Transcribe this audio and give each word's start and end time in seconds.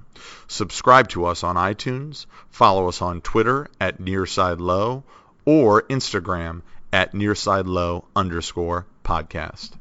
Subscribe 0.49 1.09
to 1.11 1.27
us 1.27 1.45
on 1.45 1.57
iTunes, 1.57 2.25
follow 2.51 2.89
us 2.89 3.03
on 3.03 3.21
Twitter 3.21 3.69
at 3.79 4.01
Nearside 4.01 4.61
Low 4.61 5.05
or 5.45 5.83
Instagram 5.83 6.63
at 6.91 7.13
Nearside 7.13 7.67
Low 7.67 8.07
underscore 8.17 8.87
podcast. 9.05 9.73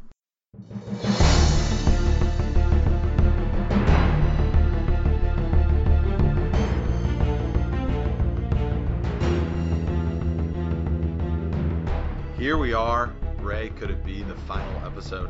Here 12.47 12.55
we 12.57 12.71
are. 12.71 13.13
Ray, 13.39 13.71
could 13.71 13.89
it 13.91 14.05
be 14.05 14.23
the 14.23 14.33
final 14.33 14.73
episode? 14.85 15.29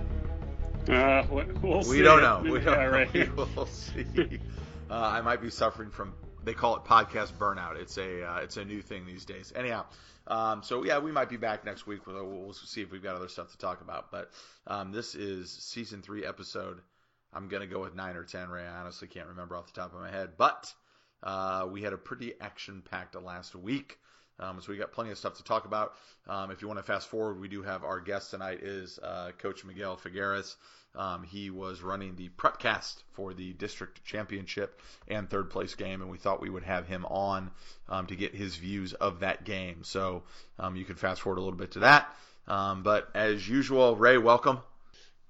Uh, 0.87 1.25
we- 1.31 1.45
we'll 1.63 1.81
see. 1.81 1.97
We 1.97 2.01
don't 2.03 2.21
know. 2.21 2.43
We 2.43 2.59
don't 2.63 2.77
Yeah, 2.77 2.85
know. 2.85 2.91
right. 2.91 3.11
We 3.15 3.27
will 3.55 3.65
see. 3.65 4.05
Uh, 4.87 4.93
I 4.93 5.21
might 5.21 5.41
be 5.41 5.49
suffering 5.49 5.89
from. 5.89 6.13
They 6.43 6.53
call 6.53 6.75
it 6.75 6.83
podcast 6.83 7.33
burnout. 7.33 7.75
It's 7.77 7.97
a 7.97 8.23
uh, 8.23 8.37
it's 8.41 8.57
a 8.57 8.65
new 8.65 8.83
thing 8.83 9.07
these 9.07 9.25
days. 9.25 9.51
Anyhow, 9.55 9.85
um, 10.27 10.61
so 10.61 10.83
yeah, 10.85 10.99
we 10.99 11.11
might 11.11 11.27
be 11.27 11.37
back 11.37 11.65
next 11.65 11.87
week. 11.87 12.05
We'll, 12.05 12.23
we'll 12.23 12.53
see 12.53 12.83
if 12.83 12.91
we've 12.91 13.01
got 13.01 13.15
other 13.15 13.29
stuff 13.29 13.49
to 13.49 13.57
talk 13.57 13.81
about. 13.81 14.11
But 14.11 14.29
um, 14.67 14.91
this 14.91 15.15
is 15.15 15.49
season 15.49 16.03
three 16.03 16.23
episode. 16.23 16.81
I'm 17.33 17.47
gonna 17.47 17.65
go 17.65 17.79
with 17.81 17.95
nine 17.95 18.15
or 18.15 18.25
ten. 18.25 18.47
Ray, 18.47 18.61
I 18.67 18.79
honestly 18.81 19.07
can't 19.07 19.29
remember 19.29 19.55
off 19.57 19.73
the 19.73 19.81
top 19.81 19.91
of 19.91 19.99
my 19.99 20.11
head. 20.11 20.33
But 20.37 20.71
uh, 21.23 21.65
we 21.67 21.81
had 21.81 21.93
a 21.93 21.97
pretty 21.97 22.33
action 22.39 22.83
packed 22.87 23.15
last 23.19 23.55
week. 23.55 23.97
Um, 24.39 24.61
so 24.61 24.71
we 24.71 24.77
got 24.77 24.91
plenty 24.91 25.11
of 25.11 25.17
stuff 25.17 25.35
to 25.37 25.43
talk 25.43 25.65
about. 25.65 25.93
Um, 26.27 26.51
if 26.51 26.61
you 26.61 26.67
want 26.67 26.79
to 26.79 26.83
fast 26.83 27.07
forward, 27.07 27.39
we 27.39 27.47
do 27.47 27.63
have 27.63 27.83
our 27.83 27.99
guest 27.99 28.31
tonight 28.31 28.59
is 28.61 28.99
uh, 28.99 29.31
Coach 29.37 29.65
Miguel 29.65 29.97
Figueres. 29.97 30.55
Um, 30.95 31.23
he 31.23 31.49
was 31.49 31.81
running 31.81 32.15
the 32.15 32.29
prepcast 32.29 33.03
for 33.13 33.33
the 33.33 33.53
district 33.53 34.03
championship 34.03 34.81
and 35.07 35.29
third 35.29 35.49
place 35.49 35.75
game, 35.75 36.01
and 36.01 36.09
we 36.09 36.17
thought 36.17 36.41
we 36.41 36.49
would 36.49 36.63
have 36.63 36.87
him 36.87 37.05
on 37.05 37.51
um, 37.87 38.07
to 38.07 38.15
get 38.15 38.33
his 38.33 38.55
views 38.55 38.93
of 38.93 39.19
that 39.19 39.43
game. 39.43 39.83
So 39.83 40.23
um, 40.57 40.75
you 40.75 40.85
can 40.85 40.95
fast 40.95 41.21
forward 41.21 41.37
a 41.37 41.41
little 41.41 41.57
bit 41.57 41.71
to 41.71 41.79
that. 41.79 42.13
Um, 42.47 42.81
but 42.81 43.09
as 43.13 43.47
usual, 43.47 43.95
Ray, 43.95 44.17
welcome. 44.17 44.59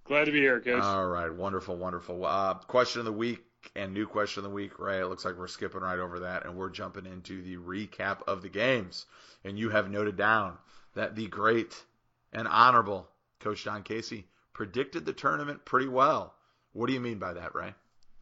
Glad 0.06 0.26
to 0.26 0.32
be 0.32 0.40
here, 0.40 0.62
Coach. 0.62 0.82
All 0.82 1.08
right, 1.08 1.34
wonderful, 1.34 1.76
wonderful. 1.76 2.26
Uh, 2.26 2.54
question 2.54 3.00
of 3.00 3.06
the 3.06 3.12
week 3.12 3.44
and 3.76 3.94
new 3.94 4.06
question 4.08 4.40
of 4.40 4.50
the 4.50 4.56
week, 4.56 4.80
Ray. 4.80 5.00
It 5.00 5.06
looks 5.08 5.26
like 5.26 5.38
we're 5.38 5.48
skipping 5.48 5.82
right 5.82 6.00
over 6.00 6.20
that, 6.22 6.46
and 6.46 6.56
we're 6.56 6.70
jumping 6.70 7.06
into 7.06 7.42
the 7.42 7.58
recap 7.58 8.20
of 8.28 8.42
the 8.42 8.50
games. 8.50 9.06
And 9.44 9.58
you 9.58 9.70
have 9.70 9.90
noted 9.92 10.16
down 10.18 10.58
that 10.96 11.16
the 11.16 11.28
great 11.28 11.84
and 12.34 12.48
honorable 12.48 13.08
Coach 13.40 13.64
Don 13.66 13.84
Casey 13.84 14.26
predicted 14.54 15.06
the 15.06 15.14
tournament 15.14 15.64
pretty 15.66 15.88
well. 15.88 16.34
What 16.74 16.88
do 16.88 16.94
you 16.94 17.00
mean 17.00 17.20
by 17.20 17.34
that, 17.34 17.56
Ray? 17.56 17.74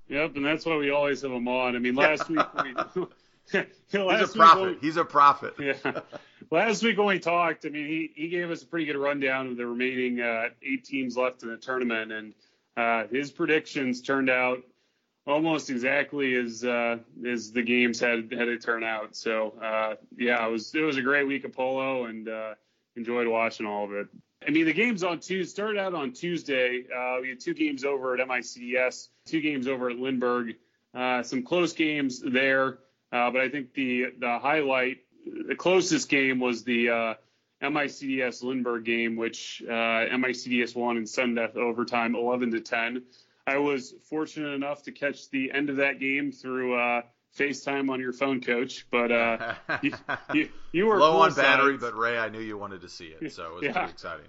Yep, 0.09 0.35
and 0.35 0.45
that's 0.45 0.65
why 0.65 0.75
we 0.77 0.91
always 0.91 1.21
have 1.21 1.31
him 1.31 1.47
on. 1.47 1.75
I 1.75 1.79
mean, 1.79 1.95
last 1.95 2.29
week 2.29 2.39
we. 2.65 2.73
last 2.73 4.21
He's 4.21 4.35
a 4.35 4.37
prophet. 4.37 4.61
when- 4.61 4.77
He's 4.81 4.97
a 4.97 5.05
prophet. 5.05 5.53
yeah. 5.59 5.73
Last 6.51 6.83
week 6.83 6.97
when 6.97 7.07
we 7.07 7.17
talked, 7.19 7.65
I 7.65 7.69
mean, 7.69 7.87
he, 7.87 8.11
he 8.15 8.27
gave 8.29 8.51
us 8.51 8.61
a 8.61 8.67
pretty 8.67 8.85
good 8.85 8.97
rundown 8.97 9.47
of 9.47 9.57
the 9.57 9.65
remaining 9.65 10.21
uh, 10.21 10.49
eight 10.61 10.83
teams 10.85 11.17
left 11.17 11.41
in 11.41 11.49
the 11.49 11.57
tournament, 11.57 12.11
and 12.11 12.33
uh, 12.77 13.07
his 13.11 13.31
predictions 13.31 14.01
turned 14.01 14.29
out 14.29 14.59
almost 15.27 15.69
exactly 15.69 16.35
as 16.35 16.63
uh, 16.63 16.97
as 17.27 17.51
the 17.51 17.63
games 17.63 17.99
had 17.99 18.31
had 18.31 18.47
it 18.47 18.61
turn 18.61 18.83
out. 18.83 19.15
So 19.15 19.53
uh, 19.61 19.95
yeah, 20.17 20.45
it 20.45 20.51
was 20.51 20.73
it 20.75 20.81
was 20.81 20.97
a 20.97 21.01
great 21.01 21.27
week 21.27 21.43
of 21.45 21.53
polo, 21.53 22.05
and 22.05 22.27
uh, 22.27 22.53
enjoyed 22.95 23.27
watching 23.27 23.65
all 23.65 23.85
of 23.85 23.93
it. 23.93 24.07
I 24.47 24.51
mean, 24.51 24.65
the 24.65 24.73
games 24.73 25.03
on 25.03 25.19
Tuesday 25.19 25.49
started 25.49 25.79
out 25.79 25.95
on 25.95 26.11
Tuesday. 26.11 26.85
Uh, 26.95 27.17
we 27.21 27.29
had 27.29 27.39
two 27.39 27.53
games 27.53 27.83
over 27.83 28.13
at 28.13 28.27
MICDS, 28.27 29.09
two 29.25 29.41
games 29.41 29.67
over 29.67 29.89
at 29.89 29.97
Lindbergh, 29.97 30.55
uh, 30.93 31.23
some 31.23 31.41
close 31.41 31.73
games 31.73 32.21
there. 32.21 32.79
Uh, 33.11 33.31
but 33.31 33.41
I 33.41 33.49
think 33.49 33.73
the 33.73 34.07
the 34.19 34.39
highlight, 34.39 34.97
the 35.47 35.55
closest 35.55 36.09
game 36.09 36.39
was 36.39 36.63
the 36.63 37.15
MICDS 37.63 38.43
Lindbergh 38.43 38.85
game, 38.85 39.15
which 39.15 39.63
MICDS 39.67 40.75
won 40.75 40.97
in 40.97 41.07
sudden 41.07 41.35
death 41.35 41.55
overtime, 41.55 42.15
11 42.15 42.51
to 42.51 42.59
10. 42.59 43.03
I 43.47 43.57
was 43.57 43.93
fortunate 44.09 44.49
enough 44.53 44.83
to 44.83 44.91
catch 44.91 45.29
the 45.29 45.51
end 45.51 45.69
of 45.69 45.77
that 45.77 45.99
game 45.99 46.31
through 46.31 46.75
uh, 46.79 47.01
FaceTime 47.37 47.89
on 47.91 47.99
your 47.99 48.13
phone, 48.13 48.41
Coach. 48.41 48.85
But 48.91 49.11
uh, 49.11 49.53
you, 49.81 49.91
you, 50.33 50.49
you 50.71 50.85
were 50.87 50.99
Low 50.99 51.17
on 51.21 51.33
battery, 51.33 51.77
but 51.77 51.95
Ray, 51.95 52.17
I 52.17 52.29
knew 52.29 52.39
you 52.39 52.57
wanted 52.57 52.81
to 52.81 52.89
see 52.89 53.07
it, 53.07 53.31
so 53.31 53.45
it 53.45 53.53
was 53.55 53.63
Yeah. 53.63 53.71
pretty 53.73 53.91
exciting. 53.91 54.25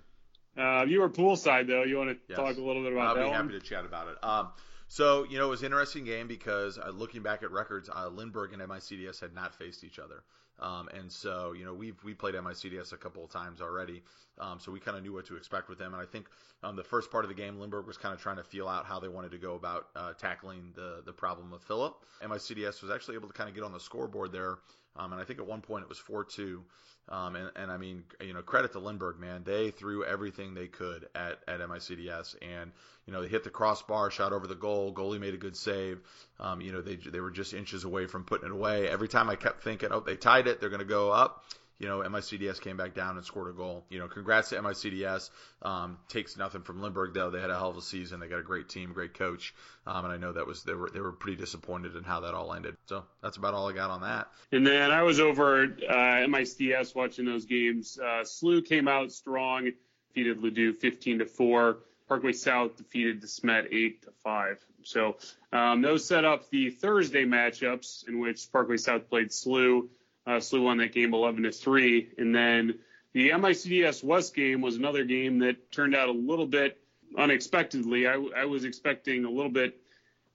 Uh, 0.56 0.84
you 0.86 1.00
were 1.00 1.08
poolside 1.10 1.66
though. 1.66 1.82
You 1.82 1.98
want 1.98 2.10
to 2.10 2.16
Yes. 2.28 2.36
talk 2.36 2.56
a 2.56 2.60
little 2.60 2.82
bit 2.82 2.92
about 2.92 3.14
that? 3.14 3.20
I'll 3.22 3.28
be 3.28 3.32
happy 3.32 3.52
one? 3.52 3.60
to 3.60 3.60
chat 3.60 3.84
about 3.84 4.08
it. 4.08 4.24
Um, 4.24 4.48
so 4.88 5.24
you 5.24 5.38
know, 5.38 5.46
it 5.46 5.50
was 5.50 5.60
an 5.60 5.66
interesting 5.66 6.04
game 6.04 6.28
because 6.28 6.78
uh, 6.78 6.90
looking 6.90 7.22
back 7.22 7.42
at 7.42 7.50
records, 7.50 7.90
uh, 7.94 8.08
Lindbergh 8.08 8.52
and 8.52 8.62
MICDS 8.62 9.20
had 9.20 9.34
not 9.34 9.54
faced 9.54 9.84
each 9.84 9.98
other, 9.98 10.22
um, 10.60 10.88
and 10.94 11.10
so 11.10 11.52
you 11.52 11.64
know 11.64 11.74
we've 11.74 12.02
we 12.04 12.14
played 12.14 12.34
MICDS 12.34 12.92
a 12.92 12.96
couple 12.96 13.24
of 13.24 13.30
times 13.30 13.60
already, 13.60 14.02
um, 14.38 14.58
so 14.60 14.70
we 14.70 14.78
kind 14.80 14.96
of 14.96 15.02
knew 15.02 15.12
what 15.12 15.26
to 15.26 15.36
expect 15.36 15.68
with 15.68 15.78
them. 15.78 15.92
And 15.92 16.02
I 16.02 16.06
think 16.06 16.26
um, 16.62 16.76
the 16.76 16.84
first 16.84 17.10
part 17.10 17.24
of 17.24 17.28
the 17.28 17.34
game, 17.34 17.58
Lindbergh 17.58 17.86
was 17.86 17.96
kind 17.96 18.14
of 18.14 18.20
trying 18.20 18.36
to 18.36 18.44
feel 18.44 18.68
out 18.68 18.86
how 18.86 19.00
they 19.00 19.08
wanted 19.08 19.32
to 19.32 19.38
go 19.38 19.54
about 19.54 19.88
uh, 19.96 20.12
tackling 20.12 20.72
the 20.74 21.02
the 21.04 21.12
problem 21.12 21.52
of 21.52 21.62
Philip. 21.62 21.96
MICDS 22.22 22.82
was 22.82 22.90
actually 22.90 23.16
able 23.16 23.28
to 23.28 23.34
kind 23.34 23.48
of 23.48 23.54
get 23.54 23.64
on 23.64 23.72
the 23.72 23.80
scoreboard 23.80 24.32
there, 24.32 24.58
um, 24.98 25.12
and 25.12 25.20
I 25.20 25.24
think 25.24 25.38
at 25.38 25.46
one 25.46 25.60
point 25.60 25.82
it 25.82 25.88
was 25.88 25.98
four 25.98 26.24
two. 26.24 26.62
Um, 27.08 27.36
and, 27.36 27.50
and 27.54 27.70
I 27.70 27.76
mean, 27.76 28.02
you 28.20 28.34
know, 28.34 28.42
credit 28.42 28.72
to 28.72 28.80
Lindbergh, 28.80 29.20
man. 29.20 29.44
They 29.44 29.70
threw 29.70 30.04
everything 30.04 30.54
they 30.54 30.66
could 30.66 31.06
at, 31.14 31.38
at 31.46 31.60
MICDS, 31.60 32.34
and 32.42 32.72
you 33.06 33.12
know, 33.12 33.22
they 33.22 33.28
hit 33.28 33.44
the 33.44 33.50
crossbar, 33.50 34.10
shot 34.10 34.32
over 34.32 34.48
the 34.48 34.56
goal. 34.56 34.92
Goalie 34.92 35.20
made 35.20 35.32
a 35.32 35.36
good 35.36 35.56
save. 35.56 36.00
Um, 36.40 36.60
you 36.60 36.72
know, 36.72 36.80
they 36.80 36.96
they 36.96 37.20
were 37.20 37.30
just 37.30 37.54
inches 37.54 37.84
away 37.84 38.06
from 38.06 38.24
putting 38.24 38.46
it 38.46 38.52
away. 38.52 38.88
Every 38.88 39.06
time 39.06 39.30
I 39.30 39.36
kept 39.36 39.62
thinking, 39.62 39.90
oh, 39.92 40.00
they 40.00 40.16
tied 40.16 40.48
it, 40.48 40.60
they're 40.60 40.68
going 40.68 40.80
to 40.80 40.84
go 40.84 41.12
up. 41.12 41.44
You 41.78 41.88
know, 41.88 41.98
MICDS 42.00 42.60
came 42.60 42.76
back 42.76 42.94
down 42.94 43.16
and 43.16 43.24
scored 43.24 43.50
a 43.50 43.52
goal. 43.52 43.84
You 43.90 43.98
know, 43.98 44.08
congrats 44.08 44.50
to 44.50 44.56
MICDS. 44.56 45.30
Um, 45.62 45.98
takes 46.08 46.36
nothing 46.36 46.62
from 46.62 46.80
Lindbergh 46.80 47.12
though. 47.14 47.30
They 47.30 47.40
had 47.40 47.50
a 47.50 47.58
hell 47.58 47.70
of 47.70 47.76
a 47.76 47.82
season. 47.82 48.20
They 48.20 48.28
got 48.28 48.38
a 48.38 48.44
great 48.44 48.68
team, 48.68 48.92
great 48.92 49.14
coach, 49.14 49.54
um, 49.86 50.04
and 50.04 50.12
I 50.12 50.16
know 50.16 50.32
that 50.32 50.46
was 50.46 50.62
they 50.62 50.74
were 50.74 50.90
they 50.90 51.00
were 51.00 51.12
pretty 51.12 51.36
disappointed 51.36 51.96
in 51.96 52.04
how 52.04 52.20
that 52.20 52.34
all 52.34 52.54
ended. 52.54 52.76
So 52.86 53.04
that's 53.22 53.36
about 53.36 53.54
all 53.54 53.68
I 53.68 53.72
got 53.72 53.90
on 53.90 54.02
that. 54.02 54.28
And 54.52 54.66
then 54.66 54.90
I 54.90 55.02
was 55.02 55.20
over 55.20 55.64
at 55.64 55.70
uh, 55.88 56.26
MICDS 56.28 56.94
watching 56.94 57.24
those 57.24 57.44
games. 57.44 57.98
Uh, 58.00 58.22
SLU 58.22 58.66
came 58.66 58.88
out 58.88 59.12
strong, 59.12 59.70
defeated 60.08 60.40
Ladue 60.40 60.74
15 60.76 61.20
to 61.20 61.26
four. 61.26 61.78
Parkway 62.08 62.32
South 62.32 62.76
defeated 62.76 63.20
DeSmet 63.20 63.72
8 63.72 64.02
to 64.02 64.10
five. 64.22 64.64
So 64.84 65.16
um, 65.52 65.82
those 65.82 66.06
set 66.06 66.24
up 66.24 66.48
the 66.50 66.70
Thursday 66.70 67.24
matchups 67.24 68.06
in 68.06 68.20
which 68.20 68.50
Parkway 68.52 68.76
South 68.76 69.08
played 69.08 69.30
SLU. 69.30 69.88
Uh, 70.26 70.32
SLU 70.32 70.64
won 70.64 70.78
that 70.78 70.92
game 70.92 71.14
11 71.14 71.44
to 71.44 71.52
three, 71.52 72.10
and 72.18 72.34
then 72.34 72.78
the 73.12 73.30
MICDS 73.30 74.02
West 74.02 74.34
game 74.34 74.60
was 74.60 74.76
another 74.76 75.04
game 75.04 75.38
that 75.38 75.70
turned 75.70 75.94
out 75.94 76.08
a 76.08 76.12
little 76.12 76.46
bit 76.46 76.78
unexpectedly. 77.16 78.06
I, 78.06 78.14
I 78.36 78.44
was 78.46 78.64
expecting 78.64 79.24
a 79.24 79.30
little 79.30 79.50
bit 79.50 79.80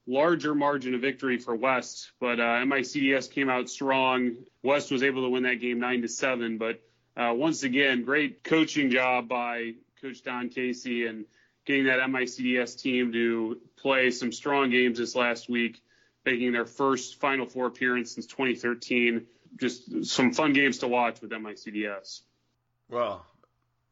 larger 0.08 0.56
margin 0.56 0.96
of 0.96 1.02
victory 1.02 1.38
for 1.38 1.56
West, 1.56 2.12
but 2.20 2.40
uh, 2.40 2.64
MICDS 2.64 3.32
came 3.32 3.50
out 3.50 3.70
strong. 3.70 4.38
West 4.64 4.92
was 4.92 5.04
able 5.04 5.24
to 5.24 5.30
win 5.30 5.44
that 5.44 5.62
game 5.62 5.80
nine 5.80 6.02
to 6.02 6.08
seven. 6.08 6.58
But 6.58 6.82
uh, 7.16 7.34
once 7.36 7.64
again, 7.64 8.04
great 8.04 8.44
coaching 8.44 8.90
job 8.90 9.28
by 9.28 9.74
Coach 10.02 10.24
Don 10.24 10.50
Casey 10.50 11.06
and 11.06 11.26
getting 11.66 11.86
that 11.86 12.00
MICDS 12.00 12.82
team 12.82 13.12
to 13.14 13.60
play 13.78 14.12
some 14.12 14.32
strong 14.32 14.70
games 14.70 14.98
this 14.98 15.16
last 15.16 15.50
week, 15.50 15.82
making 16.26 16.52
their 16.52 16.66
first 16.66 17.20
Final 17.20 17.46
Four 17.46 17.68
appearance 17.68 18.14
since 18.14 18.26
2013. 18.26 19.28
Just 19.60 20.06
some 20.06 20.34
fun 20.34 20.54
games 20.54 20.80
to 20.80 20.88
watch 20.88 21.22
with 21.22 21.32
MICDS. 21.32 22.22
Well, 22.90 23.26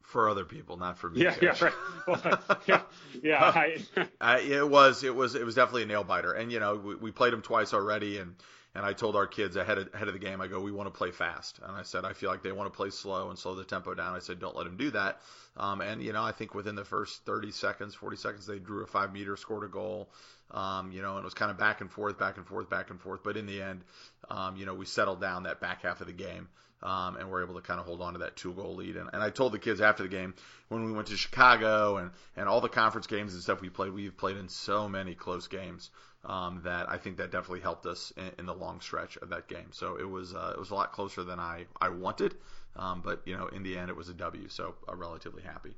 for 0.02 0.28
other 0.28 0.44
people, 0.44 0.76
not 0.76 0.98
for 0.98 1.08
me. 1.10 1.22
Yeah, 1.22 1.34
yeah, 1.40 1.54
right. 1.60 1.72
Well, 2.06 2.58
yeah, 2.66 2.82
yeah. 3.22 3.44
I, 3.54 3.76
Uh, 4.20 4.38
it 4.42 4.68
was 4.68 5.04
it 5.04 5.14
was 5.14 5.34
it 5.34 5.44
was 5.44 5.54
definitely 5.54 5.84
a 5.84 5.86
nail 5.86 6.04
biter, 6.04 6.32
and 6.32 6.50
you 6.50 6.60
know 6.60 6.76
we, 6.76 6.94
we 6.96 7.10
played 7.10 7.32
them 7.32 7.42
twice 7.42 7.72
already, 7.72 8.18
and 8.18 8.34
and 8.74 8.84
I 8.84 8.92
told 8.92 9.16
our 9.16 9.26
kids 9.26 9.56
ahead 9.56 9.78
of, 9.78 9.94
ahead 9.94 10.08
of 10.08 10.14
the 10.14 10.20
game, 10.20 10.40
I 10.40 10.46
go, 10.46 10.60
we 10.60 10.70
want 10.70 10.86
to 10.92 10.96
play 10.96 11.10
fast, 11.10 11.58
and 11.62 11.76
I 11.76 11.82
said 11.82 12.04
I 12.04 12.12
feel 12.12 12.30
like 12.30 12.42
they 12.42 12.52
want 12.52 12.72
to 12.72 12.76
play 12.76 12.90
slow 12.90 13.30
and 13.30 13.38
slow 13.38 13.54
the 13.54 13.64
tempo 13.64 13.94
down. 13.94 14.14
I 14.14 14.20
said 14.20 14.38
don't 14.38 14.56
let 14.56 14.64
them 14.64 14.76
do 14.76 14.90
that, 14.92 15.20
um, 15.56 15.80
and 15.80 16.02
you 16.02 16.12
know 16.12 16.22
I 16.22 16.32
think 16.32 16.54
within 16.54 16.74
the 16.74 16.84
first 16.84 17.24
30 17.24 17.50
seconds, 17.50 17.94
40 17.94 18.16
seconds, 18.16 18.46
they 18.46 18.58
drew 18.58 18.82
a 18.82 18.86
five 18.86 19.12
meter, 19.12 19.36
scored 19.36 19.64
a 19.64 19.68
goal. 19.68 20.08
Um, 20.52 20.90
you 20.90 21.00
know, 21.00 21.10
and 21.10 21.20
it 21.20 21.24
was 21.24 21.34
kind 21.34 21.50
of 21.50 21.58
back 21.58 21.80
and 21.80 21.90
forth, 21.90 22.18
back 22.18 22.36
and 22.36 22.44
forth, 22.44 22.68
back 22.68 22.90
and 22.90 23.00
forth. 23.00 23.20
But 23.22 23.36
in 23.36 23.46
the 23.46 23.62
end, 23.62 23.82
um, 24.28 24.56
you 24.56 24.66
know, 24.66 24.74
we 24.74 24.84
settled 24.84 25.20
down 25.20 25.44
that 25.44 25.60
back 25.60 25.82
half 25.82 26.00
of 26.00 26.08
the 26.08 26.12
game. 26.12 26.48
Um, 26.82 27.16
and 27.16 27.30
we're 27.30 27.44
able 27.44 27.56
to 27.56 27.60
kind 27.60 27.78
of 27.78 27.84
hold 27.84 28.00
on 28.00 28.14
to 28.14 28.20
that 28.20 28.36
two 28.36 28.54
goal 28.54 28.76
lead. 28.76 28.96
And, 28.96 29.10
and 29.12 29.22
I 29.22 29.28
told 29.28 29.52
the 29.52 29.58
kids 29.58 29.82
after 29.82 30.02
the 30.02 30.08
game 30.08 30.32
when 30.68 30.86
we 30.86 30.92
went 30.92 31.08
to 31.08 31.16
Chicago 31.16 31.98
and, 31.98 32.10
and 32.36 32.48
all 32.48 32.62
the 32.62 32.70
conference 32.70 33.06
games 33.06 33.34
and 33.34 33.42
stuff 33.42 33.60
we 33.60 33.68
played, 33.68 33.92
we've 33.92 34.16
played 34.16 34.38
in 34.38 34.48
so 34.48 34.88
many 34.88 35.14
close 35.14 35.46
games 35.46 35.90
um, 36.24 36.60
that 36.64 36.88
I 36.88 36.98
think 36.98 37.16
that 37.16 37.30
definitely 37.30 37.60
helped 37.60 37.86
us 37.86 38.12
in, 38.16 38.30
in 38.40 38.46
the 38.46 38.54
long 38.54 38.80
stretch 38.80 39.16
of 39.18 39.30
that 39.30 39.48
game. 39.48 39.68
So 39.72 39.96
it 39.96 40.08
was 40.08 40.34
uh, 40.34 40.52
it 40.54 40.58
was 40.58 40.70
a 40.70 40.74
lot 40.74 40.92
closer 40.92 41.24
than 41.24 41.38
I 41.38 41.66
I 41.80 41.88
wanted, 41.88 42.34
um, 42.76 43.00
but 43.04 43.22
you 43.24 43.36
know 43.36 43.46
in 43.48 43.62
the 43.62 43.76
end 43.76 43.90
it 43.90 43.96
was 43.96 44.08
a 44.08 44.14
W. 44.14 44.48
So 44.48 44.74
I'm 44.88 44.98
relatively 44.98 45.42
happy. 45.42 45.74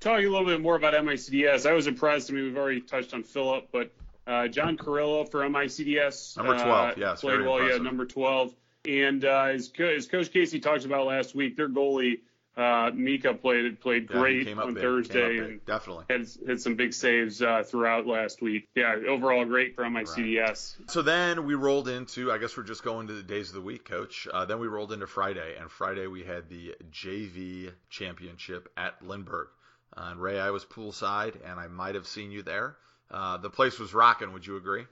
Talking 0.00 0.26
a 0.26 0.30
little 0.30 0.46
bit 0.46 0.62
more 0.62 0.76
about 0.76 0.94
MICDS, 0.94 1.68
I 1.68 1.74
was 1.74 1.86
impressed. 1.86 2.30
I 2.30 2.34
mean, 2.34 2.44
we've 2.44 2.56
already 2.56 2.80
touched 2.80 3.12
on 3.12 3.22
Philip, 3.22 3.68
but 3.70 3.92
uh, 4.26 4.48
John 4.48 4.78
Carrillo 4.78 5.24
for 5.24 5.40
MICDS. 5.40 6.38
Number 6.38 6.54
12, 6.54 6.68
uh, 6.68 6.94
yes. 6.96 7.20
Played 7.20 7.42
well, 7.42 7.58
impressive. 7.58 7.82
yeah, 7.82 7.82
number 7.82 8.06
12. 8.06 8.54
And 8.88 9.24
uh, 9.26 9.48
as, 9.52 9.70
as, 9.78 10.06
Coach 10.06 10.32
Casey 10.32 10.58
talked 10.58 10.86
about 10.86 11.06
last 11.06 11.34
week, 11.34 11.54
their 11.54 11.68
goalie 11.68 12.20
uh, 12.56 12.90
Mika 12.94 13.34
played 13.34 13.80
played 13.80 14.06
great 14.06 14.46
yeah, 14.46 14.54
on 14.54 14.74
big. 14.74 14.82
Thursday 14.82 15.38
and 15.38 15.64
definitely 15.64 16.04
had 16.10 16.26
had 16.46 16.60
some 16.60 16.74
big 16.74 16.92
saves 16.92 17.40
uh, 17.40 17.62
throughout 17.64 18.06
last 18.06 18.42
week. 18.42 18.68
Yeah, 18.74 18.96
overall 19.08 19.44
great 19.44 19.76
from 19.76 19.94
MICDS. 19.94 20.78
Right. 20.78 20.90
So 20.90 21.02
then 21.02 21.46
we 21.46 21.54
rolled 21.54 21.88
into 21.88 22.32
I 22.32 22.38
guess 22.38 22.56
we're 22.56 22.64
just 22.64 22.82
going 22.82 23.06
to 23.06 23.12
the 23.12 23.22
days 23.22 23.48
of 23.48 23.54
the 23.54 23.60
week, 23.60 23.84
Coach. 23.84 24.26
Uh, 24.32 24.44
then 24.44 24.58
we 24.58 24.66
rolled 24.66 24.92
into 24.92 25.06
Friday, 25.06 25.56
and 25.58 25.70
Friday 25.70 26.06
we 26.06 26.24
had 26.24 26.48
the 26.48 26.74
JV 26.90 27.72
championship 27.88 28.68
at 28.76 29.00
Lindbergh. 29.06 29.48
Uh, 29.96 30.08
and 30.12 30.20
Ray, 30.20 30.38
I 30.38 30.50
was 30.50 30.64
poolside, 30.64 31.34
and 31.44 31.58
I 31.58 31.68
might 31.68 31.94
have 31.94 32.06
seen 32.06 32.30
you 32.30 32.42
there. 32.42 32.76
Uh, 33.10 33.38
the 33.38 33.50
place 33.50 33.78
was 33.78 33.92
rocking. 33.92 34.32
Would 34.32 34.46
you 34.46 34.56
agree? 34.56 34.86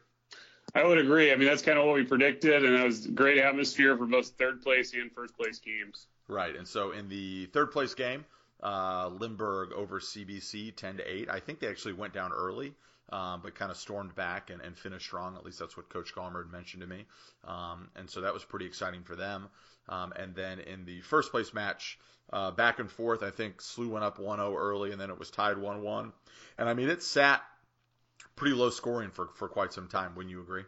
I 0.75 0.85
would 0.85 0.99
agree. 0.99 1.33
I 1.33 1.37
mean, 1.37 1.49
that's 1.49 1.63
kind 1.63 1.79
of 1.79 1.87
what 1.87 1.95
we 1.95 2.05
predicted, 2.05 2.65
and 2.65 2.75
it 2.75 2.85
was 2.85 3.07
a 3.07 3.11
great 3.11 3.39
atmosphere 3.39 3.97
for 3.97 4.07
both 4.07 4.29
third 4.31 4.63
place 4.63 4.93
and 4.93 5.11
first 5.13 5.37
place 5.37 5.61
games. 5.61 6.07
Right. 6.29 6.55
And 6.55 6.69
so 6.69 6.93
in 6.93 7.09
the 7.09 7.47
third 7.47 7.73
place 7.73 7.95
game, 7.95 8.25
uh, 8.63 9.11
Lindbergh 9.19 9.73
over 9.73 10.01
CBC 10.01 10.75
10 10.77 10.99
to 10.99 11.11
8. 11.11 11.31
I 11.31 11.41
think 11.41 11.61
they 11.61 11.69
actually 11.69 11.95
went 11.95 12.13
down 12.13 12.33
early, 12.33 12.75
um, 13.11 13.41
but 13.43 13.55
kind 13.55 13.71
of 13.71 13.77
stormed 13.77 14.15
back 14.15 14.51
and, 14.51 14.61
and, 14.61 14.77
finished 14.77 15.07
strong. 15.07 15.37
At 15.37 15.45
least 15.45 15.59
that's 15.59 15.77
what 15.77 15.89
Coach 15.89 16.15
Gallmer 16.15 16.45
had 16.45 16.53
mentioned 16.53 16.83
to 16.83 16.89
me. 16.89 17.07
Um, 17.45 17.89
and 17.97 18.11
so 18.11 18.21
that 18.23 18.35
was 18.35 18.45
pretty 18.45 18.67
exciting 18.67 19.05
for 19.05 19.17
them. 19.17 19.49
Um, 19.89 20.13
and 20.17 20.35
then 20.35 20.61
in 20.61 20.85
the 20.85 21.01
first 21.01 21.31
place 21.31 21.55
match, 21.55 21.99
uh, 22.33 22.51
back 22.51 22.79
and 22.79 22.91
forth, 22.91 23.23
I 23.23 23.31
think 23.31 23.63
SLU 23.63 23.89
went 23.89 24.05
up 24.05 24.19
1 24.19 24.39
0 24.39 24.55
early, 24.57 24.93
and 24.93 25.01
then 25.01 25.11
it 25.11 25.19
was 25.19 25.31
tied 25.31 25.57
1 25.57 25.83
1. 25.83 26.13
And 26.59 26.69
I 26.69 26.75
mean, 26.75 26.91
it 26.91 27.03
sat 27.03 27.43
pretty 28.37 28.55
low 28.55 28.71
scoring 28.71 29.11
for, 29.11 29.29
for 29.35 29.49
quite 29.49 29.73
some 29.73 29.89
time. 29.89 30.15
Wouldn't 30.15 30.31
you 30.31 30.43
agree? 30.43 30.65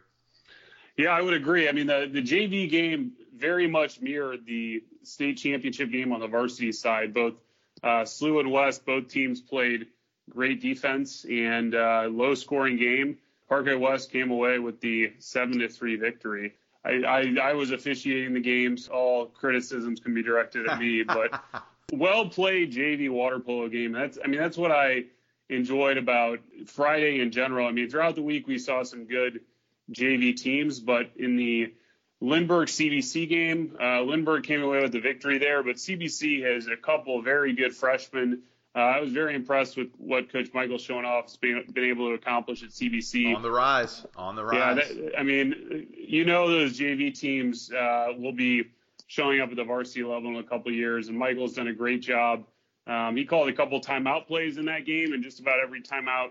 Yeah, 1.01 1.09
I 1.09 1.21
would 1.21 1.33
agree. 1.33 1.67
I 1.67 1.71
mean, 1.71 1.87
the, 1.87 2.07
the 2.11 2.21
JV 2.21 2.69
game 2.69 3.13
very 3.35 3.65
much 3.65 4.01
mirrored 4.01 4.45
the 4.45 4.83
state 5.01 5.37
championship 5.37 5.89
game 5.89 6.11
on 6.11 6.19
the 6.19 6.27
varsity 6.27 6.71
side. 6.71 7.11
Both 7.11 7.33
uh, 7.81 8.03
SLU 8.03 8.41
and 8.41 8.51
West, 8.51 8.85
both 8.85 9.07
teams 9.07 9.41
played 9.41 9.87
great 10.29 10.61
defense 10.61 11.25
and 11.27 11.73
uh, 11.73 12.07
low 12.11 12.35
scoring 12.35 12.77
game. 12.77 13.17
Parkway 13.49 13.73
West 13.73 14.11
came 14.11 14.29
away 14.29 14.59
with 14.59 14.79
the 14.79 15.13
seven 15.17 15.57
to 15.57 15.69
three 15.69 15.95
victory. 15.95 16.53
I, 16.85 17.01
I, 17.01 17.35
I 17.49 17.53
was 17.53 17.71
officiating 17.71 18.35
the 18.35 18.39
games. 18.39 18.87
All 18.87 19.25
criticisms 19.25 19.99
can 19.99 20.13
be 20.13 20.21
directed 20.21 20.67
at 20.67 20.77
me, 20.77 21.01
but 21.07 21.43
well 21.91 22.29
played 22.29 22.71
JV 22.71 23.09
water 23.09 23.39
polo 23.39 23.69
game. 23.69 23.91
That's 23.91 24.19
I 24.23 24.27
mean 24.27 24.39
that's 24.39 24.55
what 24.55 24.71
I 24.71 25.05
enjoyed 25.49 25.97
about 25.97 26.41
Friday 26.67 27.21
in 27.21 27.31
general. 27.31 27.67
I 27.67 27.71
mean 27.71 27.89
throughout 27.89 28.13
the 28.13 28.21
week 28.21 28.45
we 28.45 28.59
saw 28.59 28.83
some 28.83 29.05
good 29.05 29.41
JV 29.91 30.35
teams, 30.35 30.79
but 30.79 31.11
in 31.15 31.35
the 31.35 31.73
Lindbergh 32.21 32.67
CBC 32.67 33.27
game, 33.27 33.77
uh, 33.81 34.01
Lindbergh 34.01 34.43
came 34.43 34.61
away 34.61 34.81
with 34.81 34.91
the 34.91 34.99
victory 34.99 35.39
there, 35.39 35.63
but 35.63 35.77
CBC 35.77 36.43
has 36.43 36.67
a 36.67 36.77
couple 36.77 37.21
very 37.21 37.53
good 37.53 37.75
freshmen. 37.75 38.43
Uh, 38.73 38.79
I 38.79 38.99
was 39.01 39.11
very 39.11 39.35
impressed 39.35 39.75
with 39.75 39.89
what 39.97 40.31
Coach 40.31 40.49
Michael 40.53 40.77
Schoenoff 40.77 41.23
has 41.23 41.37
been, 41.37 41.65
been 41.73 41.85
able 41.85 42.09
to 42.09 42.13
accomplish 42.13 42.63
at 42.63 42.69
CBC. 42.69 43.35
On 43.35 43.41
the 43.41 43.51
rise, 43.51 44.05
on 44.15 44.35
the 44.35 44.45
rise. 44.45 44.55
Yeah, 44.55 44.73
that, 44.75 45.19
I 45.19 45.23
mean, 45.23 45.87
you 45.93 46.23
know 46.23 46.47
those 46.47 46.79
JV 46.79 47.13
teams 47.17 47.71
uh, 47.71 48.09
will 48.17 48.31
be 48.31 48.69
showing 49.07 49.41
up 49.41 49.49
at 49.49 49.57
the 49.57 49.63
varsity 49.63 50.03
level 50.03 50.29
in 50.29 50.37
a 50.37 50.43
couple 50.43 50.71
years, 50.71 51.09
and 51.09 51.17
Michael's 51.17 51.53
done 51.53 51.67
a 51.67 51.73
great 51.73 52.01
job. 52.01 52.45
Um, 52.87 53.17
he 53.17 53.25
called 53.25 53.49
a 53.49 53.53
couple 53.53 53.81
timeout 53.81 54.27
plays 54.27 54.57
in 54.57 54.65
that 54.65 54.85
game, 54.85 55.11
and 55.11 55.21
just 55.21 55.39
about 55.39 55.59
every 55.61 55.81
timeout 55.81 56.29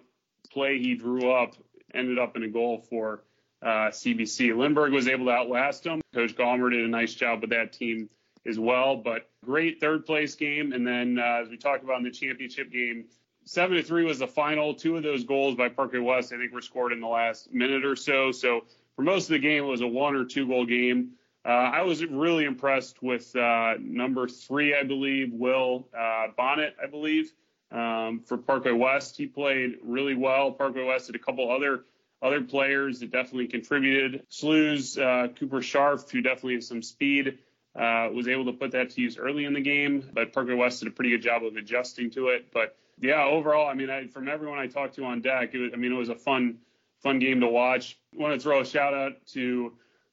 play 0.51 0.79
he 0.79 0.95
drew 0.95 1.31
up 1.31 1.55
ended 1.93 2.19
up 2.19 2.37
in 2.37 2.43
a 2.43 2.49
goal 2.49 2.87
for 2.89 3.23
uh, 3.63 3.91
CBC. 3.91 4.57
Lindbergh 4.57 4.93
was 4.93 5.09
able 5.09 5.27
to 5.27 5.33
outlast 5.33 5.85
them. 5.85 6.01
Coach 6.15 6.35
Gallmer 6.37 6.71
did 6.71 6.85
a 6.85 6.89
nice 6.89 7.15
job 7.15 7.41
with 7.43 7.51
that 7.51 7.73
team 7.73 8.09
as 8.47 8.59
well. 8.59 8.97
But 8.97 9.29
great 9.45 9.81
third 9.81 10.07
place 10.07 10.35
game. 10.35 10.73
And 10.73 10.87
then 10.87 11.19
uh, 11.19 11.43
as 11.43 11.49
we 11.49 11.57
talked 11.57 11.85
about 11.85 11.99
in 11.99 12.05
the 12.05 12.11
championship 12.11 12.71
game, 12.73 13.05
seven 13.45 13.77
to 13.77 13.83
three 13.83 14.05
was 14.05 14.19
the 14.19 14.27
final. 14.27 14.75
Two 14.75 14.97
of 14.97 15.03
those 15.03 15.25
goals 15.25 15.57
by 15.57 15.69
Parkway 15.69 15.99
West, 16.01 16.33
I 16.33 16.39
think, 16.39 16.53
were 16.53 16.63
scored 16.63 16.93
in 16.93 17.01
the 17.01 17.09
last 17.09 17.53
minute 17.53 17.85
or 17.85 17.97
so. 17.97 18.33
So 18.33 18.65
for 18.97 19.03
most 19.03 19.25
of 19.25 19.31
the 19.31 19.39
game, 19.39 19.65
it 19.65 19.67
was 19.67 19.83
a 19.83 19.87
one 19.87 20.15
or 20.15 20.25
two 20.25 20.47
goal 20.47 20.67
game. 20.67 21.13
Uh, 21.45 21.49
I 21.49 21.83
was 21.83 22.05
really 22.05 22.45
impressed 22.45 23.03
with 23.03 23.35
uh, 23.35 23.75
number 23.81 24.29
three, 24.29 24.75
I 24.75 24.83
believe, 24.83 25.33
Will 25.33 25.89
uh, 25.99 26.27
Bonnet, 26.37 26.77
I 26.83 26.87
believe, 26.87 27.33
um, 27.73 28.21
for 28.27 28.37
Parkway 28.37 28.73
West. 28.73 29.17
He 29.17 29.27
played 29.27 29.79
really 29.83 30.15
well. 30.15 30.53
Parkway 30.53 30.85
West 30.85 31.07
had 31.07 31.17
a 31.17 31.19
couple 31.19 31.51
other 31.51 31.85
other 32.23 32.43
players 32.43 33.01
that 33.01 33.11
definitely 33.11 33.47
contributed. 33.47 34.25
SLU's 34.29 34.99
uh, 34.99 35.29
Cooper 35.39 35.63
Sharf, 35.63 36.11
who 36.11 36.21
definitely 36.21 36.57
has 36.57 36.67
some 36.67 36.83
speed, 36.83 37.39
uh, 37.75 38.09
was 38.13 38.29
able 38.29 38.47
to 38.47 38.53
put 38.53 38.73
that 38.73 38.91
to 38.91 39.01
use 39.01 39.17
early 39.17 39.45
in 39.45 39.55
the 39.55 39.61
game, 39.61 40.09
but 40.13 40.33
Parkway 40.33 40.55
West 40.55 40.81
did 40.81 40.89
a 40.89 40.91
pretty 40.91 41.11
good 41.11 41.23
job 41.23 41.45
of 41.45 41.57
adjusting 41.57 42.11
to 42.11 42.29
it. 42.29 42.53
But 42.53 42.77
yeah, 43.01 43.25
overall, 43.25 43.69
I 43.69 43.75
mean, 43.75 43.91
I, 43.91 44.07
from 44.09 44.29
everyone 44.29 44.59
I 44.59 44.67
talked 44.67 44.97
to 44.97 45.05
on 45.05 45.23
deck, 45.23 45.55
it 45.55 45.59
was, 45.59 45.71
I 45.73 45.77
mean, 45.77 45.93
it 45.93 45.97
was 45.97 46.09
a 46.09 46.15
fun, 46.15 46.59
fun 47.03 47.19
game 47.19 47.41
to 47.41 47.49
watch. 47.49 47.99
I 48.15 48.23
want 48.23 48.35
to 48.35 48.41
throw 48.41 48.61
a 48.61 48.67
shout 48.67 48.93
out 48.93 49.13
to 49.29 49.73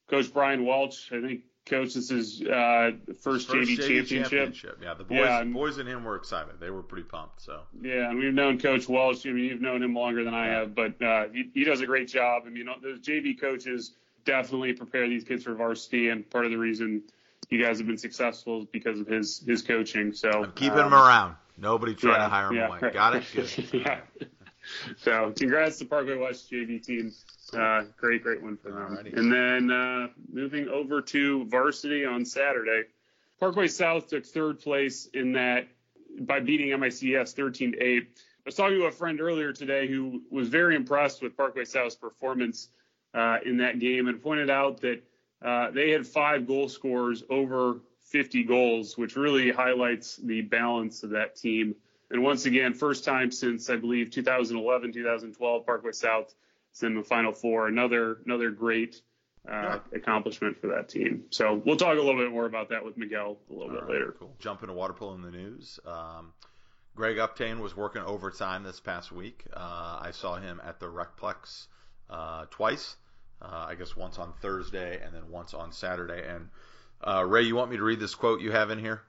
Coach 0.10 0.32
Brian 0.34 0.66
Welch. 0.66 1.12
I 1.12 1.20
think 1.22 1.42
coach. 1.68 1.94
This 1.94 2.12
is 2.12 2.42
uh, 2.42 2.92
first, 3.22 3.48
first 3.48 3.70
JV, 3.70 3.78
JV 3.78 3.78
championship. 3.78 4.30
championship. 4.30 4.80
Yeah, 4.82 4.94
the 4.94 5.04
boys, 5.04 5.18
yeah, 5.18 5.44
boys 5.44 5.78
and 5.78 5.88
him 5.88 6.04
were 6.04 6.16
excited. 6.16 6.60
They 6.60 6.70
were 6.70 6.84
pretty 6.84 7.08
pumped. 7.08 7.42
So 7.42 7.62
yeah, 7.82 8.10
and 8.10 8.20
we've 8.20 8.34
known 8.34 8.60
Coach 8.60 8.88
Welch. 8.88 9.26
I 9.26 9.32
mean, 9.32 9.46
you've 9.46 9.62
known 9.62 9.84
him 9.84 9.94
longer 9.94 10.24
than 10.24 10.34
I 10.34 10.48
have, 10.48 10.76
but 10.76 11.02
uh, 11.02 11.26
he, 11.32 11.50
he 11.54 11.64
does 11.64 11.82
a 11.82 11.86
great 11.86 12.08
job. 12.08 12.44
I 12.46 12.50
mean, 12.50 12.68
those 12.82 13.00
JV 13.00 13.40
coaches 13.40 13.94
definitely 14.26 14.74
prepare 14.74 15.08
these 15.08 15.24
kids 15.24 15.44
for 15.44 15.54
varsity, 15.54 16.10
and 16.10 16.30
part 16.30 16.46
of 16.46 16.52
the 16.52 16.58
reason 16.58 17.04
you 17.50 17.64
guys 17.64 17.78
have 17.78 17.88
been 17.88 17.98
successful 17.98 18.62
is 18.62 18.66
because 18.72 19.00
of 19.00 19.08
his 19.08 19.44
his 19.46 19.62
coaching. 19.62 20.14
So 20.14 20.30
I'm 20.30 20.52
keeping 20.52 20.80
um, 20.80 20.88
him 20.88 20.94
around. 20.94 21.36
Nobody 21.58 21.96
trying 21.96 22.16
yeah, 22.16 22.24
to 22.24 22.30
hire 22.30 22.48
him 22.50 22.56
yeah, 22.56 22.68
away. 22.68 22.80
Right. 22.82 22.94
Got 22.94 23.16
it. 23.16 23.24
Good. 23.34 23.74
yeah. 23.74 24.00
So 24.98 25.34
congrats 25.36 25.78
to 25.80 25.86
Parkway 25.86 26.18
West 26.18 26.52
JV 26.52 26.84
team. 26.84 27.14
Uh, 27.54 27.84
great, 27.98 28.24
great 28.24 28.42
one 28.42 28.58
for 28.58 28.72
them. 28.72 28.98
Alrighty. 28.98 29.18
And 29.18 29.32
then 29.32 29.72
uh, 29.72 30.08
moving 30.32 30.68
over 30.68 31.02
to 31.02 31.46
varsity 31.46 32.06
on 32.06 32.26
Saturday, 32.26 32.84
Parkway 33.40 33.68
South 33.68 34.08
took 34.08 34.26
third 34.26 34.60
place 34.60 35.08
in 35.14 35.34
that 35.34 35.68
by 36.20 36.40
beating 36.40 36.70
MICDS 36.70 37.34
13 37.36 37.74
to 37.74 37.82
8. 37.82 38.04
I 38.04 38.20
was 38.46 38.56
talking 38.56 38.80
to 38.80 38.86
a 38.86 38.92
friend 38.92 39.22
earlier 39.22 39.54
today 39.54 39.88
who 39.88 40.24
was 40.32 40.48
very 40.48 40.76
impressed 40.76 41.22
with 41.22 41.36
Parkway 41.38 41.66
South's 41.66 41.96
performance 41.96 42.70
uh, 43.14 43.38
in 43.46 43.58
that 43.58 43.80
game 43.80 44.08
and 44.08 44.22
pointed 44.22 44.50
out 44.50 44.82
that 44.82 45.04
uh, 45.42 45.72
they 45.72 45.92
had 45.92 46.08
five 46.08 46.48
goal 46.48 46.68
scorers 46.70 47.24
over 47.30 47.82
50 48.10 48.44
goals, 48.44 48.98
which 48.98 49.16
really 49.16 49.52
highlights 49.52 50.16
the 50.18 50.42
balance 50.42 51.04
of 51.04 51.12
that 51.12 51.36
team. 51.36 51.76
And 52.10 52.24
once 52.24 52.46
again, 52.46 52.74
first 52.74 53.04
time 53.04 53.32
since 53.32 53.70
I 53.70 53.76
believe 53.76 54.12
2011, 54.12 54.94
2012, 54.94 55.66
Parkway 55.66 55.92
South 55.92 56.34
in 56.82 56.96
the 56.96 57.04
Final 57.04 57.32
Four. 57.32 57.68
Another 57.68 58.20
another 58.26 58.52
great 58.52 59.02
uh, 59.50 59.52
yeah. 59.52 59.80
accomplishment 59.94 60.58
for 60.60 60.68
that 60.68 60.90
team. 60.90 61.24
So 61.32 61.62
we'll 61.66 61.78
talk 61.78 61.98
a 61.98 62.02
little 62.02 62.22
bit 62.22 62.32
more 62.32 62.46
about 62.46 62.70
that 62.70 62.84
with 62.84 62.98
Miguel 62.98 63.38
a 63.50 63.54
little 63.54 63.70
All 63.70 63.74
bit 63.74 63.84
right, 63.84 63.92
later. 63.92 64.16
Cool. 64.20 64.36
Jumping 64.40 64.68
to 64.68 64.74
water 64.74 64.94
polo 64.94 65.16
in 65.16 65.22
the 65.22 65.32
news. 65.32 65.80
Um, 65.86 66.34
Greg 66.96 67.18
Uptain 67.18 67.60
was 67.60 67.76
working 67.78 68.02
overtime 68.02 68.64
this 68.64 68.80
past 68.80 69.12
week. 69.12 69.46
Uh, 69.54 70.00
I 70.02 70.12
saw 70.12 70.36
him 70.36 70.60
at 70.66 70.80
the 70.80 70.88
Recplex 70.88 71.68
uh, 72.10 72.46
twice. 72.50 72.96
Uh, 73.40 73.68
I 73.70 73.76
guess 73.76 73.96
once 73.96 74.18
on 74.18 74.34
Thursday 74.42 75.00
and 75.04 75.14
then 75.14 75.30
once 75.30 75.54
on 75.54 75.72
Saturday. 75.72 76.28
And 76.28 76.50
uh, 77.02 77.24
Ray, 77.24 77.44
you 77.44 77.56
want 77.56 77.70
me 77.70 77.78
to 77.78 77.84
read 77.84 78.00
this 78.00 78.16
quote 78.16 78.42
you 78.42 78.52
have 78.52 78.72
in 78.72 78.80
here? 78.80 79.04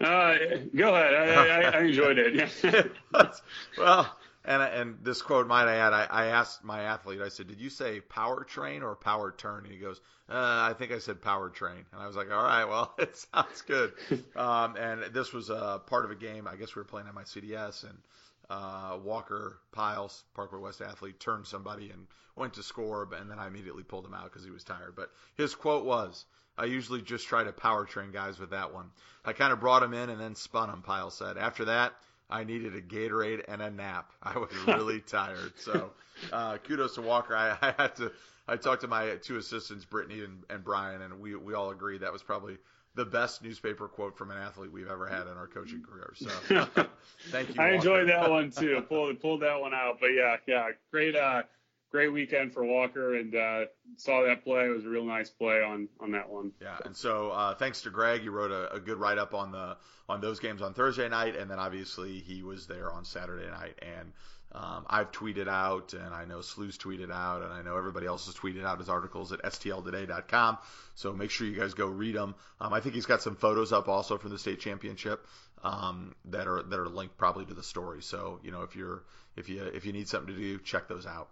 Uh, 0.00 0.34
go 0.74 0.94
ahead. 0.94 1.14
I, 1.14 1.46
I, 1.46 1.78
I 1.78 1.80
enjoyed 1.82 2.18
it. 2.18 2.92
well, 3.78 4.16
and 4.44 4.62
and 4.62 4.98
this 5.02 5.22
quote 5.22 5.46
might 5.46 5.68
I 5.68 5.76
add, 5.76 5.92
I, 5.92 6.06
I 6.10 6.26
asked 6.26 6.64
my 6.64 6.82
athlete, 6.82 7.20
I 7.20 7.28
said, 7.28 7.48
"Did 7.48 7.60
you 7.60 7.70
say 7.70 8.00
power 8.00 8.44
train 8.44 8.82
or 8.82 8.94
power 8.94 9.32
turn?" 9.36 9.64
And 9.64 9.72
he 9.72 9.78
goes, 9.78 10.00
uh, 10.28 10.34
"I 10.34 10.74
think 10.78 10.92
I 10.92 10.98
said 10.98 11.22
power 11.22 11.48
train." 11.48 11.84
And 11.92 12.02
I 12.02 12.06
was 12.06 12.16
like, 12.16 12.30
"All 12.30 12.42
right, 12.42 12.64
well, 12.64 12.94
it 12.98 13.16
sounds 13.16 13.62
good." 13.62 13.92
um, 14.36 14.76
and 14.76 15.14
this 15.14 15.32
was 15.32 15.48
a 15.48 15.80
part 15.86 16.04
of 16.04 16.10
a 16.10 16.16
game. 16.16 16.46
I 16.46 16.56
guess 16.56 16.74
we 16.74 16.80
were 16.80 16.84
playing 16.84 17.08
on 17.08 17.14
MICDS, 17.14 17.84
and 17.84 17.96
uh, 18.50 18.98
Walker 19.02 19.58
Piles, 19.72 20.24
Parkway 20.34 20.60
West 20.60 20.80
athlete, 20.80 21.20
turned 21.20 21.46
somebody 21.46 21.90
and 21.90 22.06
went 22.36 22.54
to 22.54 22.62
score, 22.62 23.08
and 23.18 23.30
then 23.30 23.38
I 23.38 23.46
immediately 23.46 23.82
pulled 23.82 24.06
him 24.06 24.14
out 24.14 24.24
because 24.24 24.44
he 24.44 24.50
was 24.50 24.64
tired. 24.64 24.94
But 24.96 25.10
his 25.36 25.54
quote 25.54 25.84
was, 25.84 26.24
I 26.56 26.66
usually 26.66 27.02
just 27.02 27.26
try 27.26 27.44
to 27.44 27.52
power 27.52 27.84
train 27.84 28.12
guys 28.12 28.38
with 28.38 28.50
that 28.50 28.72
one. 28.72 28.90
I 29.24 29.32
kind 29.32 29.52
of 29.52 29.60
brought 29.60 29.82
him 29.82 29.94
in 29.94 30.10
and 30.10 30.20
then 30.20 30.34
spun 30.34 30.70
him, 30.70 30.82
Pyle 30.82 31.10
said. 31.10 31.36
After 31.36 31.66
that, 31.66 31.94
I 32.30 32.44
needed 32.44 32.74
a 32.74 32.80
Gatorade 32.80 33.44
and 33.48 33.60
a 33.60 33.70
nap. 33.70 34.12
I 34.22 34.38
was 34.38 34.50
really 34.66 35.00
tired. 35.00 35.52
So 35.58 35.90
uh, 36.32 36.58
kudos 36.58 36.94
to 36.94 37.02
Walker. 37.02 37.36
I, 37.36 37.56
I 37.60 37.74
had 37.76 37.96
to. 37.96 38.12
I 38.46 38.56
talked 38.56 38.82
to 38.82 38.88
my 38.88 39.16
two 39.16 39.38
assistants, 39.38 39.86
Brittany 39.86 40.22
and, 40.22 40.42
and 40.50 40.62
Brian, 40.62 41.00
and 41.00 41.18
we 41.20 41.34
we 41.34 41.54
all 41.54 41.70
agreed 41.70 42.02
that 42.02 42.12
was 42.12 42.22
probably 42.22 42.58
the 42.94 43.04
best 43.04 43.42
newspaper 43.42 43.88
quote 43.88 44.16
from 44.16 44.30
an 44.30 44.38
athlete 44.38 44.72
we've 44.72 44.88
ever 44.88 45.06
had 45.06 45.26
in 45.26 45.36
our 45.36 45.46
coaching 45.48 45.82
career. 45.82 46.12
So 46.14 46.28
thank 47.30 47.48
you. 47.48 47.54
I 47.58 47.72
Walker. 47.72 47.74
enjoyed 47.74 48.08
that 48.08 48.30
one 48.30 48.50
too. 48.50 48.80
pulled 48.88 49.20
pulled 49.20 49.42
that 49.42 49.60
one 49.60 49.74
out. 49.74 49.98
But 50.00 50.08
yeah, 50.08 50.36
yeah, 50.46 50.68
great 50.90 51.16
uh 51.16 51.42
great 51.90 52.12
weekend 52.12 52.52
for 52.52 52.64
Walker 52.64 53.14
and 53.16 53.34
uh 53.34 53.64
saw 53.96 54.22
that 54.24 54.44
play. 54.44 54.66
It 54.66 54.74
was 54.74 54.84
a 54.84 54.88
real 54.88 55.04
nice 55.04 55.30
play 55.30 55.62
on 55.62 55.88
on 56.00 56.12
that 56.12 56.28
one. 56.28 56.52
Yeah, 56.60 56.76
and 56.84 56.96
so 56.96 57.30
uh, 57.30 57.54
thanks 57.54 57.82
to 57.82 57.90
Greg, 57.90 58.22
he 58.22 58.28
wrote 58.28 58.50
a, 58.52 58.72
a 58.74 58.80
good 58.80 58.98
write 58.98 59.18
up 59.18 59.34
on 59.34 59.50
the 59.50 59.76
on 60.08 60.20
those 60.20 60.38
games 60.38 60.62
on 60.62 60.74
Thursday 60.74 61.08
night, 61.08 61.34
and 61.34 61.50
then 61.50 61.58
obviously 61.58 62.20
he 62.20 62.42
was 62.42 62.66
there 62.66 62.92
on 62.92 63.04
Saturday 63.04 63.50
night. 63.50 63.78
And 63.82 64.12
um, 64.54 64.86
I've 64.88 65.10
tweeted 65.10 65.48
out, 65.48 65.94
and 65.94 66.14
I 66.14 66.24
know 66.24 66.38
SLU's 66.38 66.78
tweeted 66.78 67.10
out, 67.10 67.42
and 67.42 67.52
I 67.52 67.62
know 67.62 67.76
everybody 67.76 68.06
else 68.06 68.26
has 68.26 68.36
tweeted 68.36 68.64
out 68.64 68.78
his 68.78 68.88
articles 68.88 69.32
at 69.32 69.42
stltoday.com. 69.42 70.58
So 70.94 71.12
make 71.12 71.30
sure 71.30 71.46
you 71.46 71.58
guys 71.58 71.74
go 71.74 71.86
read 71.86 72.14
them. 72.14 72.36
Um, 72.60 72.72
I 72.72 72.78
think 72.78 72.94
he's 72.94 73.06
got 73.06 73.20
some 73.20 73.34
photos 73.34 73.72
up 73.72 73.88
also 73.88 74.16
from 74.16 74.30
the 74.30 74.38
state 74.38 74.60
championship 74.60 75.26
um, 75.64 76.14
that 76.26 76.46
are 76.46 76.62
that 76.62 76.78
are 76.78 76.88
linked 76.88 77.16
probably 77.16 77.46
to 77.46 77.54
the 77.54 77.62
story. 77.64 78.00
So 78.02 78.38
you 78.44 78.52
know 78.52 78.62
if 78.62 78.76
you're 78.76 79.02
if 79.36 79.48
you 79.48 79.62
if 79.62 79.86
you 79.86 79.92
need 79.92 80.08
something 80.08 80.32
to 80.32 80.40
do, 80.40 80.58
check 80.60 80.86
those 80.86 81.06
out. 81.06 81.30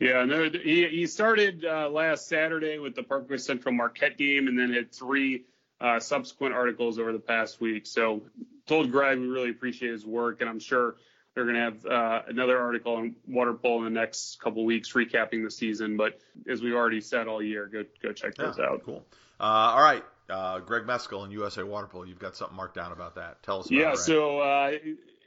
Yeah, 0.00 0.24
no, 0.24 0.48
he 0.50 0.88
he 0.88 1.06
started 1.06 1.64
uh, 1.64 1.90
last 1.90 2.26
Saturday 2.26 2.78
with 2.78 2.94
the 2.94 3.02
Parkway 3.02 3.36
Central 3.36 3.74
Marquette 3.74 4.16
game, 4.16 4.48
and 4.48 4.58
then 4.58 4.72
had 4.72 4.92
three 4.92 5.44
uh, 5.80 6.00
subsequent 6.00 6.54
articles 6.54 6.98
over 6.98 7.12
the 7.12 7.18
past 7.18 7.60
week. 7.60 7.86
So 7.86 8.22
told 8.66 8.90
Greg 8.90 9.18
we 9.18 9.26
really 9.26 9.50
appreciate 9.50 9.92
his 9.92 10.06
work, 10.06 10.40
and 10.40 10.48
I'm 10.48 10.60
sure 10.60 10.96
they're 11.36 11.44
going 11.44 11.56
to 11.56 11.60
have 11.60 11.86
uh, 11.86 12.22
another 12.28 12.58
article 12.58 12.94
on 12.96 13.14
water 13.28 13.52
polo 13.52 13.84
in 13.86 13.92
the 13.92 14.00
next 14.00 14.40
couple 14.40 14.64
weeks, 14.64 14.94
recapping 14.94 15.44
the 15.44 15.50
season. 15.50 15.98
But 15.98 16.18
as 16.48 16.62
we've 16.62 16.74
already 16.74 17.02
said 17.02 17.28
all 17.28 17.42
year, 17.42 17.66
go 17.66 17.84
go 18.02 18.12
check 18.12 18.34
those 18.36 18.56
yeah, 18.58 18.64
out. 18.64 18.82
Cool. 18.84 19.04
Uh, 19.38 19.42
all 19.42 19.82
right, 19.82 20.02
uh, 20.30 20.60
Greg 20.60 20.84
Mescall 20.84 21.24
and 21.24 21.32
USA 21.32 21.62
Water 21.62 21.88
Polo. 21.88 22.04
You've 22.04 22.18
got 22.18 22.36
something 22.36 22.56
marked 22.56 22.74
down 22.74 22.90
about 22.90 23.16
that. 23.16 23.42
Tell 23.42 23.60
us. 23.60 23.66
About 23.66 23.78
yeah. 23.78 23.94
So 23.96 24.40
uh, 24.40 24.72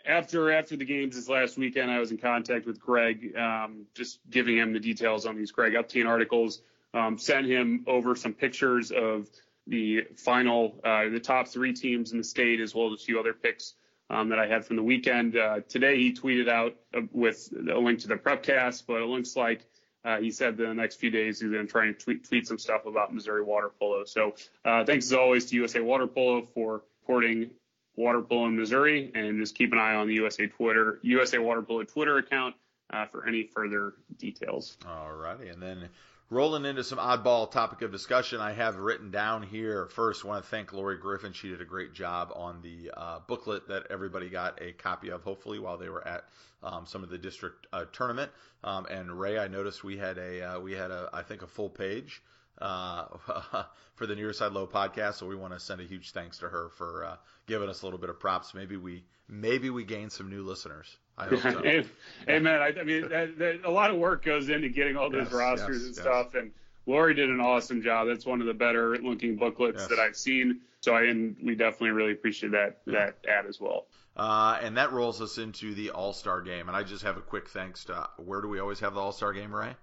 after 0.04 0.52
after 0.52 0.76
the 0.76 0.86
games 0.86 1.16
this 1.16 1.30
last 1.30 1.60
weekend, 1.60 1.92
I 1.92 2.00
was 2.00 2.10
in 2.10 2.18
contact 2.18 2.66
with 2.66 2.80
Greg, 2.80 3.36
um, 3.38 3.86
just 3.94 4.20
giving 4.32 4.58
him 4.58 4.74
the 4.74 4.80
details 4.80 5.28
on 5.28 5.38
these 5.38 5.52
Greg 5.52 5.74
Uptain 5.74 6.08
articles. 6.08 6.60
Um, 6.92 7.20
sent 7.20 7.46
him 7.46 7.84
over 7.86 8.16
some 8.16 8.34
pictures 8.34 8.92
of 8.92 9.30
the 9.68 10.08
final, 10.16 10.80
uh, 10.84 11.08
the 11.10 11.20
top 11.20 11.48
three 11.50 11.74
teams 11.74 12.14
in 12.14 12.18
the 12.18 12.24
state, 12.24 12.60
as 12.62 12.74
well 12.74 12.92
as 12.92 13.00
a 13.00 13.06
few 13.06 13.20
other 13.20 13.34
picks 13.34 13.76
um, 14.10 14.30
that 14.30 14.40
I 14.40 14.48
had 14.48 14.66
from 14.66 14.76
the 14.76 14.84
weekend. 14.84 15.38
Uh, 15.38 15.62
today 15.68 15.98
he 15.98 16.14
tweeted 16.14 16.50
out 16.50 16.76
uh, 16.96 17.02
with 17.12 17.52
a 17.54 17.78
link 17.78 18.00
to 18.00 18.08
the 18.08 18.16
prepcast, 18.16 18.84
but 18.88 19.02
it 19.02 19.06
looks 19.06 19.36
like 19.36 19.66
uh, 20.04 20.18
he 20.18 20.32
said 20.32 20.58
the 20.58 20.74
next 20.74 20.96
few 20.96 21.12
days 21.12 21.40
he's 21.42 21.52
going 21.52 21.66
to 21.66 21.72
try 21.72 21.86
and 21.86 22.00
tweet, 22.00 22.28
tweet 22.28 22.48
some 22.48 22.58
stuff 22.58 22.86
about 22.86 23.14
Missouri 23.14 23.44
water 23.44 23.72
polo. 23.80 24.04
So 24.06 24.36
uh, 24.66 24.86
thanks 24.86 25.06
as 25.08 25.14
always 25.14 25.46
to 25.48 25.56
USA 25.56 25.82
Water 25.82 26.08
Polo 26.08 26.48
for 26.54 26.84
reporting 27.02 27.52
water 27.96 28.22
polo 28.22 28.46
in 28.46 28.58
Missouri, 28.58 29.12
and 29.14 29.40
just 29.40 29.56
keep 29.56 29.74
an 29.74 29.78
eye 29.80 29.96
on 29.96 30.08
the 30.08 30.14
USA 30.16 30.48
Twitter, 30.48 31.00
USA 31.02 31.38
Water 31.38 31.62
Polo 31.62 31.84
Twitter 31.84 32.18
account 32.18 32.56
uh, 32.92 33.06
for 33.08 33.28
any 33.28 33.44
further 33.44 33.94
details. 34.18 34.78
All 34.88 35.12
righty, 35.14 35.50
and 35.50 35.62
then 35.62 35.90
rolling 36.30 36.66
into 36.66 36.84
some 36.84 37.00
oddball 37.00 37.50
topic 37.50 37.82
of 37.82 37.92
discussion, 37.92 38.40
I 38.40 38.54
have 38.54 38.78
written 38.78 39.10
down 39.12 39.44
here. 39.44 39.88
First, 39.88 40.24
want 40.24 40.44
to 40.44 40.50
thank 40.50 40.74
Lori 40.74 40.98
Griffin. 40.98 41.34
She 41.34 41.50
did 41.50 41.62
a 41.62 41.66
great 41.66 41.94
job 41.94 42.32
on 42.36 42.62
the 42.62 42.92
uh, 42.96 43.20
booklet 43.28 43.68
that 43.68 43.88
everybody 43.90 44.30
got 44.30 44.62
a 44.62 44.74
copy 44.74 45.10
of, 45.10 45.24
hopefully, 45.24 45.60
while 45.60 45.78
they 45.78 45.90
were 45.90 46.08
at 46.08 46.26
um, 46.62 46.86
some 46.86 47.04
of 47.04 47.10
the 47.10 47.18
district 47.18 47.68
uh, 47.74 47.86
tournament. 47.92 48.32
Um, 48.64 48.86
and 48.86 49.20
Ray, 49.20 49.40
I 49.40 49.48
noticed 49.48 49.84
we 49.84 49.98
had 49.98 50.18
a 50.18 50.44
uh, 50.44 50.60
we 50.60 50.74
had 50.74 50.92
a 50.92 51.10
I 51.14 51.24
think 51.24 51.42
a 51.42 51.48
full 51.48 51.70
page 51.70 52.22
uh, 52.60 53.06
for 53.96 54.06
the 54.06 54.16
Near 54.16 54.34
Side 54.34 54.52
Low 54.52 54.68
podcast. 54.68 55.16
So 55.16 55.28
we 55.28 55.36
want 55.36 55.54
to 55.54 55.60
send 55.60 55.82
a 55.82 55.86
huge 55.86 56.12
thanks 56.12 56.40
to 56.40 56.50
her 56.50 56.70
for 56.78 57.06
uh, 57.06 57.16
giving 57.48 57.70
us 57.70 57.82
a 57.82 57.86
little 57.86 58.00
bit 58.00 58.10
of 58.10 58.20
props. 58.20 58.54
Maybe 58.54 58.78
we 58.78 59.04
maybe 59.28 59.70
we 59.70 59.84
gain 59.84 60.10
some 60.10 60.30
new 60.30 60.44
listeners. 60.44 60.98
I 61.20 61.26
hope 61.28 61.42
so. 61.42 61.62
hey, 61.62 61.86
hey, 62.26 62.40
man, 62.40 62.62
I, 62.62 62.80
I 62.80 62.84
mean, 62.84 63.10
that, 63.10 63.38
that, 63.38 63.62
a 63.66 63.70
lot 63.72 63.92
of 63.92 63.98
work 63.98 64.24
goes 64.24 64.50
into 64.50 64.70
getting 64.70 64.96
all 64.96 65.10
those 65.10 65.26
Yes, 65.26 65.34
rosters 65.34 65.78
yes, 65.78 65.86
and 65.88 65.96
yes. 65.96 66.04
stuff, 66.04 66.34
and 66.36 66.52
Lori 66.86 67.14
did 67.14 67.30
an 67.30 67.40
awesome 67.42 67.82
job. 67.82 68.08
That's 68.08 68.26
one 68.26 68.42
of 68.42 68.48
the 68.48 68.54
better 68.54 68.98
looking 68.98 69.36
booklets 69.36 69.82
Yes. 69.82 69.90
that 69.90 70.00
I've 70.00 70.16
seen. 70.16 70.62
So 70.82 70.96
I 70.96 71.04
and 71.04 71.36
we 71.44 71.56
definitely 71.56 71.90
really 71.92 72.14
appreciate 72.14 72.54
that 72.54 72.80
that 72.88 73.18
ad 73.28 73.46
as 73.46 73.60
well. 73.60 73.88
Uh, 74.16 74.58
and 74.62 74.78
that 74.78 74.92
rolls 74.94 75.22
us 75.22 75.38
into 75.38 75.74
the 75.76 75.90
All 75.92 76.14
Star 76.14 76.42
game. 76.42 76.68
And 76.70 76.76
I 76.76 76.84
just 76.84 77.04
have 77.04 77.18
a 77.18 77.22
quick 77.22 77.50
thanks 77.50 77.84
to 77.86 78.08
where 78.18 78.42
do 78.42 78.48
we 78.48 78.60
always 78.60 78.80
have 78.80 78.94
the 78.94 79.02
All 79.02 79.12
Star 79.12 79.34
game, 79.34 79.54
Ray? 79.54 79.76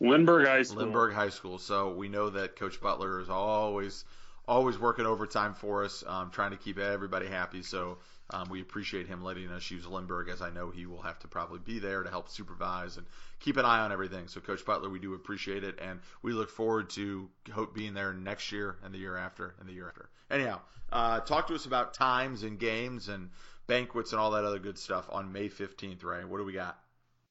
Lindbergh 0.00 0.46
High 0.46 0.62
School. 0.62 0.78
Lindbergh 0.82 1.14
High 1.14 1.28
School. 1.28 1.58
So 1.58 1.92
we 1.94 2.08
know 2.08 2.30
that 2.30 2.56
Coach 2.56 2.80
Butler 2.80 3.20
is 3.20 3.28
always 3.28 4.04
always 4.46 4.78
working 4.78 5.06
overtime 5.06 5.54
for 5.54 5.84
us, 5.84 6.04
um, 6.06 6.30
trying 6.30 6.50
to 6.50 6.56
keep 6.56 6.78
everybody 6.78 7.26
happy. 7.26 7.62
So 7.62 7.98
um, 8.30 8.48
we 8.48 8.60
appreciate 8.60 9.06
him 9.06 9.22
letting 9.22 9.48
us 9.50 9.70
use 9.70 9.86
Lindbergh, 9.86 10.28
as 10.30 10.40
I 10.40 10.50
know 10.50 10.70
he 10.70 10.86
will 10.86 11.02
have 11.02 11.18
to 11.20 11.28
probably 11.28 11.58
be 11.58 11.78
there 11.78 12.02
to 12.02 12.10
help 12.10 12.28
supervise 12.30 12.96
and 12.96 13.06
keep 13.40 13.56
an 13.56 13.64
eye 13.64 13.80
on 13.80 13.92
everything. 13.92 14.28
So 14.28 14.40
Coach 14.40 14.64
Butler, 14.64 14.88
we 14.88 14.98
do 14.98 15.14
appreciate 15.14 15.62
it, 15.62 15.78
and 15.80 16.00
we 16.22 16.32
look 16.32 16.50
forward 16.50 16.90
to 16.90 17.28
hope 17.52 17.74
being 17.74 17.94
there 17.94 18.12
next 18.14 18.50
year 18.50 18.76
and 18.82 18.94
the 18.94 18.98
year 18.98 19.16
after 19.16 19.54
and 19.60 19.68
the 19.68 19.72
year 19.72 19.88
after. 19.88 20.08
Anyhow, 20.30 20.60
uh, 20.90 21.20
talk 21.20 21.48
to 21.48 21.54
us 21.54 21.66
about 21.66 21.92
times 21.92 22.42
and 22.42 22.58
games 22.58 23.08
and 23.08 23.30
banquets 23.66 24.12
and 24.12 24.20
all 24.20 24.30
that 24.32 24.44
other 24.44 24.58
good 24.58 24.78
stuff 24.78 25.06
on 25.10 25.30
May 25.32 25.48
15th, 25.48 26.02
Ray. 26.02 26.24
What 26.24 26.38
do 26.38 26.44
we 26.44 26.52
got? 26.52 26.78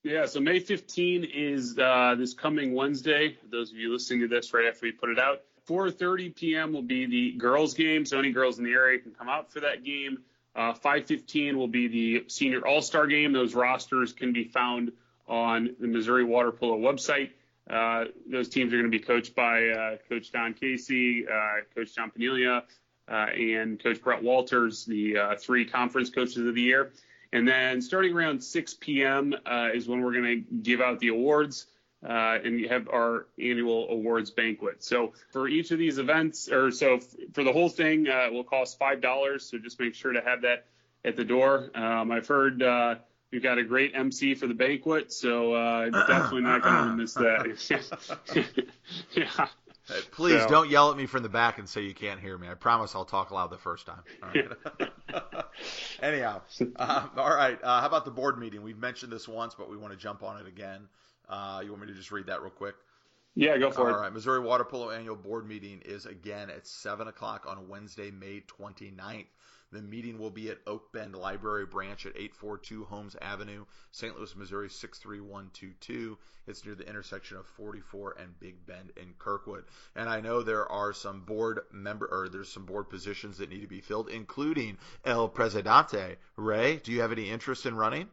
Yeah, 0.04 0.26
so 0.26 0.42
May 0.42 0.60
15 0.60 1.24
is 1.24 1.80
uh, 1.80 2.16
this 2.18 2.34
coming 2.34 2.74
Wednesday. 2.74 3.38
Those 3.50 3.72
of 3.72 3.78
you 3.78 3.92
listening 3.92 4.20
to 4.22 4.28
this 4.28 4.54
right 4.54 4.66
after 4.66 4.86
we 4.86 4.92
put 4.92 5.10
it 5.10 5.18
out, 5.18 5.42
4:30 5.68 6.36
p.m. 6.36 6.74
will 6.74 6.82
be 6.82 7.06
the 7.06 7.32
girls' 7.38 7.74
game. 7.74 8.06
So 8.06 8.20
any 8.20 8.32
girls 8.32 8.58
in 8.58 8.66
the 8.66 8.74
area 8.74 9.00
can 9.00 9.12
come 9.12 9.30
out 9.30 9.50
for 9.52 9.62
that 9.62 9.86
game. 9.86 10.20
Uh, 10.56 10.74
5:15 10.74 11.56
will 11.56 11.68
be 11.68 11.88
the 11.88 12.26
senior 12.28 12.66
all-star 12.66 13.08
game. 13.08 13.34
Those 13.34 13.56
rosters 13.56 14.14
can 14.14 14.34
be 14.34 14.44
found 14.44 14.92
on 15.28 15.76
the 15.80 15.88
Missouri 15.88 16.24
Water 16.24 16.52
Polo 16.52 16.78
website. 16.78 17.32
Uh, 17.70 18.06
those 18.30 18.50
teams 18.50 18.74
are 18.74 18.78
going 18.78 18.92
to 18.92 18.98
be 18.98 19.04
coached 19.04 19.36
by 19.36 19.70
uh, 19.70 19.98
Coach 20.10 20.32
Don 20.32 20.54
Casey, 20.54 21.26
uh, 21.28 21.62
Coach 21.74 21.96
John 21.96 22.12
Panelia, 22.12 22.64
uh, 23.08 23.14
and 23.14 23.82
Coach 23.82 24.02
Brett 24.02 24.22
Walters, 24.22 24.86
the 24.86 25.18
uh, 25.18 25.36
three 25.38 25.66
conference 25.66 26.10
coaches 26.10 26.38
of 26.38 26.56
the 26.56 26.62
year. 26.62 26.92
And 27.32 27.48
then 27.48 27.82
starting 27.82 28.14
around 28.14 28.44
6 28.44 28.74
p.m. 28.76 29.34
Uh, 29.46 29.70
is 29.74 29.88
when 29.88 30.02
we're 30.02 30.14
going 30.14 30.46
to 30.46 30.56
give 30.58 30.82
out 30.82 31.00
the 31.00 31.08
awards 31.08 31.68
uh, 32.04 32.38
and 32.44 32.60
you 32.60 32.68
have 32.70 32.88
our 32.90 33.28
annual 33.40 33.90
awards 33.90 34.32
banquet. 34.32 34.84
So 34.84 35.14
for 35.32 35.48
each 35.48 35.72
of 35.72 35.80
these 35.80 35.98
events, 35.98 36.50
or 36.52 36.72
so 36.72 36.96
f- 36.96 37.04
for 37.34 37.44
the 37.44 37.52
whole 37.54 37.70
thing, 37.70 38.08
uh, 38.08 38.28
it 38.28 38.34
will 38.34 38.44
cost 38.44 38.78
five 38.78 39.02
dollars. 39.02 39.46
So 39.50 39.58
just 39.58 39.80
make 39.80 39.96
sure 39.96 40.12
to 40.14 40.22
have 40.22 40.42
that 40.42 40.66
at 41.06 41.16
the 41.16 41.24
door. 41.26 41.70
Um, 41.76 42.12
I've 42.12 42.28
heard 42.28 42.62
uh, 42.62 42.96
we've 43.32 43.44
got 43.44 43.58
a 43.58 43.64
great 43.64 43.94
MC 43.96 44.36
for 44.36 44.48
the 44.48 44.54
banquet, 44.54 45.12
so 45.14 45.54
uh, 45.54 45.90
definitely 46.08 46.42
not 46.42 46.62
going 46.62 46.90
to 46.90 46.96
miss 46.96 47.14
that. 47.16 48.66
yeah. 49.14 49.28
Uh, 49.90 49.96
Please 50.12 50.42
So- 50.44 50.48
don't 50.48 50.70
yell 50.70 50.92
at 50.92 50.98
me 50.98 51.06
from 51.08 51.24
the 51.24 51.30
back 51.30 51.58
and 51.58 51.68
say 51.68 51.82
you 51.82 51.94
can't 51.94 52.20
hear 52.22 52.38
me. 52.38 52.48
I 52.48 52.54
promise 52.54 52.96
I'll 52.96 53.04
talk 53.04 53.32
loud 53.32 53.50
the 53.52 53.58
first 53.58 53.86
time. 53.86 54.00
All 54.22 54.30
right. 54.30 54.48
Anyhow, 56.02 56.42
um, 56.78 57.12
all 57.18 57.36
right. 57.36 57.60
Uh, 57.62 57.82
how 57.82 57.88
about 57.88 58.06
the 58.06 58.12
board 58.12 58.38
meeting? 58.40 58.62
We've 58.64 58.78
mentioned 58.78 59.12
this 59.12 59.28
once, 59.28 59.56
but 59.56 59.70
we 59.70 59.78
want 59.78 59.92
to 59.94 60.00
jump 60.00 60.24
on 60.24 60.40
it 60.40 60.48
again. 60.48 60.88
Uh, 61.30 61.62
you 61.64 61.70
want 61.70 61.82
me 61.82 61.88
to 61.88 61.94
just 61.94 62.12
read 62.12 62.28
that 62.28 62.42
real 62.42 62.52
quick? 62.52 62.76
Yeah, 63.36 63.58
go 63.58 63.72
for 63.72 63.82
All 63.82 63.88
it. 63.88 63.94
All 63.94 64.02
right. 64.02 64.14
Missouri 64.14 64.40
Water 64.40 64.64
Polo 64.64 64.92
Annual 64.92 65.16
Board 65.18 65.48
Meeting 65.48 65.82
is 65.86 66.06
again 66.06 66.50
at 66.50 66.68
7 66.68 67.08
o'clock 67.08 67.46
on 67.48 67.68
Wednesday, 67.68 68.12
May 68.12 68.42
29th. 68.42 69.26
The 69.72 69.82
meeting 69.82 70.20
will 70.20 70.30
be 70.30 70.52
at 70.52 70.60
Oak 70.68 70.94
Bend 70.94 71.16
Library 71.16 71.66
Branch 71.66 72.06
at 72.06 72.16
842 72.16 72.84
Holmes 72.84 73.16
Avenue, 73.20 73.66
St. 73.90 74.16
Louis, 74.16 74.36
Missouri 74.36 74.70
63122. 74.70 76.16
It's 76.46 76.64
near 76.64 76.76
the 76.76 76.88
intersection 76.88 77.38
of 77.38 77.48
44 77.48 78.18
and 78.20 78.40
Big 78.40 78.64
Bend 78.68 78.92
in 78.98 79.16
Kirkwood. 79.18 79.64
And 79.96 80.08
I 80.08 80.22
know 80.22 80.44
there 80.44 80.72
are 80.72 80.94
some 80.94 81.22
board 81.22 81.62
member 81.72 82.06
or 82.06 82.30
there's 82.30 82.50
some 82.50 82.66
board 82.66 82.88
positions 82.88 83.40
that 83.40 83.50
need 83.50 83.62
to 83.62 83.68
be 83.68 83.82
filled, 83.82 84.10
including 84.10 84.78
El 85.06 85.28
Presidente. 85.28 86.18
Ray, 86.36 86.78
do 86.78 86.92
you 86.92 87.02
have 87.02 87.12
any 87.12 87.32
interest 87.32 87.66
in 87.66 87.76
running? 87.76 88.10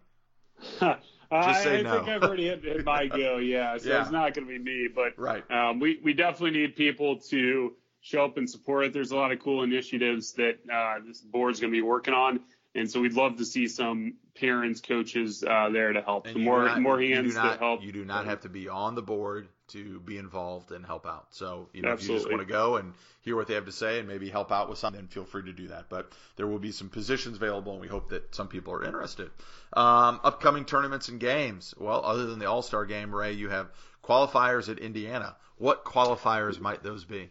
I, 1.31 1.63
say 1.63 1.79
I 1.79 1.83
no. 1.83 1.97
think 1.97 2.09
I've 2.09 2.23
already 2.23 2.47
hit, 2.49 2.65
hit 2.65 2.85
my 2.85 3.07
go. 3.23 3.39
Yeah, 3.39 3.77
so 3.79 3.89
Yeah. 3.89 4.03
it's 4.03 4.11
not 4.11 4.35
going 4.35 4.47
to 4.47 4.53
be 4.53 4.59
me, 4.59 4.89
but 4.95 5.19
Right. 5.19 5.49
um, 5.51 5.79
we 5.81 6.01
we 6.03 6.13
definitely 6.13 6.59
need 6.61 6.77
people 6.77 7.17
to 7.31 7.75
show 8.01 8.25
up 8.25 8.37
and 8.39 8.49
support 8.49 8.85
it. 8.87 8.93
There's 8.93 9.11
a 9.13 9.17
lot 9.17 9.31
of 9.33 9.39
cool 9.41 9.63
initiatives 9.63 10.33
that 10.35 10.59
uh, 10.73 10.95
this 11.07 11.21
board's 11.21 11.61
going 11.61 11.73
to 11.73 11.77
be 11.77 11.83
working 11.83 12.15
on. 12.15 12.41
And 12.75 12.89
so 12.91 13.01
we'd 13.01 13.15
love 13.15 13.37
to 13.39 13.45
see 13.45 13.67
some 13.67 14.15
parents, 14.37 14.81
coaches 14.81 15.43
uh, 15.43 15.69
there 15.71 15.93
to 15.93 16.01
help. 16.03 16.27
And 16.29 16.37
you 16.39 16.45
more 16.45 16.65
not- 16.65 16.81
more 16.81 17.01
hands 17.01 17.35
not- 17.35 17.55
to 17.55 17.59
help. 17.59 17.83
You 17.83 17.93
do 17.93 18.05
not 18.05 18.27
have 18.27 18.41
to 18.43 18.49
be 18.49 18.69
on 18.69 18.95
the 18.95 19.03
board 19.03 19.49
to 19.73 20.01
be 20.01 20.19
involved 20.19 20.73
and 20.73 20.85
help 20.85 21.07
out. 21.07 21.27
So, 21.31 21.69
you 21.73 21.83
know, 21.83 21.93
if 21.93 22.03
you 22.03 22.15
just 22.15 22.29
want 22.29 22.41
to 22.41 22.47
go 22.47 22.77
and 22.77 22.95
hear 23.23 23.37
what 23.37 23.47
they 23.47 23.55
have 23.55 23.67
to 23.67 23.73
say 23.73 23.99
and 23.99 24.09
maybe 24.09 24.29
help 24.29 24.53
out 24.53 24.69
with 24.69 24.79
something, 24.79 25.01
then 25.01 25.09
feel 25.09 25.25
free 25.25 25.45
to 25.45 25.53
do 25.53 25.69
that. 25.69 25.89
But 25.89 26.13
there 26.37 26.47
will 26.47 26.59
be 26.59 26.73
some 26.73 26.89
positions 26.89 27.37
available, 27.37 27.73
and 27.73 27.81
we 27.81 27.89
hope 27.89 28.11
that 28.11 28.35
some 28.35 28.49
people 28.49 28.73
are 28.75 28.85
interested. 28.85 29.31
Um, 29.73 30.21
upcoming 30.25 30.65
tournaments 30.65 31.09
and 31.09 31.21
games. 31.21 31.75
Well, 31.79 32.05
other 32.05 32.27
than 32.27 32.39
the 32.39 32.47
All 32.47 32.63
Star 32.63 32.85
game, 32.85 33.15
Ray, 33.15 33.33
you 33.33 33.49
have 33.49 33.69
qualifiers 34.05 34.69
at 34.69 34.79
Indiana. 34.79 35.37
What 35.59 35.85
qualifiers 35.85 36.59
might 36.59 36.83
those 36.83 37.05
be? 37.05 37.31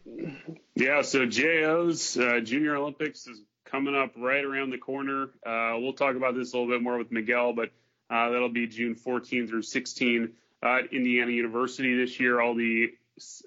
Yeah, 0.75 1.01
so 1.01 1.25
JO's 1.25 2.15
uh, 2.17 2.39
Junior 2.41 2.75
Olympics 2.75 3.25
is 3.27 3.41
coming 3.65 3.96
up 3.96 4.12
right 4.17 4.43
around 4.43 4.69
the 4.69 4.77
corner. 4.77 5.29
Uh, 5.46 5.77
we'll 5.79 5.93
talk 5.93 6.15
about 6.15 6.36
this 6.36 6.53
a 6.53 6.58
little 6.58 6.72
bit 6.72 6.81
more 6.81 6.98
with 6.98 7.12
Miguel, 7.12 7.53
but 7.53 7.72
uh, 8.10 8.29
that'll 8.29 8.50
be 8.50 8.67
June 8.67 8.96
14 8.96 9.48
through 9.48 9.62
16 9.62 10.34
at 10.63 10.93
Indiana 10.93 11.31
University 11.31 11.97
this 11.97 12.19
year. 12.19 12.41
All 12.41 12.55
the 12.55 12.89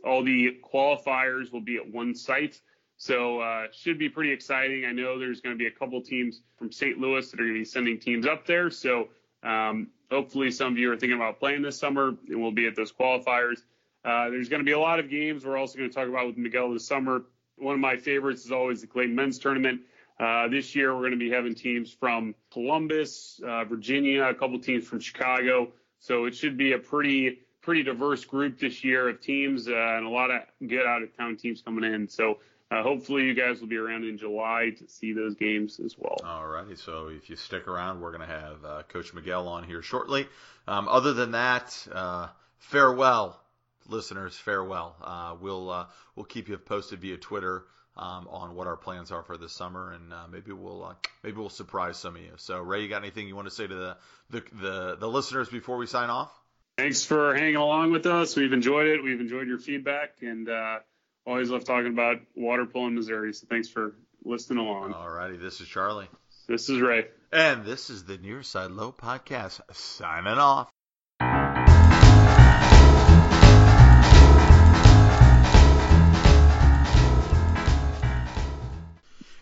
all 0.04 0.22
the 0.22 0.58
qualifiers 0.62 1.52
will 1.52 1.60
be 1.60 1.76
at 1.76 1.90
one 1.90 2.14
site, 2.14 2.60
so 2.96 3.40
uh, 3.40 3.66
should 3.72 3.98
be 3.98 4.08
pretty 4.08 4.32
exciting. 4.32 4.84
I 4.84 4.92
know 4.92 5.18
there's 5.18 5.40
going 5.40 5.54
to 5.54 5.58
be 5.58 5.66
a 5.66 5.70
couple 5.70 6.00
teams 6.02 6.42
from 6.58 6.70
St. 6.70 6.98
Louis 6.98 7.30
that 7.30 7.40
are 7.40 7.44
going 7.44 7.54
to 7.54 7.60
be 7.60 7.64
sending 7.64 7.98
teams 7.98 8.26
up 8.26 8.46
there, 8.46 8.70
so 8.70 9.08
um, 9.42 9.88
hopefully 10.10 10.50
some 10.50 10.72
of 10.72 10.78
you 10.78 10.92
are 10.92 10.96
thinking 10.96 11.16
about 11.16 11.38
playing 11.38 11.62
this 11.62 11.78
summer 11.78 12.14
and 12.28 12.40
we'll 12.40 12.52
be 12.52 12.66
at 12.66 12.76
those 12.76 12.92
qualifiers. 12.92 13.62
Uh, 14.04 14.30
there's 14.30 14.48
going 14.48 14.60
to 14.60 14.64
be 14.64 14.72
a 14.72 14.78
lot 14.78 14.98
of 14.98 15.08
games. 15.08 15.44
We're 15.44 15.56
also 15.56 15.78
going 15.78 15.88
to 15.88 15.94
talk 15.94 16.08
about 16.08 16.26
with 16.26 16.36
Miguel 16.36 16.72
this 16.72 16.86
summer. 16.86 17.22
One 17.56 17.74
of 17.74 17.80
my 17.80 17.96
favorites 17.96 18.44
is 18.44 18.52
always 18.52 18.80
the 18.80 18.86
Clayton 18.86 19.14
men's 19.14 19.38
tournament. 19.38 19.82
Uh, 20.18 20.48
this 20.48 20.74
year, 20.74 20.94
we're 20.94 21.00
going 21.00 21.12
to 21.12 21.18
be 21.18 21.30
having 21.30 21.54
teams 21.54 21.92
from 21.92 22.34
Columbus, 22.52 23.40
uh, 23.46 23.64
Virginia, 23.64 24.24
a 24.24 24.34
couple 24.34 24.58
teams 24.58 24.86
from 24.86 25.00
Chicago. 25.00 25.72
So 26.02 26.26
it 26.26 26.34
should 26.34 26.58
be 26.58 26.72
a 26.72 26.78
pretty 26.78 27.38
pretty 27.62 27.84
diverse 27.84 28.24
group 28.24 28.58
this 28.58 28.82
year 28.82 29.08
of 29.08 29.20
teams 29.20 29.68
uh, 29.68 29.72
and 29.72 30.04
a 30.04 30.08
lot 30.08 30.32
of 30.32 30.42
good 30.66 30.84
out 30.84 31.02
of 31.02 31.16
town 31.16 31.36
teams 31.36 31.62
coming 31.62 31.84
in. 31.84 32.08
So 32.08 32.38
uh, 32.72 32.82
hopefully, 32.82 33.22
you 33.22 33.34
guys 33.34 33.60
will 33.60 33.68
be 33.68 33.76
around 33.76 34.04
in 34.04 34.18
July 34.18 34.72
to 34.78 34.88
see 34.88 35.12
those 35.12 35.36
games 35.36 35.78
as 35.78 35.94
well. 35.96 36.16
All 36.24 36.46
righty. 36.46 36.74
So 36.74 37.08
if 37.08 37.30
you 37.30 37.36
stick 37.36 37.68
around, 37.68 38.00
we're 38.00 38.10
going 38.10 38.28
to 38.28 38.34
have 38.34 38.64
uh, 38.64 38.82
Coach 38.88 39.14
Miguel 39.14 39.46
on 39.46 39.62
here 39.62 39.80
shortly. 39.80 40.26
Um, 40.66 40.88
other 40.88 41.12
than 41.12 41.32
that, 41.32 41.86
uh, 41.92 42.28
farewell, 42.58 43.40
listeners. 43.88 44.34
Farewell. 44.36 44.96
Uh, 45.00 45.36
we'll 45.40 45.70
uh, 45.70 45.86
we'll 46.16 46.26
keep 46.26 46.48
you 46.48 46.58
posted 46.58 47.00
via 47.00 47.16
Twitter 47.16 47.64
um, 47.96 48.26
on 48.28 48.54
what 48.54 48.66
our 48.66 48.76
plans 48.76 49.10
are 49.10 49.22
for 49.22 49.36
this 49.36 49.52
summer, 49.52 49.92
and 49.92 50.12
uh, 50.12 50.26
maybe 50.30 50.52
we'll 50.52 50.84
uh, 50.84 50.94
maybe 51.22 51.36
we'll 51.36 51.48
surprise 51.50 51.96
some 51.98 52.16
of 52.16 52.22
you. 52.22 52.32
So 52.36 52.60
Ray, 52.60 52.82
you 52.82 52.88
got 52.88 53.02
anything 53.02 53.28
you 53.28 53.36
want 53.36 53.48
to 53.48 53.54
say 53.54 53.66
to 53.66 53.74
the 53.74 53.96
the 54.30 54.42
the, 54.52 54.96
the 55.00 55.08
listeners 55.08 55.48
before 55.48 55.76
we 55.76 55.86
sign 55.86 56.10
off? 56.10 56.32
Thanks 56.78 57.04
for 57.04 57.34
hanging 57.34 57.56
along 57.56 57.92
with 57.92 58.06
us. 58.06 58.34
We've 58.34 58.52
enjoyed 58.52 58.86
it. 58.86 59.04
We've 59.04 59.20
enjoyed 59.20 59.46
your 59.46 59.58
feedback 59.58 60.14
and 60.22 60.48
uh, 60.48 60.78
always 61.26 61.50
love 61.50 61.64
talking 61.64 61.92
about 61.92 62.16
water 62.34 62.64
polo 62.64 62.86
in 62.86 62.94
Missouri. 62.94 63.34
So 63.34 63.46
thanks 63.48 63.68
for 63.68 63.94
listening 64.24 64.58
along. 64.58 64.94
All 64.94 65.10
righty. 65.10 65.36
This 65.36 65.60
is 65.60 65.68
Charlie, 65.68 66.08
This 66.48 66.70
is 66.70 66.80
Ray. 66.80 67.08
and 67.30 67.66
this 67.66 67.90
is 67.90 68.04
the 68.04 68.16
Nearside 68.16 68.74
Low 68.74 68.90
podcast. 68.90 69.60
Signing 69.74 70.38
off. 70.38 70.70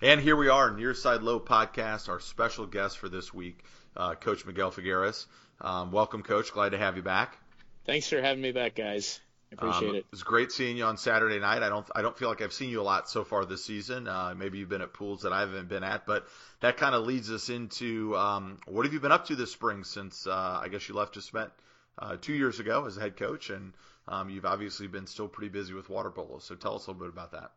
And 0.03 0.21
here 0.21 0.37
we 0.37 0.49
are, 0.49 0.71
Near 0.71 0.95
Side 0.95 1.23
Low 1.23 1.39
podcast. 1.39 2.09
Our 2.09 2.21
special 2.21 2.67
guest 2.67 2.99
for 2.99 3.09
this 3.09 3.35
week, 3.35 3.63
uh, 3.97 4.15
Coach 4.15 4.47
Miguel 4.47 4.71
Figueres. 4.71 5.27
Um, 5.61 5.93
welcome, 5.93 6.23
Coach. 6.23 6.53
Glad 6.53 6.71
to 6.71 6.79
have 6.79 6.97
you 6.97 7.03
back. 7.03 7.37
Thanks 7.85 8.09
for 8.09 8.21
having 8.21 8.43
me 8.43 8.53
back, 8.53 8.75
guys. 8.75 9.21
Appreciate 9.53 9.89
Um, 9.91 9.97
it. 9.97 10.07
was 10.13 10.23
great 10.23 10.53
seeing 10.53 10.77
you 10.77 10.85
on 10.85 10.97
Saturday 10.97 11.41
night. 11.41 11.63
I 11.65 11.69
don't 11.69 11.87
I 11.95 12.03
don't 12.03 12.17
feel 12.17 12.29
like 12.29 12.41
I've 12.41 12.53
seen 12.53 12.71
you 12.71 12.81
a 12.81 12.85
lot 12.85 13.11
so 13.11 13.25
far 13.25 13.45
this 13.45 13.65
season. 13.65 14.07
Uh, 14.07 14.33
maybe 14.37 14.59
you've 14.59 14.69
been 14.69 14.81
at 14.81 14.93
pools 14.93 15.23
that 15.23 15.33
I 15.33 15.41
haven't 15.41 15.69
been 15.69 15.83
at, 15.83 16.07
but 16.07 16.25
that 16.61 16.77
kind 16.77 16.95
of 16.95 17.05
leads 17.05 17.33
us 17.33 17.51
into 17.51 18.17
um, 18.17 18.59
what 18.69 18.85
have 18.87 18.95
you 18.95 19.01
been 19.01 19.11
up 19.11 19.27
to 19.27 19.35
this 19.35 19.51
spring 19.51 19.83
since 19.83 20.27
uh, 20.27 20.61
I 20.63 20.69
guess 20.69 20.89
you 20.89 20.95
left 20.95 21.17
DeSmet 21.17 21.51
uh, 21.99 22.17
two 22.21 22.33
years 22.33 22.61
ago 22.61 22.87
as 22.87 22.97
a 22.97 23.01
head 23.01 23.17
coach, 23.17 23.51
and 23.51 23.73
um, 24.07 24.31
you've 24.31 24.47
obviously 24.47 24.87
been 24.87 25.09
still 25.09 25.27
pretty 25.27 25.49
busy 25.51 25.75
with 25.75 25.91
water 25.91 26.13
polo. 26.13 26.39
So 26.39 26.55
tell 26.55 26.77
us 26.77 26.87
a 26.87 26.93
little 26.93 27.05
bit 27.07 27.13
about 27.13 27.33
that. 27.33 27.51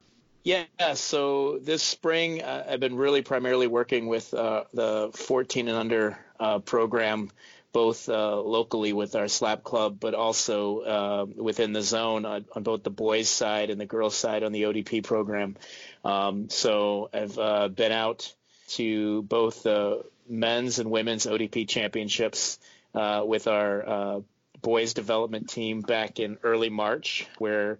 Yeah, 0.43 0.65
so 0.95 1.57
this 1.59 1.81
spring 1.81 2.41
uh, 2.41 2.65
I've 2.69 2.81
been 2.81 2.97
really 2.97 3.21
primarily 3.21 3.67
working 3.67 4.07
with 4.07 4.33
uh, 4.33 4.65
the 4.73 5.09
14 5.13 5.69
and 5.69 5.77
under 5.77 6.19
uh, 6.37 6.59
program, 6.59 7.29
both 7.71 8.09
uh, 8.09 8.41
locally 8.41 8.91
with 8.91 9.15
our 9.15 9.29
slap 9.29 9.63
club, 9.63 10.01
but 10.01 10.13
also 10.13 10.79
uh, 10.79 11.25
within 11.37 11.71
the 11.71 11.81
zone 11.81 12.25
on, 12.25 12.43
on 12.53 12.63
both 12.63 12.83
the 12.83 12.89
boys' 12.89 13.29
side 13.29 13.69
and 13.69 13.79
the 13.79 13.85
girls' 13.85 14.15
side 14.15 14.43
on 14.43 14.51
the 14.51 14.63
ODP 14.63 15.05
program. 15.05 15.55
Um, 16.03 16.49
so 16.49 17.09
I've 17.13 17.39
uh, 17.39 17.69
been 17.69 17.93
out 17.93 18.33
to 18.71 19.21
both 19.21 19.63
the 19.63 20.03
men's 20.27 20.77
and 20.77 20.91
women's 20.91 21.25
ODP 21.25 21.69
championships 21.69 22.59
with 22.93 23.47
our 23.47 24.23
boys 24.61 24.93
development 24.93 25.49
team 25.49 25.79
back 25.81 26.19
in 26.19 26.37
early 26.43 26.69
March, 26.69 27.27
where 27.37 27.79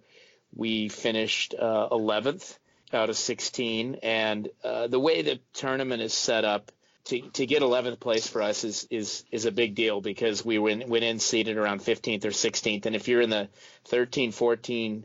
we 0.54 0.88
finished 0.88 1.54
uh, 1.58 1.88
11th 1.90 2.58
out 2.92 3.10
of 3.10 3.16
16. 3.16 3.96
And 4.02 4.48
uh, 4.62 4.86
the 4.86 5.00
way 5.00 5.22
the 5.22 5.40
tournament 5.52 6.02
is 6.02 6.14
set 6.14 6.44
up, 6.44 6.70
to, 7.06 7.20
to 7.20 7.46
get 7.46 7.62
11th 7.62 8.00
place 8.00 8.26
for 8.26 8.40
us 8.40 8.64
is 8.64 8.86
is 8.90 9.24
is 9.30 9.44
a 9.44 9.52
big 9.52 9.74
deal 9.74 10.00
because 10.00 10.42
we 10.42 10.58
went, 10.58 10.88
went 10.88 11.04
in 11.04 11.18
seeded 11.18 11.58
around 11.58 11.80
15th 11.80 12.24
or 12.24 12.30
16th. 12.30 12.86
And 12.86 12.96
if 12.96 13.08
you're 13.08 13.20
in 13.20 13.28
the 13.28 13.50
13, 13.84 14.32
14, 14.32 15.04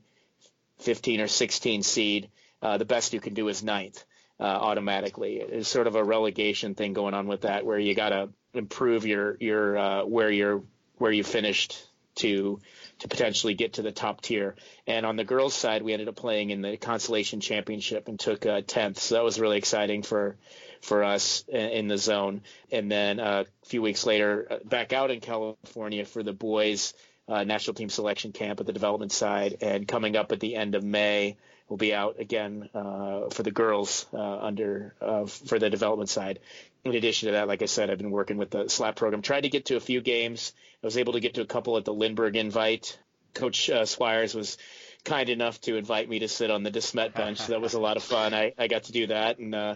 15 0.79 1.21
or 1.21 1.27
16 1.27 1.83
seed, 1.83 2.29
uh, 2.61 2.77
the 2.77 2.85
best 2.85 3.13
you 3.13 3.19
can 3.19 3.33
do 3.33 3.49
is 3.49 3.63
ninth 3.63 4.03
uh, 4.39 4.43
automatically. 4.43 5.43
There's 5.47 5.67
sort 5.67 5.87
of 5.87 5.95
a 5.95 6.03
relegation 6.03 6.75
thing 6.75 6.93
going 6.93 7.13
on 7.13 7.27
with 7.27 7.41
that, 7.41 7.65
where 7.65 7.79
you 7.79 7.93
got 7.95 8.09
to 8.09 8.29
improve 8.53 9.05
your 9.05 9.37
your 9.39 9.77
uh, 9.77 10.05
where 10.05 10.31
you're 10.31 10.63
where 10.97 11.11
you 11.11 11.23
finished 11.23 11.85
to 12.15 12.59
to 12.99 13.07
potentially 13.07 13.53
get 13.53 13.73
to 13.73 13.81
the 13.81 13.91
top 13.91 14.21
tier. 14.21 14.55
And 14.85 15.05
on 15.05 15.15
the 15.15 15.23
girls' 15.23 15.53
side, 15.53 15.81
we 15.81 15.93
ended 15.93 16.07
up 16.07 16.15
playing 16.15 16.49
in 16.51 16.61
the 16.61 16.77
consolation 16.77 17.39
championship 17.39 18.07
and 18.07 18.19
took 18.19 18.45
uh, 18.45 18.61
10th. 18.61 18.97
So 18.97 19.15
that 19.15 19.23
was 19.23 19.39
really 19.39 19.57
exciting 19.57 20.03
for 20.03 20.37
for 20.81 21.03
us 21.03 21.43
in, 21.49 21.89
the 21.89 21.97
zone. 21.97 22.41
And 22.71 22.89
then 22.89 23.19
uh, 23.19 23.43
a 23.63 23.65
few 23.65 23.81
weeks 23.81 24.05
later, 24.05 24.47
uh, 24.49 24.57
back 24.63 24.93
out 24.93 25.11
in 25.11 25.19
California 25.19 26.05
for 26.05 26.23
the 26.23 26.33
boys. 26.33 26.93
Uh, 27.27 27.43
national 27.43 27.75
team 27.75 27.89
selection 27.89 28.31
camp 28.31 28.59
at 28.59 28.65
the 28.65 28.73
development 28.73 29.11
side, 29.11 29.57
and 29.61 29.87
coming 29.87 30.15
up 30.15 30.31
at 30.31 30.39
the 30.39 30.55
end 30.55 30.73
of 30.73 30.83
May, 30.83 31.37
we'll 31.69 31.77
be 31.77 31.93
out 31.93 32.19
again 32.19 32.69
uh, 32.73 33.29
for 33.29 33.43
the 33.43 33.51
girls 33.51 34.07
uh, 34.13 34.39
under 34.39 34.95
uh, 34.99 35.25
for 35.25 35.59
the 35.59 35.69
development 35.69 36.09
side. 36.09 36.39
In 36.85 36.95
addition 36.95 37.27
to 37.27 37.33
that, 37.33 37.47
like 37.47 37.61
I 37.61 37.65
said, 37.65 37.89
I've 37.89 37.97
been 37.97 38.11
working 38.11 38.37
with 38.37 38.51
the 38.51 38.69
SLAP 38.69 38.95
program. 38.95 39.21
Tried 39.21 39.41
to 39.41 39.49
get 39.49 39.65
to 39.65 39.75
a 39.75 39.81
few 39.81 40.01
games. 40.01 40.53
I 40.81 40.87
was 40.87 40.97
able 40.97 41.13
to 41.13 41.19
get 41.19 41.33
to 41.35 41.41
a 41.41 41.45
couple 41.45 41.77
at 41.77 41.85
the 41.85 41.93
Lindbergh 41.93 42.35
invite. 42.35 42.97
Coach 43.33 43.69
uh, 43.69 43.85
Squires 43.85 44.33
was 44.33 44.57
kind 45.03 45.29
enough 45.29 45.59
to 45.61 45.75
invite 45.75 46.09
me 46.09 46.19
to 46.19 46.27
sit 46.27 46.51
on 46.51 46.63
the 46.63 46.71
Desmet 46.71 47.13
bench. 47.13 47.45
That 47.47 47.61
was 47.61 47.73
a 47.73 47.79
lot 47.79 47.97
of 47.97 48.03
fun. 48.03 48.33
I, 48.33 48.53
I 48.57 48.67
got 48.67 48.83
to 48.83 48.91
do 48.91 49.07
that 49.07 49.39
and 49.39 49.53
uh, 49.53 49.75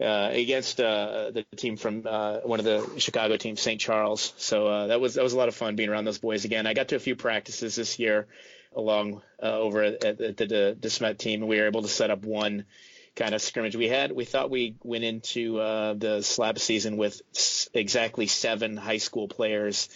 uh, 0.00 0.30
against 0.32 0.80
uh, 0.80 1.30
the 1.30 1.44
team 1.56 1.76
from 1.76 2.04
uh, 2.06 2.38
one 2.40 2.58
of 2.58 2.64
the 2.64 2.98
Chicago 2.98 3.36
teams, 3.36 3.60
St. 3.60 3.80
Charles. 3.80 4.32
So 4.36 4.66
uh, 4.66 4.86
that 4.88 5.00
was 5.00 5.14
that 5.14 5.24
was 5.24 5.32
a 5.32 5.36
lot 5.36 5.48
of 5.48 5.54
fun 5.54 5.76
being 5.76 5.88
around 5.88 6.04
those 6.04 6.18
boys 6.18 6.44
again. 6.44 6.66
I 6.66 6.74
got 6.74 6.88
to 6.88 6.96
a 6.96 7.00
few 7.00 7.16
practices 7.16 7.76
this 7.76 7.98
year 7.98 8.26
along 8.74 9.22
uh, 9.42 9.58
over 9.58 9.82
at, 9.82 10.04
at 10.04 10.36
the, 10.36 10.76
Desmet 10.78 11.18
team, 11.18 11.46
we 11.46 11.58
were 11.58 11.66
able 11.66 11.82
to 11.82 11.88
set 11.88 12.10
up 12.10 12.24
one 12.24 12.64
kind 13.16 13.34
of 13.34 13.42
scrimmage. 13.42 13.76
We 13.76 13.88
had 13.88 14.12
we 14.12 14.24
thought 14.24 14.50
we 14.50 14.76
went 14.82 15.04
into 15.04 15.58
uh, 15.58 15.94
the 15.94 16.22
SLAP 16.22 16.58
season 16.58 16.96
with 16.96 17.20
s- 17.34 17.68
exactly 17.74 18.26
seven 18.26 18.76
high 18.76 18.98
school 18.98 19.28
players 19.28 19.88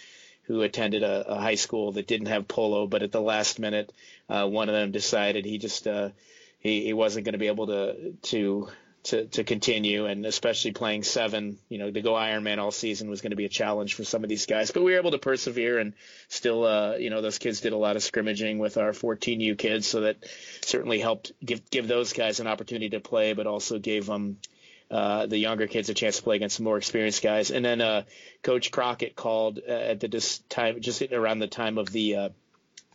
who 0.43 0.61
attended 0.61 1.01
a, 1.03 1.33
a 1.33 1.39
high 1.39 1.55
school 1.55 1.93
that 1.93 2.07
didn't 2.07 2.27
have 2.27 2.47
polo, 2.47 2.85
but 2.85 3.01
at 3.01 3.11
the 3.11 3.21
last 3.21 3.57
minute, 3.59 3.91
uh, 4.29 4.47
one 4.47 4.69
of 4.69 4.75
them 4.75 4.91
decided 4.91 5.43
he 5.45 5.57
just 5.57 5.87
uh, 5.87 6.09
he, 6.59 6.85
he 6.85 6.93
wasn't 6.93 7.25
going 7.25 7.33
to 7.33 7.39
be 7.39 7.47
able 7.47 7.67
to 7.67 8.13
to 8.23 8.67
to 9.05 9.25
to 9.27 9.43
continue, 9.43 10.05
and 10.05 10.25
especially 10.25 10.71
playing 10.71 11.03
seven, 11.03 11.57
you 11.69 11.77
know, 11.77 11.89
to 11.89 12.01
go 12.01 12.13
Ironman 12.13 12.57
all 12.57 12.71
season 12.71 13.09
was 13.09 13.21
going 13.21 13.31
to 13.31 13.35
be 13.35 13.45
a 13.45 13.49
challenge 13.49 13.93
for 13.93 14.03
some 14.03 14.23
of 14.23 14.29
these 14.29 14.45
guys. 14.45 14.71
But 14.71 14.83
we 14.83 14.91
were 14.91 14.99
able 14.99 15.11
to 15.11 15.19
persevere, 15.19 15.79
and 15.79 15.93
still, 16.27 16.65
uh, 16.65 16.95
you 16.95 17.09
know, 17.09 17.21
those 17.21 17.37
kids 17.37 17.61
did 17.61 17.73
a 17.73 17.77
lot 17.77 17.95
of 17.95 18.03
scrimmaging 18.03 18.57
with 18.57 18.77
our 18.77 18.91
14U 18.91 19.57
kids, 19.57 19.87
so 19.87 20.01
that 20.01 20.17
certainly 20.61 20.99
helped 20.99 21.31
give 21.43 21.69
give 21.69 21.87
those 21.87 22.13
guys 22.13 22.39
an 22.39 22.47
opportunity 22.47 22.89
to 22.89 22.99
play, 22.99 23.33
but 23.33 23.47
also 23.47 23.79
gave 23.79 24.07
them 24.07 24.37
uh, 24.89 25.25
the 25.25 25.37
younger 25.37 25.67
kids 25.67 25.89
a 25.89 25.93
chance 25.93 26.17
to 26.17 26.23
play 26.23 26.35
against 26.35 26.57
some 26.57 26.63
more 26.63 26.77
experienced 26.77 27.23
guys. 27.23 27.51
And 27.51 27.63
then 27.63 27.81
uh, 27.81 28.03
Coach 28.43 28.71
Crockett 28.71 29.15
called 29.15 29.59
uh, 29.67 29.71
at 29.71 29.99
the 29.99 30.07
dis- 30.07 30.39
time, 30.49 30.81
just 30.81 31.01
around 31.01 31.39
the 31.39 31.47
time 31.47 31.77
of 31.77 31.91
the 31.91 32.15
uh, 32.15 32.29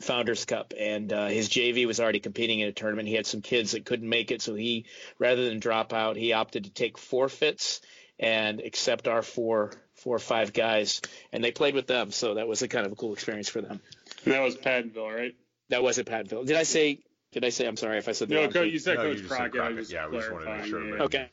Founders 0.01 0.45
Cup, 0.45 0.73
and 0.79 1.13
uh, 1.13 1.27
his 1.27 1.49
JV 1.49 1.87
was 1.87 2.01
already 2.01 2.21
competing 2.21 2.61
in 2.61 2.69
a 2.69 2.73
tournament. 2.73 3.09
He 3.09 3.15
had 3.15 3.27
some 3.27 3.43
kids 3.43 3.73
that 3.73 3.85
couldn't 3.85 4.09
make 4.09 4.31
it, 4.31 4.43
so 4.43 4.55
he, 4.55 4.87
rather 5.19 5.49
than 5.49 5.61
drop 5.61 5.93
out, 5.93 6.17
he 6.17 6.33
opted 6.33 6.65
to 6.65 6.71
take 6.71 6.99
forfeits 6.99 7.81
and 8.19 8.61
accept 8.61 9.09
our 9.09 9.23
four 9.23 9.73
four 9.95 10.17
or 10.17 10.21
five 10.21 10.55
guys, 10.55 11.03
and 11.31 11.45
they 11.45 11.53
played 11.53 11.75
with 11.75 11.87
them, 11.87 12.11
so 12.11 12.35
that 12.35 12.49
was 12.49 12.63
a 12.63 12.69
kind 12.69 12.87
of 12.87 12.93
a 12.93 12.97
cool 12.97 13.13
experience 13.13 13.51
for 13.51 13.61
them. 13.61 13.81
And 14.25 14.33
that 14.33 14.41
was 14.41 14.57
Pattonville, 14.57 15.15
right? 15.15 15.35
That 15.69 15.83
was 15.83 15.99
at 15.99 16.07
Pattonville. 16.07 16.47
Did 16.47 16.57
I 16.57 16.63
say 16.63 17.01
did 17.33 17.45
I 17.45 17.51
say? 17.51 17.67
I'm 17.67 17.77
sorry 17.77 17.99
if 17.99 18.09
I 18.09 18.13
said 18.13 18.29
that. 18.29 18.35
no. 18.35 18.49
Co- 18.49 18.63
you 18.63 18.79
said 18.79 18.97
no, 18.97 19.03
Coach 19.03 19.19
you 19.19 19.29
Crockett. 19.29 19.53
Crockett. 19.53 19.91
yeah, 19.91 20.09
we 20.09 20.19
just 20.19 20.33
wanted 20.33 20.47
to 20.47 20.57
make 20.57 20.65
sure. 20.67 20.97
Yeah. 20.97 21.03
Okay. 21.05 21.31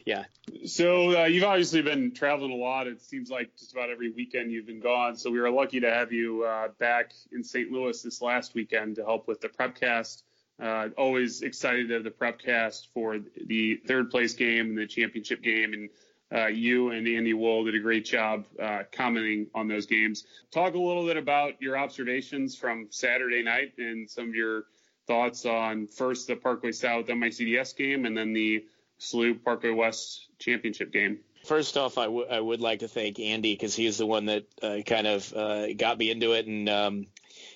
yeah. 0.06 0.24
So 0.66 1.22
uh, 1.22 1.24
you've 1.24 1.44
obviously 1.44 1.80
been 1.80 2.12
traveling 2.12 2.52
a 2.52 2.56
lot. 2.56 2.86
It 2.86 3.00
seems 3.00 3.30
like 3.30 3.56
just 3.56 3.72
about 3.72 3.88
every 3.88 4.10
weekend 4.10 4.52
you've 4.52 4.66
been 4.66 4.80
gone. 4.80 5.16
So 5.16 5.30
we 5.30 5.40
were 5.40 5.50
lucky 5.50 5.80
to 5.80 5.90
have 5.90 6.12
you 6.12 6.44
uh, 6.44 6.68
back 6.78 7.12
in 7.32 7.42
St. 7.42 7.70
Louis 7.70 8.00
this 8.02 8.20
last 8.20 8.54
weekend 8.54 8.96
to 8.96 9.04
help 9.04 9.26
with 9.26 9.40
the 9.40 9.48
Prepcast. 9.48 10.22
Uh, 10.60 10.88
always 10.98 11.40
excited 11.42 11.88
to 11.88 11.94
have 11.94 12.04
the 12.04 12.10
Prepcast 12.10 12.88
for 12.92 13.18
the 13.46 13.76
third 13.86 14.10
place 14.10 14.34
game 14.34 14.66
and 14.66 14.78
the 14.78 14.86
championship 14.86 15.42
game. 15.42 15.72
And 15.72 15.88
uh, 16.30 16.46
you 16.48 16.90
and 16.90 17.08
Andy 17.08 17.32
Wool 17.32 17.64
did 17.64 17.74
a 17.74 17.80
great 17.80 18.04
job 18.04 18.44
uh, 18.60 18.82
commenting 18.92 19.46
on 19.54 19.66
those 19.66 19.86
games. 19.86 20.24
Talk 20.50 20.74
a 20.74 20.78
little 20.78 21.06
bit 21.06 21.16
about 21.16 21.60
your 21.60 21.78
observations 21.78 22.54
from 22.54 22.88
Saturday 22.90 23.42
night 23.42 23.72
and 23.78 24.08
some 24.08 24.28
of 24.28 24.34
your 24.34 24.64
thoughts 25.06 25.46
on 25.46 25.86
first 25.86 26.26
the 26.26 26.36
Parkway 26.36 26.72
South 26.72 27.06
MICDS 27.06 27.76
game 27.76 28.04
and 28.04 28.16
then 28.16 28.32
the 28.32 28.64
SLU 29.00 29.42
Parkway 29.42 29.70
West 29.70 30.28
championship 30.38 30.92
game. 30.92 31.18
First 31.44 31.76
off, 31.76 31.98
I, 31.98 32.04
w- 32.04 32.26
I 32.30 32.38
would 32.38 32.60
like 32.60 32.80
to 32.80 32.88
thank 32.88 33.18
Andy 33.18 33.52
because 33.54 33.74
he's 33.74 33.98
the 33.98 34.06
one 34.06 34.26
that 34.26 34.44
uh, 34.62 34.78
kind 34.86 35.08
of 35.08 35.32
uh, 35.34 35.74
got 35.74 35.98
me 35.98 36.08
into 36.10 36.32
it, 36.32 36.46
and 36.46 36.68
um, 36.68 37.06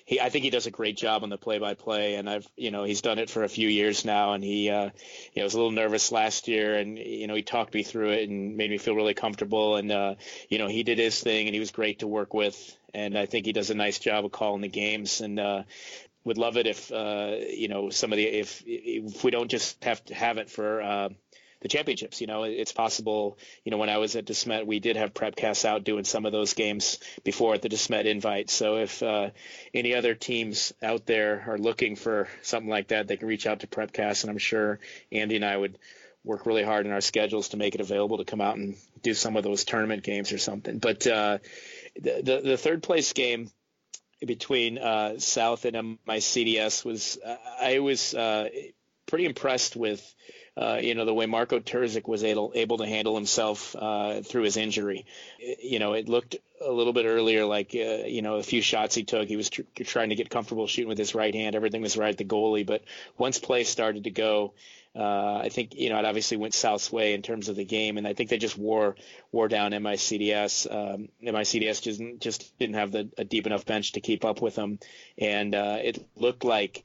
he 0.03 0.19
I 0.19 0.29
think 0.29 0.43
he 0.43 0.49
does 0.49 0.67
a 0.67 0.71
great 0.71 0.97
job 0.97 1.23
on 1.23 1.29
the 1.29 1.37
play-by-play, 1.37 2.15
and 2.15 2.29
I've 2.29 2.45
you 2.57 2.71
know 2.71 2.83
he's 2.83 3.01
done 3.01 3.17
it 3.17 3.29
for 3.29 3.43
a 3.43 3.49
few 3.49 3.69
years 3.69 4.03
now, 4.03 4.33
and 4.33 4.43
he 4.43 4.69
uh, 4.69 4.89
you 5.33 5.37
know 5.37 5.43
was 5.43 5.53
a 5.53 5.57
little 5.57 5.71
nervous 5.71 6.11
last 6.11 6.49
year, 6.49 6.75
and 6.75 6.97
you 6.97 7.27
know 7.27 7.35
he 7.35 7.43
talked 7.43 7.73
me 7.73 7.83
through 7.83 8.09
it 8.09 8.29
and 8.29 8.57
made 8.57 8.69
me 8.69 8.77
feel 8.77 8.95
really 8.95 9.13
comfortable, 9.13 9.77
and 9.77 9.89
uh, 9.89 10.15
you 10.49 10.57
know 10.57 10.67
he 10.67 10.83
did 10.83 10.97
his 10.97 11.21
thing, 11.21 11.47
and 11.47 11.53
he 11.53 11.59
was 11.61 11.71
great 11.71 11.99
to 11.99 12.07
work 12.07 12.33
with, 12.33 12.77
and 12.93 13.17
I 13.17 13.25
think 13.25 13.45
he 13.45 13.53
does 13.53 13.69
a 13.69 13.75
nice 13.75 13.99
job 13.99 14.25
of 14.25 14.31
calling 14.31 14.61
the 14.61 14.67
games, 14.67 15.21
and 15.21 15.39
uh, 15.39 15.63
would 16.27 16.37
love 16.37 16.57
it 16.57 16.67
if 16.67 16.91
uh, 16.91 17.35
you 17.49 17.69
know 17.69 17.89
some 17.89 18.11
of 18.11 18.17
the 18.17 18.25
if 18.25 18.61
if 18.65 19.23
we 19.23 19.31
don't 19.31 19.49
just 19.49 19.81
have 19.83 20.03
to 20.05 20.13
have 20.13 20.37
it 20.37 20.49
for 20.49 20.81
uh, 20.81 21.09
the 21.61 21.69
championships. 21.69 22.19
You 22.19 22.27
know, 22.27 22.43
it's 22.43 22.73
possible. 22.73 23.37
You 23.63 23.71
know, 23.71 23.77
when 23.77 23.89
I 23.89 23.97
was 23.97 24.15
at 24.17 24.25
DeSmet, 24.25 24.65
we 24.65 24.79
did 24.79 24.97
have 24.97 25.13
prepcasts 25.13 25.63
out 25.63 25.85
doing 25.85 26.03
some 26.03 26.25
of 26.25 26.33
those 26.33 26.53
games 26.53 26.99
before 27.23 27.57
the 27.57 27.69
DeSmet 27.69 28.05
invite. 28.05 28.49
So 28.49 28.75
if 28.75 29.01
uh, 29.01 29.29
any 29.73 29.95
other 29.95 30.15
teams 30.15 30.73
out 30.83 31.05
there 31.05 31.45
are 31.47 31.57
looking 31.57 31.95
for 31.95 32.27
something 32.41 32.69
like 32.69 32.89
that, 32.89 33.07
they 33.07 33.15
can 33.15 33.27
reach 33.27 33.47
out 33.47 33.61
to 33.61 33.67
prepcast, 33.67 34.23
and 34.23 34.29
I'm 34.29 34.37
sure 34.37 34.79
Andy 35.11 35.37
and 35.37 35.45
I 35.45 35.55
would 35.55 35.79
work 36.25 36.45
really 36.45 36.63
hard 36.63 36.85
in 36.85 36.91
our 36.91 36.99
schedules 36.99 37.49
to 37.49 37.57
make 37.57 37.73
it 37.73 37.79
available 37.79 38.17
to 38.17 38.25
come 38.25 38.41
out 38.41 38.57
and 38.57 38.75
do 39.01 39.13
some 39.13 39.37
of 39.37 39.45
those 39.45 39.63
tournament 39.63 40.03
games 40.03 40.33
or 40.33 40.37
something. 40.37 40.77
But 40.77 41.07
uh, 41.07 41.37
the, 41.95 42.21
the 42.21 42.41
the 42.41 42.57
third 42.57 42.83
place 42.83 43.13
game 43.13 43.49
between 44.25 44.77
uh, 44.77 45.19
South 45.19 45.65
and 45.65 45.99
MICDS 46.07 46.83
was 46.83 47.17
uh, 47.25 47.35
I 47.61 47.79
was 47.79 48.13
uh, 48.13 48.49
pretty 49.05 49.25
impressed 49.25 49.75
with 49.75 50.15
uh, 50.57 50.79
you 50.81 50.95
know 50.95 51.05
the 51.05 51.13
way 51.13 51.25
Marco 51.27 51.59
Terzic 51.59 52.07
was 52.07 52.23
able 52.23 52.51
able 52.55 52.77
to 52.79 52.85
handle 52.87 53.15
himself 53.15 53.75
uh, 53.77 54.21
through 54.21 54.43
his 54.43 54.57
injury. 54.57 55.05
You 55.39 55.79
know, 55.79 55.93
it 55.93 56.09
looked 56.09 56.35
a 56.59 56.71
little 56.71 56.93
bit 56.93 57.05
earlier 57.05 57.45
like 57.45 57.75
uh, 57.75 58.05
you 58.07 58.21
know 58.21 58.35
a 58.35 58.43
few 58.43 58.61
shots 58.61 58.95
he 58.95 59.03
took, 59.03 59.27
he 59.27 59.35
was 59.35 59.49
tr- 59.49 59.61
trying 59.83 60.09
to 60.09 60.15
get 60.15 60.29
comfortable 60.29 60.67
shooting 60.67 60.89
with 60.89 60.97
his 60.97 61.13
right 61.13 61.33
hand. 61.33 61.55
Everything 61.55 61.81
was 61.81 61.97
right 61.97 62.09
at 62.09 62.17
the 62.17 62.25
goalie, 62.25 62.65
but 62.65 62.83
once 63.17 63.37
play 63.39 63.63
started 63.63 64.05
to 64.05 64.11
go. 64.11 64.53
Uh, 64.97 65.41
I 65.43 65.49
think 65.49 65.75
you 65.75 65.89
know 65.89 65.99
it 65.99 66.05
obviously 66.05 66.37
went 66.37 66.53
South's 66.53 66.91
way 66.91 67.13
in 67.13 67.21
terms 67.21 67.49
of 67.49 67.55
the 67.55 67.65
game, 67.65 67.97
and 67.97 68.07
I 68.07 68.13
think 68.13 68.29
they 68.29 68.37
just 68.37 68.57
wore 68.57 68.95
wore 69.31 69.47
down 69.47 69.71
MICDS. 69.71 70.67
Um, 70.73 71.09
MICDS 71.23 71.81
just 71.81 72.01
just 72.19 72.57
didn't 72.57 72.75
have 72.75 72.91
the, 72.91 73.09
a 73.17 73.23
deep 73.23 73.45
enough 73.45 73.65
bench 73.65 73.91
to 73.93 74.01
keep 74.01 74.25
up 74.25 74.41
with 74.41 74.55
them, 74.55 74.79
and 75.17 75.53
uh, 75.53 75.77
it 75.81 76.03
looked 76.15 76.43
like 76.43 76.83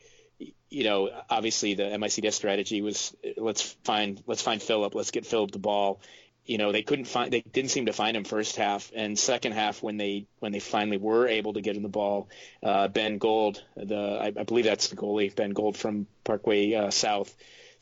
you 0.72 0.84
know, 0.84 1.10
obviously 1.28 1.74
the 1.74 1.84
MICDS 1.84 2.32
strategy 2.32 2.80
was 2.80 3.14
let's 3.36 3.62
find 3.84 4.22
let's 4.26 4.42
find 4.42 4.60
Philip, 4.60 4.94
let's 4.94 5.10
get 5.10 5.26
Philip 5.26 5.50
the 5.50 5.58
ball. 5.58 6.00
You 6.44 6.58
know, 6.58 6.72
they 6.72 6.82
couldn't 6.82 7.04
find 7.04 7.32
they 7.32 7.42
didn't 7.42 7.70
seem 7.70 7.86
to 7.86 7.92
find 7.92 8.16
him 8.16 8.24
first 8.24 8.56
half 8.56 8.90
and 8.94 9.16
second 9.18 9.52
half 9.52 9.82
when 9.82 9.98
they 9.98 10.26
when 10.40 10.50
they 10.50 10.60
finally 10.60 10.96
were 10.96 11.28
able 11.28 11.52
to 11.52 11.60
get 11.60 11.76
him 11.76 11.82
the 11.82 11.88
ball. 11.88 12.28
Uh, 12.62 12.88
ben 12.88 13.18
Gold, 13.18 13.62
the 13.76 14.18
I, 14.20 14.26
I 14.26 14.44
believe 14.44 14.64
that's 14.64 14.88
the 14.88 14.96
goalie, 14.96 15.34
Ben 15.34 15.50
Gold 15.50 15.76
from 15.76 16.06
Parkway 16.24 16.74
uh, 16.74 16.90
South, 16.90 17.32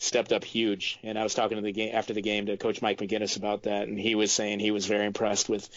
stepped 0.01 0.33
up 0.33 0.43
huge. 0.43 0.99
And 1.05 1.17
I 1.17 1.23
was 1.23 1.35
talking 1.35 1.57
to 1.57 1.63
the 1.63 1.73
game 1.73 1.95
after 1.95 2.13
the 2.13 2.23
game 2.23 2.47
to 2.47 2.57
Coach 2.57 2.83
Mike 2.83 2.99
McGinnis 2.99 3.37
about 3.37 3.63
that, 3.63 3.87
and 3.87 3.97
he 3.97 4.17
was 4.17 4.33
saying 4.33 4.59
he 4.59 4.73
was 4.73 4.87
very 4.87 5.07
impressed 5.07 5.49
with 5.49 5.69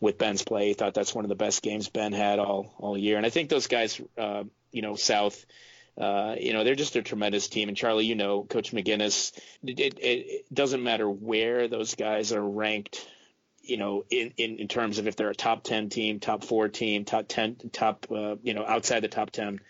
with 0.00 0.18
Ben's 0.18 0.42
play. 0.42 0.68
He 0.68 0.74
thought 0.74 0.92
that's 0.92 1.14
one 1.14 1.24
of 1.24 1.28
the 1.28 1.36
best 1.36 1.62
games 1.62 1.88
Ben 1.88 2.12
had 2.12 2.40
all 2.40 2.74
all 2.78 2.98
year. 2.98 3.16
And 3.16 3.24
I 3.24 3.30
think 3.30 3.48
those 3.48 3.68
guys, 3.68 4.00
uh, 4.18 4.42
you 4.72 4.82
know, 4.82 4.96
South 4.96 5.46
uh, 5.98 6.34
you 6.38 6.52
know, 6.52 6.62
they're 6.62 6.74
just 6.74 6.96
a 6.96 7.02
tremendous 7.02 7.48
team. 7.48 7.68
And 7.68 7.76
Charlie, 7.76 8.04
you 8.04 8.16
know, 8.16 8.44
Coach 8.44 8.72
McGinnis, 8.72 9.32
it, 9.64 9.80
it, 9.80 9.98
it 9.98 10.54
doesn't 10.54 10.82
matter 10.82 11.08
where 11.08 11.68
those 11.68 11.94
guys 11.94 12.32
are 12.32 12.42
ranked, 12.42 13.06
you 13.66 13.76
know, 13.76 14.04
in, 14.10 14.32
in, 14.36 14.58
in 14.58 14.68
terms 14.68 14.98
of 14.98 15.06
if 15.06 15.16
they're 15.16 15.30
a 15.30 15.34
top 15.34 15.62
10 15.62 15.88
team, 15.88 16.20
top 16.20 16.44
four 16.44 16.68
team, 16.68 17.04
top 17.04 17.26
10, 17.28 17.56
top, 17.72 18.06
uh, 18.10 18.36
you 18.42 18.54
know, 18.54 18.64
outside 18.64 19.00
the 19.00 19.08
top 19.08 19.30
10, 19.30 19.60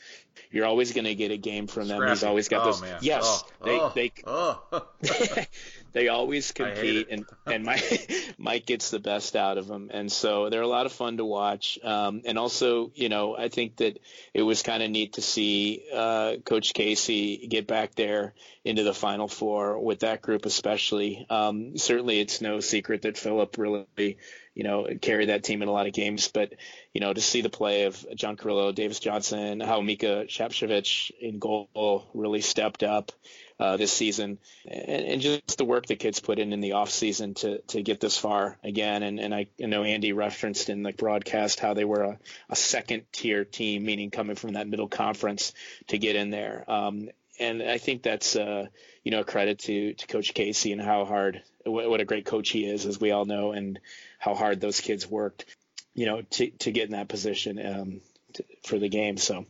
you're 0.50 0.66
always 0.66 0.92
going 0.92 1.04
to 1.04 1.14
get 1.14 1.30
a 1.30 1.36
game 1.36 1.66
from 1.66 1.88
them. 1.88 1.98
Scrappy. 1.98 2.12
He's 2.12 2.24
always 2.24 2.48
got 2.48 2.62
oh, 2.62 2.64
those. 2.66 2.82
Man. 2.82 2.98
Yes, 3.00 3.44
oh, 3.60 3.64
they, 3.64 3.80
oh, 3.80 3.92
they, 3.94 4.12
oh. 4.26 4.86
they 5.96 6.08
always 6.08 6.52
compete, 6.52 7.08
and 7.10 7.24
and 7.46 7.64
Mike 7.64 8.34
Mike 8.36 8.66
gets 8.66 8.90
the 8.90 8.98
best 8.98 9.34
out 9.34 9.56
of 9.56 9.66
them, 9.66 9.90
and 9.90 10.12
so 10.12 10.50
they're 10.50 10.60
a 10.60 10.68
lot 10.68 10.84
of 10.84 10.92
fun 10.92 11.16
to 11.16 11.24
watch. 11.24 11.78
Um, 11.82 12.20
and 12.26 12.38
also, 12.38 12.92
you 12.94 13.08
know, 13.08 13.34
I 13.34 13.48
think 13.48 13.76
that 13.76 13.98
it 14.34 14.42
was 14.42 14.62
kind 14.62 14.82
of 14.82 14.90
neat 14.90 15.14
to 15.14 15.22
see 15.22 15.84
uh, 15.92 16.36
Coach 16.44 16.74
Casey 16.74 17.46
get 17.46 17.66
back 17.66 17.94
there 17.94 18.34
into 18.62 18.82
the 18.82 18.92
Final 18.92 19.26
Four 19.26 19.82
with 19.82 20.00
that 20.00 20.20
group, 20.20 20.44
especially. 20.44 21.24
Um, 21.30 21.78
certainly, 21.78 22.20
it's 22.20 22.42
no 22.42 22.60
secret 22.60 23.02
that 23.02 23.16
Philip 23.16 23.56
really, 23.56 24.18
you 24.54 24.64
know, 24.64 24.86
carried 25.00 25.30
that 25.30 25.44
team 25.44 25.62
in 25.62 25.68
a 25.68 25.72
lot 25.72 25.86
of 25.86 25.94
games, 25.94 26.28
but 26.28 26.52
you 26.92 27.00
know, 27.00 27.14
to 27.14 27.22
see 27.22 27.40
the 27.40 27.48
play 27.48 27.84
of 27.84 28.04
John 28.14 28.36
Carrillo, 28.36 28.70
Davis 28.70 29.00
Johnson, 29.00 29.60
how 29.60 29.80
Mika 29.80 30.26
Shapchevich 30.28 31.10
in 31.18 31.38
goal 31.38 32.10
really 32.12 32.42
stepped 32.42 32.82
up 32.82 33.12
uh, 33.58 33.76
this 33.76 33.92
season, 33.92 34.38
and, 34.66 35.06
and, 35.06 35.20
just 35.20 35.56
the 35.56 35.64
work 35.64 35.86
the 35.86 35.96
kids 35.96 36.20
put 36.20 36.38
in 36.38 36.52
in 36.52 36.60
the 36.60 36.72
off 36.72 36.90
season 36.90 37.32
to 37.34 37.62
to 37.62 37.82
get 37.82 38.00
this 38.00 38.16
far 38.18 38.58
again. 38.62 39.02
And, 39.02 39.18
and 39.18 39.34
I, 39.34 39.46
I 39.62 39.66
know 39.66 39.82
Andy 39.82 40.12
referenced 40.12 40.68
in 40.68 40.82
the 40.82 40.92
broadcast 40.92 41.60
how 41.60 41.72
they 41.72 41.84
were 41.84 42.02
a, 42.02 42.18
a 42.50 42.56
second 42.56 43.04
tier 43.12 43.44
team, 43.44 43.84
meaning 43.84 44.10
coming 44.10 44.36
from 44.36 44.52
that 44.54 44.68
middle 44.68 44.88
conference 44.88 45.54
to 45.88 45.96
get 45.96 46.16
in 46.16 46.30
there. 46.30 46.64
Um, 46.68 47.08
and 47.38 47.62
I 47.62 47.78
think 47.78 48.02
that's 48.02 48.36
uh, 48.36 48.66
you 49.04 49.10
know 49.10 49.20
a 49.20 49.24
credit 49.24 49.60
to 49.60 49.94
to 49.94 50.06
Coach 50.06 50.34
Casey 50.34 50.72
and 50.72 50.80
how 50.80 51.06
hard 51.06 51.42
what, 51.64 52.00
a 52.00 52.04
great 52.04 52.26
coach 52.26 52.50
he 52.50 52.64
is, 52.64 52.86
as 52.86 53.00
we 53.00 53.10
all 53.10 53.24
know, 53.24 53.52
and 53.52 53.80
how 54.18 54.34
hard 54.34 54.60
those 54.60 54.80
kids 54.80 55.06
worked, 55.06 55.46
you 55.94 56.06
know, 56.06 56.22
to 56.22 56.50
to 56.50 56.72
get 56.72 56.84
in 56.84 56.92
that 56.92 57.08
position 57.08 57.64
um, 57.64 58.00
to, 58.34 58.44
for 58.64 58.78
the 58.78 58.88
game. 58.88 59.16
So. 59.16 59.46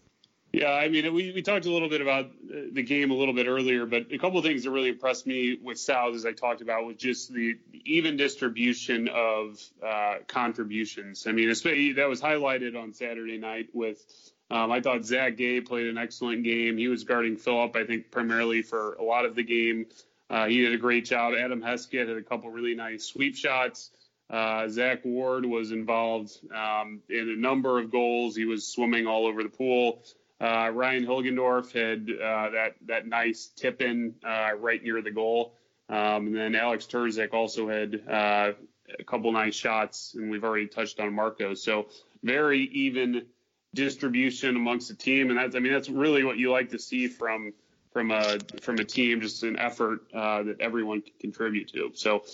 Yeah, 0.57 0.73
I 0.73 0.89
mean, 0.89 1.13
we, 1.13 1.33
we 1.33 1.43
talked 1.43 1.67
a 1.67 1.71
little 1.71 1.91
bit 1.91 2.01
about 2.01 2.25
uh, 2.25 2.61
the 2.73 2.83
game 2.83 3.11
a 3.11 3.15
little 3.15 3.35
bit 3.35 3.47
earlier, 3.47 3.85
but 3.85 4.11
a 4.11 4.17
couple 4.17 4.39
of 4.39 4.45
things 4.47 4.65
that 4.65 4.71
really 4.71 4.89
impressed 4.89 5.27
me 5.27 5.59
with 5.63 5.79
South, 5.79 6.15
as 6.15 6.25
I 6.25 6.33
talked 6.33 6.63
about, 6.63 6.87
was 6.87 6.97
just 6.97 7.31
the 7.31 7.59
even 7.85 8.17
distribution 8.17 9.09
of 9.09 9.63
uh, 9.87 10.15
contributions. 10.27 11.27
I 11.27 11.33
mean, 11.33 11.49
that 11.49 12.07
was 12.09 12.23
highlighted 12.23 12.75
on 12.75 12.95
Saturday 12.95 13.37
night 13.37 13.69
with. 13.75 14.03
Um, 14.51 14.73
I 14.73 14.81
thought 14.81 15.05
Zach 15.05 15.37
Gay 15.37 15.61
played 15.61 15.89
an 15.89 15.99
excellent 15.99 16.43
game. 16.43 16.79
He 16.79 16.89
was 16.89 17.05
guarding 17.05 17.37
Philip, 17.37 17.77
I 17.77 17.85
think, 17.85 18.11
primarily 18.11 18.63
for 18.63 18.95
a 18.95 19.03
lot 19.03 19.27
of 19.27 19.35
the 19.35 19.43
game. 19.43 19.87
Uh, 20.31 20.47
he 20.47 20.63
did 20.63 20.73
a 20.73 20.79
great 20.79 21.05
job. 21.05 21.35
Adam 21.39 21.61
Heskett 21.61 22.09
had 22.09 22.17
a 22.17 22.23
couple 22.23 22.49
really 22.51 22.75
nice 22.75 23.05
sweep 23.05 23.37
shots. 23.37 23.91
Uh, 24.31 24.69
Zach 24.69 25.05
Ward 25.05 25.45
was 25.45 25.71
involved 25.71 26.33
um, 26.55 27.01
in 27.11 27.29
a 27.29 27.39
number 27.39 27.79
of 27.79 27.93
goals. 27.93 28.35
He 28.35 28.47
was 28.47 28.67
swimming 28.67 29.07
all 29.07 29.27
over 29.27 29.43
the 29.43 29.51
pool. 29.51 30.03
Uh, 30.41 30.71
Ryan 30.73 31.07
Hilgendorf 31.07 31.73
had 31.73 32.11
uh, 32.11 32.51
that 32.51 32.75
that 32.87 33.07
nice 33.07 33.47
tip 33.57 33.81
in 33.81 34.15
uh, 34.25 34.51
right 34.59 34.83
near 34.83 35.01
the 35.01 35.11
goal, 35.11 35.55
um, 35.89 36.27
and 36.27 36.37
then 36.37 36.55
Alex 36.55 36.87
Terzic 36.87 37.33
also 37.33 37.69
had 37.69 38.03
uh, 38.09 38.53
a 38.99 39.05
couple 39.05 39.33
nice 39.33 39.55
shots, 39.55 40.15
and 40.15 40.31
we've 40.31 40.45
already 40.45 40.67
touched 40.67 41.01
on 41.01 41.15
Marco. 41.15 41.55
So 41.55 41.87
very 42.23 42.65
even 42.65 43.27
distribution 43.75 44.57
amongst 44.57 44.89
the 44.89 44.95
team, 44.95 45.31
and 45.31 45.39
that's 45.39 45.57
I 45.57 45.61
mean 45.61 45.73
that's 45.73 45.89
really 45.89 46.23
what 46.23 46.37
you 46.37 46.51
like 46.53 46.71
to 46.71 46.79
see 46.79 47.09
from 47.09 47.55
from 47.93 48.11
a 48.11 48.39
from 48.61 48.77
a 48.77 48.85
team, 48.85 49.23
just 49.23 49.43
an 49.43 49.59
effort 49.59 50.01
uh, 50.13 50.43
that 50.43 50.61
everyone 50.61 51.01
can 51.01 51.13
contribute 51.19 51.69
to. 51.69 51.93
So 51.95 52.25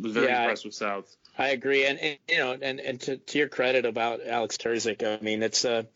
was 0.00 0.12
very 0.12 0.26
yeah, 0.26 0.42
impressed 0.42 0.66
with 0.66 0.74
South. 0.74 1.16
I 1.38 1.48
agree, 1.48 1.86
and, 1.86 1.98
and 1.98 2.18
you 2.28 2.38
know, 2.38 2.56
and 2.60 2.80
and 2.80 3.00
to, 3.02 3.16
to 3.16 3.38
your 3.38 3.48
credit 3.48 3.86
about 3.86 4.20
Alex 4.26 4.56
Terzic, 4.56 5.02
I 5.02 5.22
mean 5.22 5.42
it's 5.42 5.64
a 5.64 5.86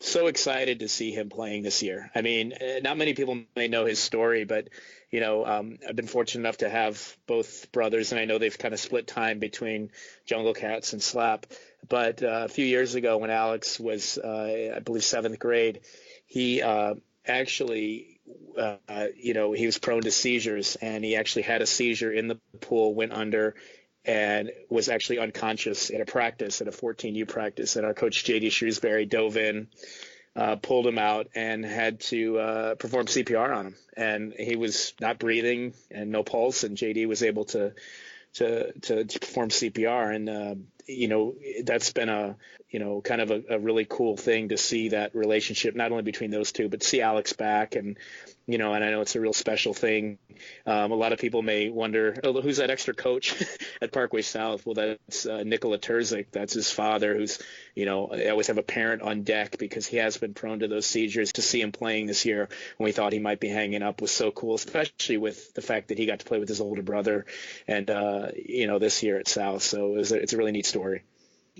so 0.00 0.26
excited 0.28 0.80
to 0.80 0.88
see 0.88 1.10
him 1.10 1.28
playing 1.28 1.62
this 1.62 1.82
year. 1.82 2.10
I 2.14 2.22
mean, 2.22 2.52
uh, 2.52 2.80
not 2.82 2.96
many 2.96 3.14
people 3.14 3.42
may 3.56 3.68
know 3.68 3.84
his 3.84 3.98
story, 3.98 4.44
but 4.44 4.68
you 5.10 5.20
know, 5.20 5.44
um, 5.46 5.78
I've 5.88 5.96
been 5.96 6.06
fortunate 6.06 6.42
enough 6.42 6.58
to 6.58 6.68
have 6.68 7.16
both 7.26 7.72
brothers, 7.72 8.12
and 8.12 8.20
I 8.20 8.26
know 8.26 8.38
they've 8.38 8.58
kind 8.58 8.74
of 8.74 8.80
split 8.80 9.06
time 9.06 9.38
between 9.38 9.90
Jungle 10.26 10.54
Cats 10.54 10.92
and 10.92 11.02
Slap. 11.02 11.46
But 11.88 12.22
uh, 12.22 12.42
a 12.44 12.48
few 12.48 12.66
years 12.66 12.94
ago, 12.94 13.16
when 13.18 13.30
Alex 13.30 13.80
was, 13.80 14.18
uh, 14.18 14.74
I 14.76 14.80
believe, 14.80 15.04
seventh 15.04 15.38
grade, 15.38 15.80
he 16.26 16.60
uh, 16.60 16.94
actually, 17.26 18.20
uh, 18.58 18.76
you 19.16 19.32
know, 19.32 19.52
he 19.52 19.64
was 19.64 19.78
prone 19.78 20.02
to 20.02 20.10
seizures, 20.10 20.76
and 20.76 21.02
he 21.02 21.16
actually 21.16 21.42
had 21.42 21.62
a 21.62 21.66
seizure 21.66 22.12
in 22.12 22.28
the 22.28 22.38
pool, 22.60 22.94
went 22.94 23.12
under, 23.12 23.54
and 24.08 24.50
was 24.70 24.88
actually 24.88 25.18
unconscious 25.18 25.90
at 25.90 26.00
a 26.00 26.06
practice, 26.06 26.62
at 26.62 26.66
a 26.66 26.70
14U 26.70 27.28
practice. 27.28 27.76
And 27.76 27.84
our 27.84 27.92
coach, 27.92 28.24
JD 28.24 28.50
Shrewsbury, 28.50 29.04
dove 29.04 29.36
in 29.36 29.68
uh, 30.34 30.56
pulled 30.56 30.86
him 30.86 30.98
out 30.98 31.28
and 31.34 31.62
had 31.62 32.00
to 32.00 32.38
uh, 32.38 32.74
perform 32.76 33.04
CPR 33.04 33.54
on 33.54 33.66
him. 33.66 33.74
And 33.94 34.32
he 34.32 34.56
was 34.56 34.94
not 34.98 35.18
breathing 35.18 35.74
and 35.90 36.10
no 36.10 36.22
pulse. 36.22 36.64
And 36.64 36.76
JD 36.76 37.06
was 37.06 37.22
able 37.22 37.44
to 37.46 37.74
to 38.34 38.72
to, 38.80 39.04
to 39.04 39.18
perform 39.18 39.50
CPR. 39.50 40.14
And 40.14 40.28
uh, 40.30 40.54
you 40.86 41.08
know 41.08 41.34
that's 41.64 41.92
been 41.92 42.08
a 42.08 42.36
you 42.70 42.78
know 42.78 43.02
kind 43.02 43.20
of 43.20 43.30
a, 43.30 43.42
a, 43.50 43.58
really 43.58 43.84
cool 43.84 44.16
thing 44.16 44.48
to 44.50 44.56
see 44.56 44.90
that 44.90 45.14
relationship 45.14 45.76
not 45.76 45.90
only 45.90 46.02
between 46.02 46.30
those 46.30 46.52
two, 46.52 46.70
but 46.70 46.82
see 46.82 47.02
Alex 47.02 47.34
back 47.34 47.76
and 47.76 47.98
you 48.48 48.56
know, 48.56 48.72
and 48.72 48.82
I 48.82 48.90
know 48.90 49.02
it's 49.02 49.14
a 49.14 49.20
real 49.20 49.34
special 49.34 49.74
thing. 49.74 50.16
Um, 50.64 50.90
a 50.90 50.94
lot 50.94 51.12
of 51.12 51.18
people 51.18 51.42
may 51.42 51.68
wonder, 51.68 52.18
oh, 52.24 52.40
who's 52.40 52.56
that 52.56 52.70
extra 52.70 52.94
coach 52.94 53.34
at 53.82 53.92
Parkway 53.92 54.22
South? 54.22 54.64
Well, 54.64 54.74
that's 54.74 55.26
uh, 55.26 55.42
Nikola 55.44 55.78
Terzic. 55.78 56.28
That's 56.32 56.54
his 56.54 56.70
father, 56.70 57.14
who's, 57.14 57.38
you 57.74 57.84
know, 57.84 58.08
I 58.10 58.28
always 58.28 58.46
have 58.46 58.56
a 58.56 58.62
parent 58.62 59.02
on 59.02 59.22
deck 59.22 59.58
because 59.58 59.86
he 59.86 59.98
has 59.98 60.16
been 60.16 60.32
prone 60.32 60.60
to 60.60 60.68
those 60.68 60.86
seizures. 60.86 61.34
To 61.34 61.42
see 61.42 61.60
him 61.60 61.72
playing 61.72 62.06
this 62.06 62.24
year 62.24 62.48
when 62.78 62.86
we 62.86 62.92
thought 62.92 63.12
he 63.12 63.18
might 63.18 63.38
be 63.38 63.48
hanging 63.48 63.82
up 63.82 64.00
was 64.00 64.12
so 64.12 64.30
cool, 64.30 64.54
especially 64.54 65.18
with 65.18 65.52
the 65.52 65.62
fact 65.62 65.88
that 65.88 65.98
he 65.98 66.06
got 66.06 66.20
to 66.20 66.24
play 66.24 66.38
with 66.38 66.48
his 66.48 66.62
older 66.62 66.82
brother 66.82 67.26
and, 67.66 67.90
uh, 67.90 68.28
you 68.34 68.66
know, 68.66 68.78
this 68.78 69.02
year 69.02 69.18
at 69.18 69.28
South. 69.28 69.62
So 69.62 69.96
it 69.96 70.10
a, 70.10 70.14
it's 70.14 70.32
a 70.32 70.38
really 70.38 70.52
neat 70.52 70.64
story. 70.64 71.02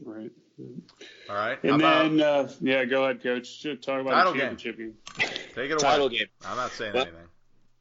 Right. 0.03 0.31
All 0.59 1.37
right. 1.37 1.63
And 1.63 1.81
then, 1.81 2.21
uh, 2.21 2.51
yeah, 2.61 2.85
go 2.85 3.05
ahead, 3.05 3.23
coach. 3.23 3.63
Talk 3.63 4.01
about 4.01 4.11
title 4.11 4.33
the 4.33 4.39
championship 4.39 4.79
game. 4.79 4.95
game. 5.19 5.29
Take 5.55 5.71
it 5.71 5.79
title 5.79 6.07
away. 6.07 6.19
game. 6.19 6.27
I'm 6.45 6.57
not 6.57 6.73
saying 6.73 6.95
well, 6.95 7.07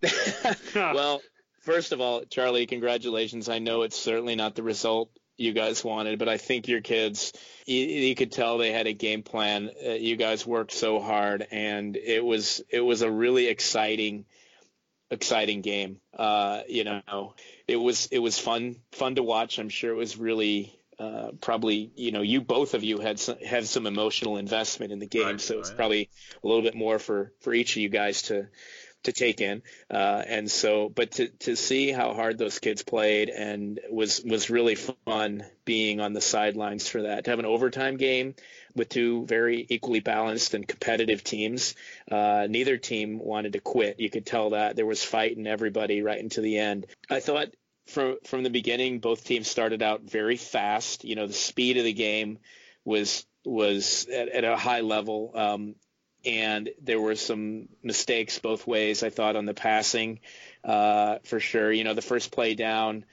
anything. 0.01 0.55
well, 0.75 1.21
first 1.61 1.91
of 1.91 2.01
all, 2.01 2.23
Charlie, 2.25 2.65
congratulations. 2.65 3.49
I 3.49 3.59
know 3.59 3.81
it's 3.81 3.97
certainly 3.97 4.35
not 4.35 4.55
the 4.55 4.63
result 4.63 5.09
you 5.37 5.53
guys 5.53 5.83
wanted, 5.83 6.19
but 6.19 6.29
I 6.29 6.37
think 6.37 6.67
your 6.67 6.81
kids, 6.81 7.33
you, 7.65 7.83
you 7.83 8.15
could 8.15 8.31
tell 8.31 8.57
they 8.57 8.71
had 8.71 8.87
a 8.87 8.93
game 8.93 9.23
plan. 9.23 9.69
Uh, 9.85 9.91
you 9.91 10.15
guys 10.15 10.45
worked 10.45 10.71
so 10.71 10.99
hard, 10.99 11.47
and 11.51 11.95
it 11.95 12.23
was 12.23 12.61
it 12.69 12.81
was 12.81 13.01
a 13.01 13.09
really 13.09 13.47
exciting 13.47 14.25
exciting 15.09 15.61
game. 15.61 15.99
Uh, 16.17 16.61
you 16.67 16.83
know, 16.83 17.33
it 17.67 17.77
was 17.77 18.07
it 18.11 18.19
was 18.19 18.37
fun 18.37 18.77
fun 18.91 19.15
to 19.15 19.23
watch. 19.23 19.59
I'm 19.59 19.69
sure 19.69 19.91
it 19.91 19.97
was 19.97 20.17
really 20.17 20.76
uh, 20.99 21.31
probably 21.41 21.91
you 21.95 22.11
know 22.11 22.21
you 22.21 22.41
both 22.41 22.73
of 22.73 22.83
you 22.83 22.99
had 22.99 23.19
some, 23.19 23.37
have 23.39 23.67
some 23.67 23.85
emotional 23.85 24.37
investment 24.37 24.91
in 24.91 24.99
the 24.99 25.07
game, 25.07 25.25
right, 25.25 25.41
so 25.41 25.55
right. 25.55 25.59
it's 25.59 25.71
probably 25.71 26.09
a 26.43 26.47
little 26.47 26.63
bit 26.63 26.75
more 26.75 26.99
for 26.99 27.31
for 27.41 27.53
each 27.53 27.75
of 27.75 27.81
you 27.81 27.89
guys 27.89 28.23
to 28.23 28.47
to 29.03 29.11
take 29.11 29.41
in. 29.41 29.61
Uh, 29.89 30.23
and 30.25 30.49
so, 30.49 30.89
but 30.89 31.11
to 31.11 31.27
to 31.39 31.55
see 31.55 31.91
how 31.91 32.13
hard 32.13 32.37
those 32.37 32.59
kids 32.59 32.83
played 32.83 33.29
and 33.29 33.79
was 33.89 34.23
was 34.23 34.49
really 34.49 34.75
fun 34.75 35.45
being 35.65 35.99
on 35.99 36.13
the 36.13 36.21
sidelines 36.21 36.87
for 36.87 37.03
that. 37.03 37.25
To 37.25 37.29
have 37.29 37.39
an 37.39 37.45
overtime 37.45 37.97
game 37.97 38.35
with 38.75 38.89
two 38.89 39.25
very 39.25 39.65
equally 39.69 39.99
balanced 39.99 40.53
and 40.53 40.67
competitive 40.67 41.23
teams. 41.23 41.75
Uh, 42.09 42.47
neither 42.49 42.77
team 42.77 43.19
wanted 43.19 43.53
to 43.53 43.59
quit. 43.59 43.99
You 43.99 44.09
could 44.09 44.25
tell 44.25 44.51
that 44.51 44.75
there 44.75 44.85
was 44.85 45.03
fight 45.03 45.37
in 45.37 45.47
everybody 45.47 46.01
right 46.01 46.19
into 46.19 46.41
the 46.41 46.57
end. 46.57 46.85
I 47.09 47.19
thought 47.19 47.49
from 47.87 48.17
from 48.25 48.43
the 48.43 48.49
beginning, 48.49 48.99
both 48.99 49.23
teams 49.23 49.47
started 49.47 49.81
out 49.81 50.01
very 50.01 50.37
fast. 50.37 51.03
You 51.03 51.15
know, 51.15 51.27
the 51.27 51.33
speed 51.33 51.77
of 51.77 51.83
the 51.83 51.93
game 51.93 52.39
was 52.85 53.25
was 53.45 54.07
at, 54.07 54.29
at 54.29 54.43
a 54.43 54.57
high 54.57 54.81
level, 54.81 55.31
um, 55.35 55.75
and 56.25 56.69
there 56.81 56.99
were 56.99 57.15
some 57.15 57.69
mistakes 57.83 58.39
both 58.39 58.67
ways. 58.67 59.03
I 59.03 59.09
thought 59.09 59.35
on 59.35 59.45
the 59.45 59.53
passing, 59.53 60.19
uh, 60.63 61.19
for 61.23 61.39
sure. 61.39 61.71
You 61.71 61.83
know, 61.83 61.93
the 61.93 62.01
first 62.01 62.31
play 62.31 62.55
down. 62.55 63.05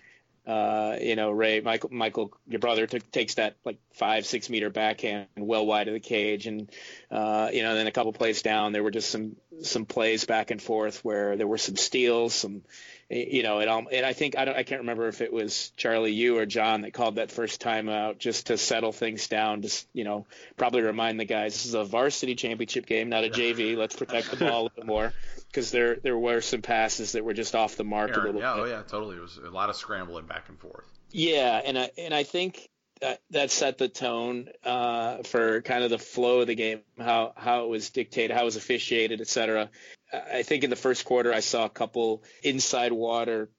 Uh, 0.47 0.99
you 1.01 1.17
know, 1.17 1.31
Ray, 1.31 1.61
Michael, 1.63 1.89
Michael, 1.91 2.31
your 2.47 2.61
brother 2.61 2.87
took, 2.87 3.11
takes 3.11 3.37
that 3.37 3.57
like 3.65 3.79
five, 3.95 4.27
six 4.27 4.51
meter 4.51 4.69
backhand 4.69 5.27
well 5.39 5.65
wide 5.65 5.89
of 5.89 5.95
the 5.95 6.01
cage, 6.01 6.47
and 6.47 6.71
uh, 7.11 7.49
you 7.51 7.63
know, 7.63 7.75
then 7.75 7.87
a 7.87 7.93
couple 7.93 8.13
plays 8.13 8.43
down, 8.43 8.73
there 8.73 8.83
were 8.83 8.91
just 8.91 9.11
some 9.11 9.37
some 9.63 9.87
plays 9.87 10.27
back 10.27 10.51
and 10.51 10.61
forth 10.61 11.03
where 11.03 11.37
there 11.39 11.47
were 11.47 11.57
some 11.57 11.77
steals, 11.77 12.35
some 12.35 12.63
you 13.11 13.43
know, 13.43 13.61
it 13.61 13.69
all, 13.69 13.85
and 13.91 14.07
I 14.07 14.13
think 14.13 14.37
I 14.39 14.45
don't, 14.45 14.57
I 14.57 14.63
can't 14.63 14.81
remember 14.81 15.09
if 15.09 15.21
it 15.21 15.33
was 15.33 15.73
Charlie, 15.77 16.13
you 16.13 16.39
or 16.39 16.47
John 16.47 16.83
that 16.83 16.93
called 16.93 17.17
that 17.17 17.31
first 17.31 17.61
time 17.61 17.89
out 17.89 18.19
just 18.19 18.47
to 18.47 18.59
settle 18.59 18.93
things 18.93 19.29
down, 19.29 19.63
just 19.63 19.87
you 19.93 20.05
know, 20.05 20.27
probably 20.57 20.83
remind 20.83 21.21
the 21.21 21.25
guys 21.25 21.53
this 21.53 21.67
is 21.67 21.75
a 21.75 21.85
varsity 21.85 22.35
championship 22.35 22.87
game, 22.87 23.09
not 23.09 23.25
a 23.25 23.29
JV. 23.29 23.77
Let's 23.85 23.97
protect 23.97 24.31
the 24.31 24.37
ball 24.37 24.63
a 24.63 24.65
little 24.65 24.87
more 24.87 25.13
because 25.49 25.71
there 25.71 25.97
there 25.97 26.19
were 26.19 26.41
some 26.41 26.63
passes 26.63 27.13
that 27.13 27.25
were 27.25 27.35
just 27.35 27.55
off 27.55 27.77
the 27.77 27.85
mark 27.85 28.11
Aaron, 28.11 28.21
a 28.21 28.25
little 28.27 28.41
yeah, 28.41 28.55
bit. 28.55 28.63
Oh 28.63 28.65
yeah, 28.67 28.83
totally. 28.83 29.17
It 29.17 29.23
was 29.23 29.37
a 29.39 29.51
lot 29.51 29.71
of 29.71 29.77
scrambling 29.77 30.27
back 30.27 30.49
and 30.49 30.59
forth. 30.59 30.87
Yeah, 31.11 31.61
and 31.65 31.79
I 31.79 31.91
and 31.99 32.15
I 32.15 32.25
think 32.25 32.69
that, 33.01 33.21
that 33.31 33.51
set 33.51 33.79
the 33.79 33.89
tone 33.89 34.49
uh, 34.65 35.23
for 35.25 35.63
kind 35.63 35.85
of 35.85 35.91
the 35.91 35.99
flow 35.99 36.41
of 36.41 36.47
the 36.47 36.55
game, 36.55 36.81
how 36.99 37.33
how 37.37 37.65
it 37.65 37.69
was 37.69 37.91
dictated, 37.91 38.35
how 38.35 38.43
it 38.43 38.47
was 38.47 38.57
officiated, 38.57 39.21
et 39.21 39.29
cetera. 39.29 39.71
I 40.13 40.43
think 40.43 40.65
in 40.65 40.71
the 40.71 40.77
first 40.77 41.05
quarter 41.05 41.33
I 41.33 41.41
saw 41.41 41.65
a 41.65 41.71
couple 41.71 42.23
inside 42.43 42.93
water, 42.93 43.51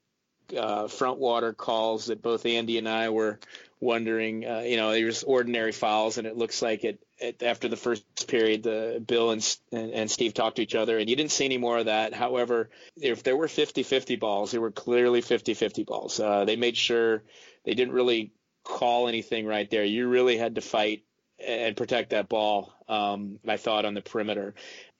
uh, 0.58 0.88
front 0.88 1.20
water 1.20 1.54
calls 1.54 2.06
that 2.06 2.22
both 2.22 2.46
Andy 2.46 2.78
and 2.78 2.88
I 2.88 3.10
were 3.10 3.40
wondering. 3.80 4.46
Uh, 4.48 4.60
you 4.60 4.78
know, 4.78 4.92
there 4.92 5.06
was 5.06 5.24
ordinary 5.24 5.72
fouls, 5.72 6.18
and 6.18 6.28
it 6.28 6.38
looks 6.38 6.62
like 6.62 6.84
it, 6.84 7.00
it 7.20 7.44
after 7.44 7.68
the 7.68 7.78
first 7.78 8.28
period, 8.28 8.64
the 8.64 9.04
Bill 9.06 9.32
and, 9.32 9.58
and, 9.72 9.92
and 9.92 10.12
Steve 10.12 10.34
talked 10.34 10.58
to 10.58 10.62
each 10.62 10.76
other, 10.76 10.98
and 10.98 11.10
you 11.10 11.16
didn't 11.16 11.32
see 11.32 11.46
any 11.46 11.58
more 11.58 11.78
of 11.78 11.86
that. 11.86 12.14
However, 12.14 12.70
if 12.96 13.24
there 13.24 13.36
were 13.36 13.48
50-50 13.48 14.20
balls, 14.20 14.52
there 14.52 14.62
were 14.62 14.72
clearly 14.72 15.22
50-50 15.22 15.86
balls. 15.86 16.20
Uh, 16.20 16.46
they 16.46 16.56
made 16.56 16.78
sure 16.78 17.24
they 17.66 17.74
didn't 17.74 17.94
really 17.94 18.32
call 18.66 19.08
anything 19.08 19.46
right 19.46 19.70
there. 19.70 19.86
You 19.86 20.10
really 20.10 20.38
had 20.38 20.56
to 20.56 20.62
fight 20.62 21.04
and 21.40 21.78
protect 21.78 22.10
that 22.10 22.28
ball. 22.28 22.74
Um, 22.88 23.40
I 23.48 23.58
thought 23.58 23.86
on 23.86 23.94
the 23.94 24.02
perimeter, 24.02 24.54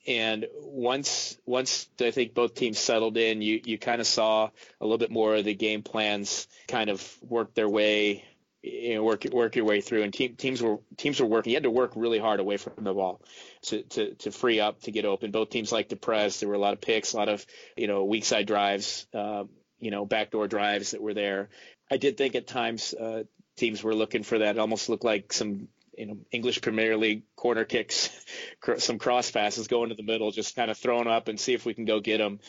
and 0.06 0.46
once 0.54 1.36
once 1.46 1.88
I 2.00 2.10
think 2.10 2.34
both 2.34 2.54
teams 2.54 2.78
settled 2.78 3.16
in, 3.16 3.42
you 3.42 3.60
you 3.64 3.78
kind 3.78 4.00
of 4.00 4.06
saw 4.06 4.50
a 4.80 4.84
little 4.84 4.98
bit 4.98 5.10
more 5.10 5.34
of 5.36 5.44
the 5.44 5.54
game 5.54 5.82
plans 5.82 6.48
kind 6.68 6.90
of 6.90 7.16
work 7.20 7.54
their 7.54 7.68
way, 7.68 8.24
you 8.62 8.94
know, 8.94 9.02
work 9.02 9.24
work 9.32 9.56
your 9.56 9.64
way 9.64 9.80
through. 9.80 10.02
And 10.02 10.12
team, 10.12 10.36
teams 10.36 10.62
were 10.62 10.78
teams 10.96 11.20
were 11.20 11.26
working. 11.26 11.50
You 11.50 11.56
had 11.56 11.64
to 11.64 11.70
work 11.70 11.92
really 11.96 12.18
hard 12.18 12.40
away 12.40 12.56
from 12.56 12.84
the 12.84 12.94
ball 12.94 13.20
to 13.62 13.82
to 13.82 14.14
to 14.14 14.30
free 14.30 14.60
up 14.60 14.80
to 14.82 14.92
get 14.92 15.04
open. 15.04 15.32
Both 15.32 15.50
teams 15.50 15.72
liked 15.72 15.90
to 15.90 15.96
press. 15.96 16.40
There 16.40 16.48
were 16.48 16.54
a 16.54 16.58
lot 16.58 16.74
of 16.74 16.80
picks, 16.80 17.12
a 17.12 17.16
lot 17.16 17.28
of 17.28 17.44
you 17.76 17.88
know 17.88 18.04
weak 18.04 18.24
side 18.24 18.46
drives, 18.46 19.06
uh, 19.12 19.44
you 19.80 19.90
know 19.90 20.06
backdoor 20.06 20.46
drives 20.46 20.92
that 20.92 21.02
were 21.02 21.14
there. 21.14 21.48
I 21.90 21.98
did 21.98 22.16
think 22.16 22.34
at 22.34 22.46
times 22.46 22.94
uh, 22.94 23.24
teams 23.56 23.82
were 23.82 23.94
looking 23.94 24.22
for 24.22 24.38
that. 24.38 24.56
It 24.56 24.58
almost 24.58 24.88
looked 24.88 25.04
like 25.04 25.32
some 25.32 25.68
you 25.96 26.06
know 26.06 26.18
English 26.30 26.60
Premier 26.60 26.96
League 26.96 27.22
corner 27.36 27.64
kicks, 27.64 28.10
some 28.78 28.98
cross 28.98 29.30
passes 29.30 29.66
going 29.66 29.88
to 29.88 29.94
the 29.94 30.02
middle, 30.02 30.30
just 30.30 30.56
kind 30.56 30.70
of 30.70 30.78
throwing 30.78 31.08
up 31.08 31.28
and 31.28 31.40
see 31.40 31.54
if 31.54 31.64
we 31.64 31.74
can 31.74 31.84
go 31.84 32.00
get 32.00 32.18
them 32.18 32.40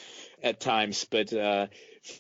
at 0.44 0.60
times. 0.60 1.06
But 1.10 1.34
uh, 1.34 1.68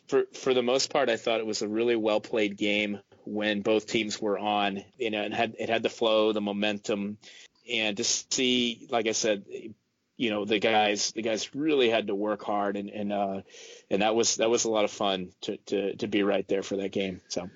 for 0.07 0.25
for 0.33 0.53
the 0.53 0.63
most 0.63 0.91
part, 0.91 1.09
I 1.09 1.17
thought 1.17 1.39
it 1.39 1.45
was 1.45 1.61
a 1.61 1.67
really 1.67 1.95
well 1.95 2.21
played 2.21 2.57
game 2.57 2.99
when 3.25 3.61
both 3.61 3.87
teams 3.87 4.21
were 4.21 4.39
on. 4.39 4.83
You 4.97 5.11
know, 5.11 5.23
it 5.23 5.33
had 5.33 5.55
it 5.59 5.69
had 5.69 5.83
the 5.83 5.89
flow, 5.89 6.31
the 6.31 6.41
momentum, 6.41 7.17
and 7.71 7.97
to 7.97 8.03
see, 8.03 8.87
like 8.89 9.07
I 9.07 9.13
said. 9.13 9.45
You 10.19 10.31
know 10.31 10.45
the 10.45 10.57
guys. 10.57 11.11
The 11.11 11.21
guys 11.21 11.53
really 11.53 11.91
had 11.91 12.07
to 12.07 12.15
work 12.15 12.43
hard, 12.43 12.75
and 12.75 12.89
and 12.89 13.13
uh, 13.13 13.41
and 13.91 14.01
that 14.01 14.15
was 14.15 14.37
that 14.37 14.49
was 14.49 14.63
a 14.63 14.69
lot 14.71 14.83
of 14.83 14.89
fun 14.89 15.29
to, 15.41 15.57
to 15.67 15.95
to 15.97 16.07
be 16.07 16.23
right 16.23 16.47
there 16.47 16.63
for 16.63 16.77
that 16.77 16.91
game. 16.91 17.21
So 17.27 17.47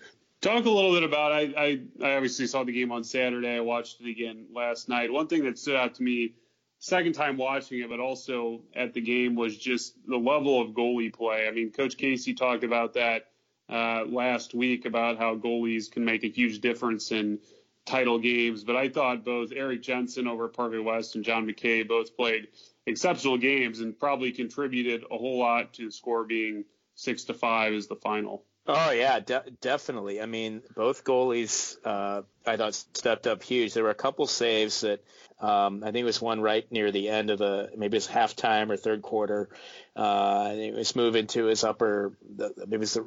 Talk 0.42 0.66
a 0.66 0.70
little 0.72 0.94
bit 0.94 1.04
about. 1.04 1.32
I, 1.32 1.42
I, 1.56 1.82
I 2.04 2.16
obviously 2.16 2.48
saw 2.48 2.64
the 2.64 2.72
game 2.72 2.92
on 2.92 3.04
Saturday. 3.04 3.58
I 3.58 3.60
watched 3.60 4.02
it 4.02 4.10
again 4.10 4.48
last 4.52 4.90
night. 4.90 5.14
One 5.14 5.28
thing 5.28 5.44
that 5.46 5.60
stood 5.60 5.76
out 5.76 5.94
to 5.96 6.04
me, 6.04 6.34
second 6.80 7.14
time 7.14 7.38
watching 7.38 7.80
it, 7.82 7.90
but 7.90 8.00
also 8.00 8.64
at 8.76 8.96
the 8.96 9.02
game, 9.02 9.36
was 9.36 9.56
just 9.56 9.96
the 10.08 10.18
level 10.18 10.60
of 10.60 10.72
goalie 10.72 11.14
play. 11.14 11.48
I 11.48 11.52
mean, 11.52 11.72
Coach 11.72 11.96
Casey 11.96 12.34
talked 12.34 12.64
about 12.64 12.96
that 12.96 13.28
uh, 13.70 14.06
last 14.08 14.56
week 14.56 14.86
about 14.86 15.20
how 15.20 15.36
goalies 15.36 15.92
can 15.92 16.06
make 16.06 16.24
a 16.24 16.30
huge 16.30 16.60
difference 16.60 17.12
in 17.12 17.38
title 17.86 18.18
games. 18.18 18.64
But 18.64 18.78
I 18.78 18.90
thought 18.90 19.24
both 19.24 19.52
Eric 19.56 19.84
Jensen 19.84 20.28
over 20.28 20.46
at 20.46 20.84
West 20.84 21.14
and 21.14 21.24
John 21.24 21.46
McKay 21.46 21.88
both 21.88 22.18
played 22.18 22.48
exceptional 22.88 23.38
games 23.38 23.80
and 23.80 23.98
probably 23.98 24.32
contributed 24.32 25.04
a 25.12 25.18
whole 25.20 25.38
lot 25.38 25.76
to 25.76 25.86
the 25.86 25.92
score 25.92 26.24
being 26.24 26.66
six 26.96 27.26
to 27.26 27.36
five 27.36 27.74
as 27.74 27.86
the 27.86 27.96
final. 27.96 28.44
Oh 28.74 28.92
yeah, 28.92 29.20
de- 29.20 29.44
definitely. 29.60 30.22
I 30.22 30.26
mean, 30.26 30.62
both 30.76 31.04
goalies 31.04 31.76
uh, 31.84 32.22
I 32.46 32.56
thought 32.56 32.74
stepped 32.74 33.28
up 33.28 33.44
huge. 33.44 33.74
There 33.74 33.84
were 33.84 33.90
a 33.90 33.96
couple 33.96 34.28
saves 34.28 34.82
that 34.82 35.04
um, 35.42 35.84
I 35.84 35.88
think 35.88 36.04
it 36.04 36.06
was 36.06 36.22
one 36.22 36.40
right 36.40 36.70
near 36.72 36.90
the 36.92 37.10
end 37.10 37.32
of 37.32 37.40
the 37.40 37.70
maybe 37.76 37.98
it's 37.98 38.08
halftime 38.08 38.70
or 38.70 38.78
third 38.78 39.02
quarter. 39.02 39.50
Uh, 39.96 40.48
and 40.52 40.60
it 40.62 40.74
was 40.74 40.96
moving 40.96 41.28
to 41.28 41.46
his 41.46 41.66
upper. 41.66 42.14
Maybe 42.38 42.76
it 42.76 42.80
was 42.80 42.94
the 42.94 43.06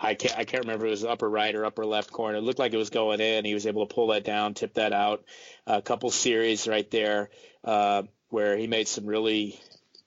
I 0.00 0.14
can't 0.14 0.38
I 0.38 0.44
can't 0.44 0.64
remember 0.64 0.86
if 0.86 0.88
it 0.88 0.92
was 0.92 1.04
upper 1.04 1.28
right 1.28 1.54
or 1.54 1.66
upper 1.66 1.84
left 1.84 2.10
corner. 2.10 2.38
It 2.38 2.42
looked 2.42 2.58
like 2.58 2.72
it 2.72 2.78
was 2.78 2.90
going 2.90 3.20
in. 3.20 3.44
He 3.44 3.54
was 3.54 3.66
able 3.66 3.86
to 3.86 3.94
pull 3.94 4.08
that 4.08 4.24
down, 4.24 4.54
tip 4.54 4.74
that 4.74 4.94
out. 4.94 5.24
A 5.66 5.82
couple 5.82 6.10
series 6.10 6.66
right 6.66 6.90
there 6.90 7.28
uh, 7.64 8.04
where 8.30 8.56
he 8.56 8.66
made 8.66 8.88
some 8.88 9.04
really 9.04 9.60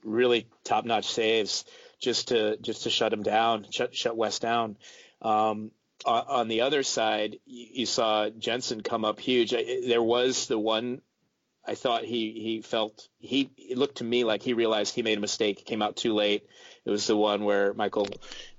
really 0.03 0.47
top 0.63 0.85
notch 0.85 1.11
saves 1.11 1.65
just 1.99 2.29
to 2.29 2.57
just 2.57 2.83
to 2.83 2.89
shut 2.89 3.13
him 3.13 3.23
down, 3.23 3.65
shut 3.69 3.95
shut 3.95 4.17
West 4.17 4.41
down. 4.41 4.77
Um, 5.21 5.71
on 6.05 6.47
the 6.47 6.61
other 6.61 6.83
side, 6.83 7.39
you 7.45 7.85
saw 7.85 8.29
Jensen 8.29 8.81
come 8.81 9.03
up 9.03 9.19
huge. 9.19 9.51
There 9.51 10.01
was 10.01 10.47
the 10.47 10.57
one 10.57 11.01
I 11.65 11.75
thought 11.75 12.03
he 12.03 12.31
he 12.31 12.61
felt 12.61 13.07
he 13.19 13.51
it 13.57 13.77
looked 13.77 13.97
to 13.97 14.03
me 14.03 14.23
like 14.23 14.41
he 14.41 14.53
realized 14.53 14.95
he 14.95 15.03
made 15.03 15.17
a 15.17 15.21
mistake. 15.21 15.65
Came 15.65 15.81
out 15.81 15.97
too 15.97 16.13
late. 16.13 16.47
It 16.85 16.89
was 16.89 17.05
the 17.05 17.17
one 17.17 17.43
where 17.43 17.73
Michael 17.73 18.07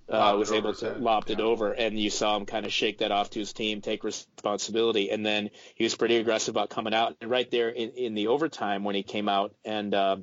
uh, 0.08 0.36
was 0.38 0.52
able 0.52 0.74
to 0.74 0.92
lob 0.92 1.30
it 1.30 1.40
over, 1.40 1.72
and 1.72 1.98
you 1.98 2.10
saw 2.10 2.36
him 2.36 2.44
kind 2.44 2.66
of 2.66 2.72
shake 2.72 2.98
that 2.98 3.10
off 3.10 3.30
to 3.30 3.38
his 3.38 3.52
team, 3.52 3.80
take 3.80 4.04
responsibility, 4.04 5.10
and 5.10 5.24
then 5.24 5.50
he 5.74 5.84
was 5.84 5.96
pretty 5.96 6.16
aggressive 6.16 6.54
about 6.54 6.68
coming 6.68 6.94
out. 6.94 7.16
And 7.20 7.30
right 7.30 7.50
there 7.50 7.70
in, 7.70 7.90
in 7.90 8.14
the 8.14 8.26
overtime 8.28 8.84
when 8.84 8.94
he 8.94 9.02
came 9.02 9.28
out 9.28 9.54
and 9.64 9.94
uh, 9.94 10.16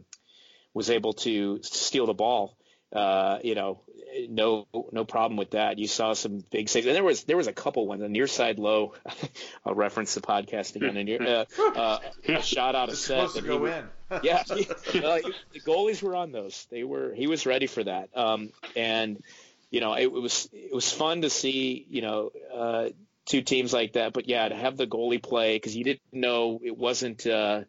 was 0.73 0.89
able 0.89 1.13
to 1.13 1.60
steal 1.63 2.06
the 2.06 2.13
ball, 2.13 2.58
uh, 2.93 3.39
you 3.43 3.56
know, 3.56 3.82
no 4.30 4.67
no 4.91 5.06
problem 5.06 5.38
with 5.38 5.52
that. 5.52 5.78
You 5.78 5.88
saw 5.88 6.13
some 6.13 6.43
big 6.52 6.69
saves, 6.69 6.86
and 6.86 6.95
there 6.95 7.04
was 7.04 7.23
there 7.23 7.38
was 7.38 7.47
a 7.47 7.54
couple 7.54 7.86
ones. 7.86 8.02
A 8.02 8.08
near 8.08 8.28
side 8.28 8.60
low, 8.60 8.93
I'll 9.65 9.76
reference 9.76 10.15
the 10.15 10.21
podcast 10.21 10.76
again. 10.76 10.95
And 10.95 11.28
uh, 11.28 11.45
uh, 11.60 12.00
a 12.28 12.41
shot 12.41 12.76
out 12.76 12.89
of 12.89 12.97
set. 12.97 13.30
Supposed 13.30 13.36
to 13.36 13.41
go 13.41 13.65
he, 13.65 13.71
in. 13.71 13.86
yeah, 14.23 14.43
the 14.47 15.34
goalies 15.65 16.02
were 16.02 16.15
on 16.15 16.32
those. 16.32 16.65
They 16.71 16.84
were. 16.84 17.13
He 17.13 17.28
was 17.28 17.45
ready 17.45 17.67
for 17.67 17.84
that. 17.84 18.10
Um, 18.15 18.52
and 18.76 19.21
you 19.69 19.82
know, 19.82 19.93
it, 19.93 20.04
it, 20.04 20.12
was 20.12 20.50
it 20.54 20.73
was 20.73 20.91
fun 20.91 21.21
to 21.21 21.30
see. 21.30 21.86
You 21.89 22.02
know. 22.02 22.32
Uh, 22.54 22.89
two 23.26 23.41
teams 23.41 23.73
like 23.73 23.91
that, 23.93 24.13
but 24.13 24.30
yeah, 24.30 24.47
to 24.47 24.56
have 24.56 24.78
the 24.78 24.88
goalie 24.88 25.21
play 25.21 25.58
because 25.58 25.76
you 25.76 25.84
didn't 25.84 26.00
know 26.13 26.62
it 26.63 26.78
wasn't 26.78 27.28
uh, 27.28 27.63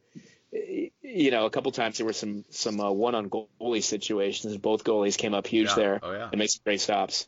you 1.14 1.31
know, 1.31 1.47
a 1.47 1.51
couple 1.51 1.73
times 1.73 1.99
there 1.99 2.07
were 2.07 2.12
some 2.12 2.44
some 2.51 2.81
uh, 2.81 2.90
one 2.90 3.14
on 3.14 3.31
goalie 3.31 3.83
situations. 3.83 4.57
Both 4.57 4.85
goalies 4.85 5.16
came 5.16 5.35
up 5.35 5.47
huge 5.47 5.68
yeah. 5.71 5.75
there 5.75 6.01
oh, 6.03 6.12
yeah. 6.12 6.29
and 6.31 6.38
made 6.38 6.51
some 6.51 6.62
great 6.64 6.81
stops. 6.81 7.27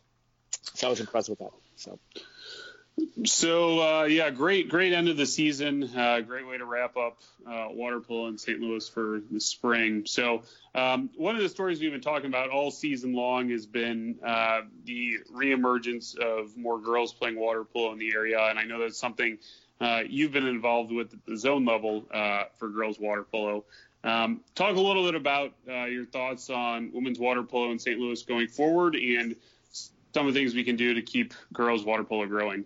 So 0.75 0.87
I 0.87 0.89
was 0.89 0.99
impressed 0.99 1.29
with 1.29 1.39
that. 1.39 1.51
So. 1.75 1.99
So 3.25 3.81
uh, 3.81 4.03
yeah, 4.03 4.29
great, 4.29 4.69
great 4.69 4.93
end 4.93 5.07
of 5.07 5.15
the 5.17 5.25
season. 5.25 5.89
Uh, 5.95 6.19
great 6.19 6.45
way 6.45 6.57
to 6.57 6.65
wrap 6.65 6.97
up 6.97 7.19
uh, 7.47 7.67
water 7.71 8.01
polo 8.01 8.27
in 8.27 8.37
St. 8.37 8.59
Louis 8.59 8.87
for 8.87 9.21
the 9.31 9.39
spring. 9.39 10.05
So 10.05 10.43
um, 10.75 11.09
one 11.15 11.35
of 11.35 11.41
the 11.41 11.49
stories 11.49 11.79
we've 11.79 11.91
been 11.91 12.01
talking 12.01 12.27
about 12.27 12.49
all 12.49 12.69
season 12.69 13.13
long 13.13 13.49
has 13.49 13.65
been 13.65 14.19
uh, 14.23 14.61
the 14.83 15.19
reemergence 15.33 16.17
of 16.17 16.55
more 16.57 16.79
girls 16.79 17.13
playing 17.13 17.39
water 17.39 17.63
polo 17.63 17.93
in 17.93 17.97
the 17.97 18.13
area, 18.13 18.39
and 18.39 18.59
I 18.59 18.63
know 18.65 18.79
that's 18.79 18.99
something 18.99 19.37
uh, 19.81 20.03
you've 20.07 20.31
been 20.31 20.47
involved 20.47 20.91
with 20.91 21.11
at 21.13 21.25
the 21.25 21.35
zone 21.35 21.65
level 21.65 22.05
uh, 22.13 22.43
for 22.57 22.69
girls 22.69 22.99
water 22.99 23.23
polo. 23.23 23.65
Um, 24.03 24.41
talk 24.55 24.75
a 24.75 24.79
little 24.79 25.03
bit 25.05 25.15
about 25.15 25.53
uh, 25.67 25.85
your 25.85 26.05
thoughts 26.05 26.49
on 26.49 26.91
women's 26.93 27.19
water 27.19 27.43
polo 27.43 27.71
in 27.71 27.79
St. 27.79 27.99
Louis 27.99 28.21
going 28.23 28.47
forward 28.47 28.95
and 28.95 29.35
some 30.13 30.27
of 30.27 30.33
the 30.33 30.39
things 30.39 30.53
we 30.53 30.63
can 30.63 30.75
do 30.75 30.93
to 30.93 31.01
keep 31.01 31.33
girls 31.51 31.83
water 31.83 32.03
polo 32.03 32.25
growing. 32.27 32.65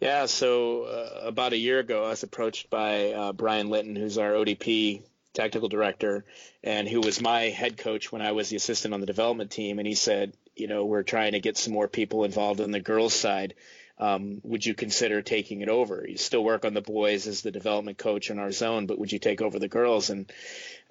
Yeah, 0.00 0.26
so 0.26 0.84
uh, 0.84 1.26
about 1.26 1.52
a 1.52 1.58
year 1.58 1.78
ago, 1.78 2.04
I 2.04 2.10
was 2.10 2.22
approached 2.22 2.70
by 2.70 3.12
uh, 3.12 3.32
Brian 3.32 3.68
Litton, 3.68 3.96
who's 3.96 4.16
our 4.16 4.32
ODP 4.32 5.02
technical 5.34 5.68
director, 5.68 6.24
and 6.62 6.88
who 6.88 7.00
was 7.00 7.20
my 7.20 7.42
head 7.42 7.76
coach 7.76 8.10
when 8.10 8.22
I 8.22 8.32
was 8.32 8.48
the 8.48 8.56
assistant 8.56 8.94
on 8.94 9.00
the 9.00 9.06
development 9.06 9.50
team. 9.50 9.78
And 9.78 9.86
he 9.86 9.94
said, 9.94 10.32
you 10.54 10.68
know, 10.68 10.86
we're 10.86 11.02
trying 11.02 11.32
to 11.32 11.40
get 11.40 11.58
some 11.58 11.72
more 11.72 11.88
people 11.88 12.24
involved 12.24 12.60
on 12.60 12.70
the 12.70 12.80
girls' 12.80 13.14
side 13.14 13.54
um, 13.98 14.40
would 14.44 14.64
you 14.64 14.74
consider 14.74 15.22
taking 15.22 15.60
it 15.62 15.68
over? 15.68 16.04
You 16.06 16.18
still 16.18 16.44
work 16.44 16.64
on 16.64 16.74
the 16.74 16.82
boys 16.82 17.26
as 17.26 17.42
the 17.42 17.50
development 17.50 17.98
coach 17.98 18.30
in 18.30 18.38
our 18.38 18.52
zone, 18.52 18.86
but 18.86 18.98
would 18.98 19.12
you 19.12 19.18
take 19.18 19.40
over 19.40 19.58
the 19.58 19.68
girls? 19.68 20.10
And 20.10 20.30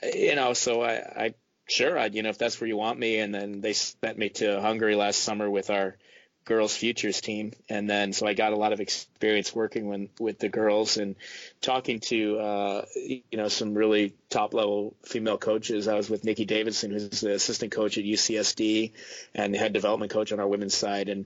you 0.01 0.35
know, 0.35 0.53
so 0.53 0.81
I, 0.81 0.93
I 0.93 1.33
sure, 1.67 1.97
I'd, 1.97 2.15
you 2.15 2.23
know, 2.23 2.29
if 2.29 2.37
that's 2.37 2.59
where 2.59 2.67
you 2.67 2.77
want 2.77 2.99
me. 2.99 3.19
And 3.19 3.33
then 3.33 3.61
they 3.61 3.73
sent 3.73 4.17
me 4.17 4.29
to 4.29 4.61
Hungary 4.61 4.95
last 4.95 5.19
summer 5.19 5.49
with 5.49 5.69
our 5.69 5.97
girls 6.45 6.77
futures 6.77 7.21
team 7.21 7.51
and 7.69 7.89
then 7.89 8.13
so 8.13 8.27
i 8.27 8.35
got 8.35 8.53
a 8.53 8.55
lot 8.55 8.71
of 8.71 8.79
experience 8.79 9.53
working 9.53 9.87
with, 9.87 10.09
with 10.19 10.37
the 10.37 10.47
girls 10.47 10.97
and 10.97 11.15
talking 11.59 11.99
to 11.99 12.37
uh, 12.37 12.85
you 12.95 13.23
know 13.33 13.47
some 13.47 13.73
really 13.73 14.13
top 14.29 14.53
level 14.53 14.95
female 15.03 15.39
coaches 15.39 15.87
i 15.87 15.95
was 15.95 16.07
with 16.07 16.23
nikki 16.23 16.45
davidson 16.45 16.91
who's 16.91 17.21
the 17.21 17.33
assistant 17.33 17.71
coach 17.71 17.97
at 17.97 18.03
ucsd 18.03 18.91
and 19.33 19.55
the 19.55 19.57
head 19.57 19.73
development 19.73 20.11
coach 20.11 20.31
on 20.31 20.39
our 20.39 20.47
women's 20.47 20.75
side 20.75 21.09
and 21.09 21.25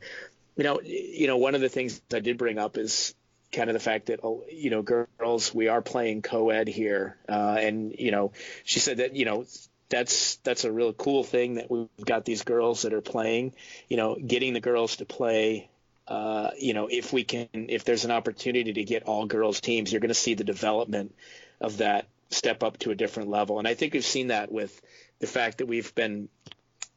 you 0.55 0.63
know, 0.63 0.81
you 0.81 1.27
know, 1.27 1.37
one 1.37 1.55
of 1.55 1.61
the 1.61 1.69
things 1.69 2.01
I 2.13 2.19
did 2.19 2.37
bring 2.37 2.57
up 2.57 2.77
is 2.77 3.15
kind 3.51 3.69
of 3.69 3.73
the 3.73 3.79
fact 3.79 4.07
that 4.07 4.19
you 4.51 4.69
know, 4.69 4.81
girls, 4.81 5.53
we 5.53 5.67
are 5.67 5.81
playing 5.81 6.21
co-ed 6.21 6.67
here, 6.67 7.17
uh, 7.27 7.57
and 7.59 7.95
you 7.97 8.11
know, 8.11 8.31
she 8.63 8.79
said 8.79 8.97
that 8.97 9.15
you 9.15 9.25
know 9.25 9.45
that's 9.89 10.35
that's 10.37 10.63
a 10.63 10.71
real 10.71 10.93
cool 10.93 11.23
thing 11.23 11.55
that 11.55 11.69
we've 11.69 11.87
got 12.05 12.25
these 12.25 12.43
girls 12.43 12.83
that 12.83 12.93
are 12.93 13.01
playing. 13.01 13.53
You 13.87 13.97
know, 13.97 14.15
getting 14.15 14.53
the 14.53 14.59
girls 14.59 14.97
to 14.97 15.05
play. 15.05 15.69
Uh, 16.07 16.49
you 16.57 16.73
know, 16.73 16.87
if 16.89 17.13
we 17.13 17.23
can, 17.23 17.47
if 17.53 17.83
there's 17.83 18.03
an 18.03 18.11
opportunity 18.11 18.73
to 18.73 18.83
get 18.83 19.03
all 19.03 19.27
girls 19.27 19.61
teams, 19.61 19.91
you're 19.91 20.01
going 20.01 20.09
to 20.09 20.15
see 20.15 20.33
the 20.33 20.43
development 20.43 21.13
of 21.61 21.77
that 21.77 22.07
step 22.31 22.63
up 22.63 22.79
to 22.79 22.89
a 22.89 22.95
different 22.95 23.29
level. 23.29 23.59
And 23.59 23.67
I 23.67 23.75
think 23.75 23.93
we've 23.93 24.03
seen 24.03 24.27
that 24.27 24.51
with 24.51 24.81
the 25.19 25.27
fact 25.27 25.59
that 25.59 25.67
we've 25.67 25.93
been, 25.93 26.27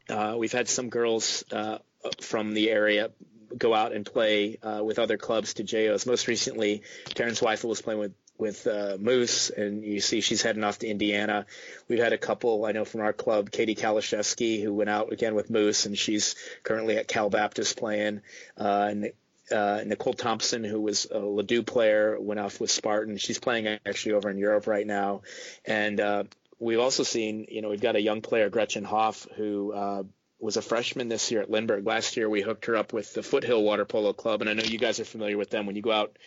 uh, 0.09 0.35
we've 0.37 0.51
had 0.51 0.67
some 0.67 0.89
girls 0.89 1.43
uh, 1.51 1.77
from 2.21 2.55
the 2.55 2.71
area 2.71 3.11
go 3.57 3.73
out 3.73 3.93
and 3.93 4.05
play 4.05 4.57
uh, 4.61 4.83
with 4.83 4.99
other 4.99 5.17
clubs 5.17 5.55
to 5.55 5.63
JOs. 5.63 6.05
Most 6.05 6.27
recently, 6.27 6.83
Terrence 7.05 7.41
Weifel 7.41 7.69
was 7.69 7.81
playing 7.81 7.99
with 7.99 8.13
with 8.37 8.65
uh, 8.65 8.97
Moose, 8.99 9.51
and 9.51 9.83
you 9.83 10.01
see 10.01 10.21
she's 10.21 10.41
heading 10.41 10.63
off 10.63 10.79
to 10.79 10.87
Indiana. 10.87 11.45
We've 11.87 11.99
had 11.99 12.13
a 12.13 12.17
couple 12.17 12.65
I 12.65 12.71
know 12.71 12.83
from 12.83 13.01
our 13.01 13.13
club, 13.13 13.51
Katie 13.51 13.75
Kalashevsky, 13.75 14.61
who 14.61 14.73
went 14.73 14.89
out 14.89 15.13
again 15.13 15.35
with 15.35 15.49
Moose, 15.49 15.85
and 15.85 15.97
she's 15.97 16.35
currently 16.63 16.97
at 16.97 17.07
Cal 17.07 17.29
Baptist 17.29 17.77
playing. 17.77 18.21
Uh, 18.57 18.87
and 18.89 19.11
uh, 19.51 19.83
Nicole 19.85 20.13
Thompson, 20.13 20.63
who 20.63 20.81
was 20.81 21.05
a 21.05 21.19
Ladue 21.19 21.65
player, 21.65 22.19
went 22.19 22.39
off 22.39 22.59
with 22.59 22.71
Spartan. 22.71 23.17
She's 23.17 23.39
playing 23.39 23.67
actually 23.85 24.13
over 24.13 24.29
in 24.29 24.37
Europe 24.37 24.67
right 24.67 24.85
now. 24.85 25.21
And 25.65 25.99
uh, 25.99 26.23
we've 26.59 26.79
also 26.79 27.03
seen, 27.03 27.45
you 27.49 27.61
know, 27.61 27.69
we've 27.69 27.81
got 27.81 27.95
a 27.95 28.01
young 28.01 28.21
player, 28.21 28.49
Gretchen 28.49 28.83
Hoff, 28.83 29.27
who 29.35 29.73
uh, 29.73 30.03
was 30.43 30.57
a 30.57 30.61
freshman 30.61 31.07
this 31.07 31.31
year 31.31 31.41
at 31.41 31.49
Lindbergh. 31.49 31.85
Last 31.85 32.17
year 32.17 32.29
we 32.29 32.41
hooked 32.41 32.65
her 32.65 32.75
up 32.75 32.91
with 32.91 33.13
the 33.13 33.23
Foothill 33.23 33.63
Water 33.63 33.85
Polo 33.85 34.13
Club, 34.13 34.41
and 34.41 34.49
I 34.49 34.53
know 34.53 34.63
you 34.63 34.77
guys 34.77 34.99
are 34.99 35.05
familiar 35.05 35.37
with 35.37 35.49
them. 35.49 35.65
When 35.65 35.75
you 35.75 35.81
go 35.81 35.91
out 35.91 36.17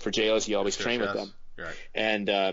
for 0.00 0.10
JOs, 0.10 0.46
you 0.46 0.58
always 0.58 0.76
train 0.76 1.00
with 1.00 1.14
them. 1.14 1.32
Right. 1.58 1.74
And 1.94 2.28
uh, 2.28 2.52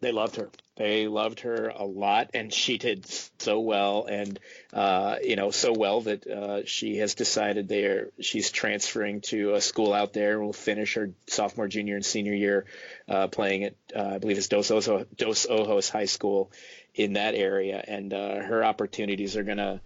they 0.00 0.12
loved 0.12 0.36
her. 0.36 0.50
They 0.76 1.08
loved 1.08 1.40
her 1.40 1.68
a 1.68 1.84
lot, 1.84 2.30
and 2.32 2.52
she 2.52 2.78
did 2.78 3.06
so 3.38 3.60
well, 3.60 4.06
and 4.06 4.40
uh, 4.72 5.16
you 5.22 5.36
know, 5.36 5.50
so 5.50 5.72
well 5.72 6.00
that 6.00 6.26
uh, 6.26 6.64
she 6.64 6.96
has 6.96 7.14
decided 7.14 7.68
there 7.68 8.08
she's 8.18 8.50
transferring 8.50 9.20
to 9.22 9.54
a 9.54 9.60
school 9.60 9.92
out 9.92 10.14
there 10.14 10.38
and 10.38 10.42
will 10.42 10.52
finish 10.54 10.94
her 10.94 11.10
sophomore, 11.26 11.68
junior, 11.68 11.96
and 11.96 12.04
senior 12.04 12.34
year 12.34 12.64
uh, 13.08 13.26
playing 13.26 13.64
at 13.64 13.74
uh, 13.94 14.14
I 14.14 14.18
believe 14.18 14.38
it's 14.38 14.48
Dos, 14.48 14.70
Oso, 14.70 15.06
Dos 15.14 15.46
Ojos 15.48 15.90
High 15.90 16.06
School 16.06 16.50
in 16.94 17.12
that 17.12 17.34
area, 17.34 17.84
and 17.86 18.12
uh, 18.14 18.36
her 18.40 18.64
opportunities 18.64 19.36
are 19.36 19.44
going 19.44 19.58
to 19.58 19.80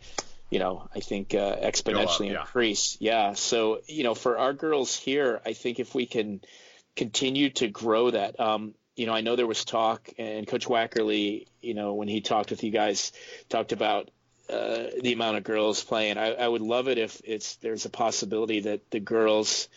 you 0.54 0.60
know, 0.60 0.88
I 0.94 1.00
think 1.00 1.34
uh, 1.34 1.56
exponentially 1.56 2.28
up, 2.28 2.32
yeah. 2.32 2.40
increase. 2.42 2.96
Yeah. 3.00 3.32
So, 3.32 3.80
you 3.88 4.04
know, 4.04 4.14
for 4.14 4.38
our 4.38 4.52
girls 4.52 4.94
here, 4.94 5.40
I 5.44 5.52
think 5.52 5.80
if 5.80 5.96
we 5.96 6.06
can 6.06 6.42
continue 6.94 7.50
to 7.50 7.66
grow 7.66 8.12
that, 8.12 8.38
um, 8.38 8.74
you 8.94 9.06
know, 9.06 9.14
I 9.14 9.22
know 9.22 9.34
there 9.34 9.48
was 9.48 9.64
talk, 9.64 10.08
and 10.16 10.46
Coach 10.46 10.68
Wackerly, 10.68 11.48
you 11.60 11.74
know, 11.74 11.94
when 11.94 12.06
he 12.06 12.20
talked 12.20 12.50
with 12.50 12.62
you 12.62 12.70
guys, 12.70 13.10
talked 13.48 13.72
about 13.72 14.12
uh, 14.48 14.84
the 15.02 15.12
amount 15.12 15.38
of 15.38 15.42
girls 15.42 15.82
playing. 15.82 16.18
I, 16.18 16.34
I 16.34 16.46
would 16.46 16.62
love 16.62 16.86
it 16.86 16.98
if 16.98 17.20
it's 17.24 17.56
there's 17.56 17.84
a 17.84 17.90
possibility 17.90 18.60
that 18.60 18.88
the 18.92 19.00
girls 19.00 19.68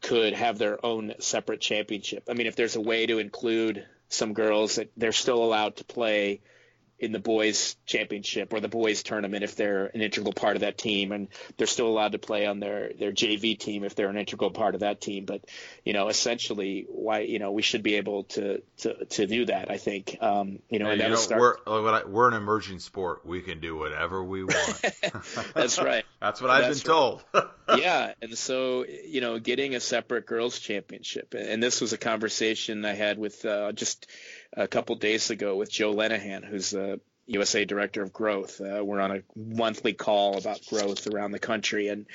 could 0.00 0.32
have 0.32 0.58
their 0.58 0.84
own 0.84 1.14
separate 1.20 1.60
championship. 1.60 2.24
I 2.28 2.34
mean, 2.34 2.48
if 2.48 2.56
there's 2.56 2.74
a 2.74 2.80
way 2.80 3.06
to 3.06 3.20
include 3.20 3.86
some 4.08 4.32
girls 4.32 4.74
that 4.74 4.90
they're 4.96 5.12
still 5.12 5.44
allowed 5.44 5.76
to 5.76 5.84
play 5.84 6.40
in 7.02 7.10
the 7.10 7.18
boys 7.18 7.76
championship 7.84 8.52
or 8.52 8.60
the 8.60 8.68
boys 8.68 9.02
tournament 9.02 9.42
if 9.42 9.56
they're 9.56 9.86
an 9.86 10.00
integral 10.00 10.32
part 10.32 10.56
of 10.56 10.60
that 10.60 10.78
team 10.78 11.10
and 11.10 11.26
they're 11.56 11.66
still 11.66 11.88
allowed 11.88 12.12
to 12.12 12.18
play 12.18 12.46
on 12.46 12.60
their 12.60 12.92
their 12.98 13.10
JV 13.10 13.58
team 13.58 13.82
if 13.82 13.96
they're 13.96 14.08
an 14.08 14.16
integral 14.16 14.52
part 14.52 14.74
of 14.74 14.80
that 14.80 15.00
team. 15.00 15.24
But 15.24 15.44
you 15.84 15.92
know 15.92 16.08
essentially 16.08 16.86
why 16.88 17.20
you 17.20 17.40
know 17.40 17.50
we 17.50 17.62
should 17.62 17.82
be 17.82 17.96
able 17.96 18.24
to 18.24 18.62
to, 18.78 19.04
to 19.04 19.26
do 19.26 19.46
that 19.46 19.70
I 19.70 19.78
think. 19.78 20.16
Um, 20.20 20.60
you 20.70 20.78
know, 20.78 20.90
and, 20.90 21.02
and 21.02 21.12
you 21.12 21.28
know 21.28 21.54
we're 21.66 22.06
we're 22.06 22.28
an 22.28 22.34
emerging 22.34 22.78
sport. 22.78 23.26
We 23.26 23.40
can 23.40 23.58
do 23.58 23.76
whatever 23.76 24.22
we 24.22 24.44
want. 24.44 24.80
That's 25.54 25.80
right. 25.80 26.04
That's 26.20 26.40
what 26.40 26.50
I've 26.50 26.62
that's 26.62 26.82
been 26.82 26.92
told. 26.92 27.24
Yeah 27.76 28.12
and 28.20 28.36
so 28.36 28.84
you 28.84 29.20
know 29.20 29.38
getting 29.38 29.74
a 29.74 29.80
separate 29.80 30.26
girls 30.26 30.58
championship 30.58 31.32
and 31.32 31.62
this 31.62 31.80
was 31.80 31.92
a 31.92 31.98
conversation 31.98 32.84
I 32.84 32.94
had 32.94 33.18
with 33.18 33.44
uh, 33.44 33.72
just 33.72 34.06
a 34.56 34.68
couple 34.68 34.96
days 34.96 35.30
ago 35.30 35.56
with 35.56 35.70
Joe 35.70 35.94
Lenahan, 35.94 36.44
who's 36.44 36.70
the 36.70 37.00
USA 37.26 37.64
Director 37.64 38.02
of 38.02 38.12
Growth. 38.12 38.60
Uh, 38.60 38.84
we're 38.84 39.00
on 39.00 39.12
a 39.12 39.22
monthly 39.36 39.92
call 39.92 40.38
about 40.38 40.66
growth 40.66 41.06
around 41.06 41.32
the 41.32 41.38
country, 41.38 41.88
and 41.88 42.06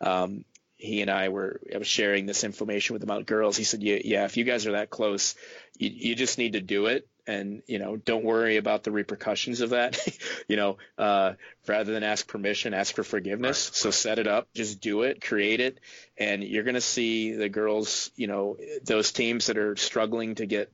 um, 0.00 0.44
he 0.76 1.00
and 1.00 1.10
I 1.10 1.30
were 1.30 1.60
I 1.74 1.78
was 1.78 1.86
sharing 1.86 2.26
this 2.26 2.44
information 2.44 2.94
with 2.94 3.02
about 3.02 3.26
girls. 3.26 3.56
He 3.56 3.64
said, 3.64 3.82
"Yeah, 3.82 3.98
yeah, 4.04 4.24
if 4.24 4.36
you 4.36 4.44
guys 4.44 4.66
are 4.66 4.72
that 4.72 4.90
close, 4.90 5.34
you, 5.78 5.90
you 5.90 6.14
just 6.14 6.38
need 6.38 6.52
to 6.52 6.60
do 6.60 6.86
it." 6.86 7.08
And 7.28 7.62
you 7.66 7.78
know, 7.78 7.96
don't 7.96 8.24
worry 8.24 8.56
about 8.56 8.84
the 8.84 8.92
repercussions 8.92 9.60
of 9.60 9.70
that. 9.70 9.98
you 10.48 10.56
know, 10.56 10.76
uh, 10.98 11.34
rather 11.66 11.92
than 11.92 12.02
ask 12.02 12.26
permission, 12.26 12.74
ask 12.74 12.94
for 12.94 13.04
forgiveness. 13.04 13.68
Right. 13.68 13.76
So 13.76 13.90
set 13.90 14.18
it 14.18 14.26
up, 14.26 14.48
just 14.54 14.80
do 14.80 15.02
it, 15.02 15.22
create 15.22 15.60
it, 15.60 15.80
and 16.18 16.44
you're 16.44 16.64
going 16.64 16.74
to 16.74 16.80
see 16.80 17.32
the 17.32 17.48
girls. 17.48 18.10
You 18.16 18.26
know, 18.26 18.56
those 18.84 19.12
teams 19.12 19.46
that 19.46 19.58
are 19.58 19.76
struggling 19.76 20.34
to 20.36 20.46
get 20.46 20.70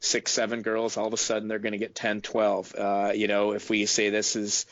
six, 0.00 0.32
seven 0.32 0.62
girls, 0.62 0.96
all 0.96 1.06
of 1.06 1.12
a 1.12 1.18
sudden 1.18 1.48
they're 1.48 1.58
going 1.58 1.72
to 1.72 1.78
get 1.78 1.94
10, 1.94 2.20
12. 2.20 2.74
Uh, 2.76 3.12
you 3.14 3.28
know, 3.28 3.52
if 3.52 3.70
we 3.70 3.86
say 3.86 4.10
this 4.10 4.36
is 4.36 4.66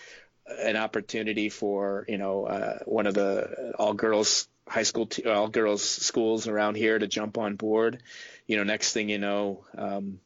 an 0.46 0.76
opportunity 0.76 1.48
for, 1.48 2.04
you 2.08 2.18
know, 2.18 2.44
uh, 2.44 2.78
one 2.84 3.06
of 3.06 3.14
the 3.14 3.72
all 3.78 3.94
girls 3.94 4.48
high 4.68 4.82
school, 4.82 5.06
t- 5.06 5.24
all 5.24 5.48
girls 5.48 5.82
schools 5.82 6.48
around 6.48 6.76
here 6.76 6.98
to 6.98 7.06
jump 7.06 7.38
on 7.38 7.56
board, 7.56 8.02
you 8.46 8.56
know, 8.56 8.64
next 8.64 8.92
thing 8.92 9.08
you 9.08 9.18
know, 9.18 9.64
um, 9.76 10.20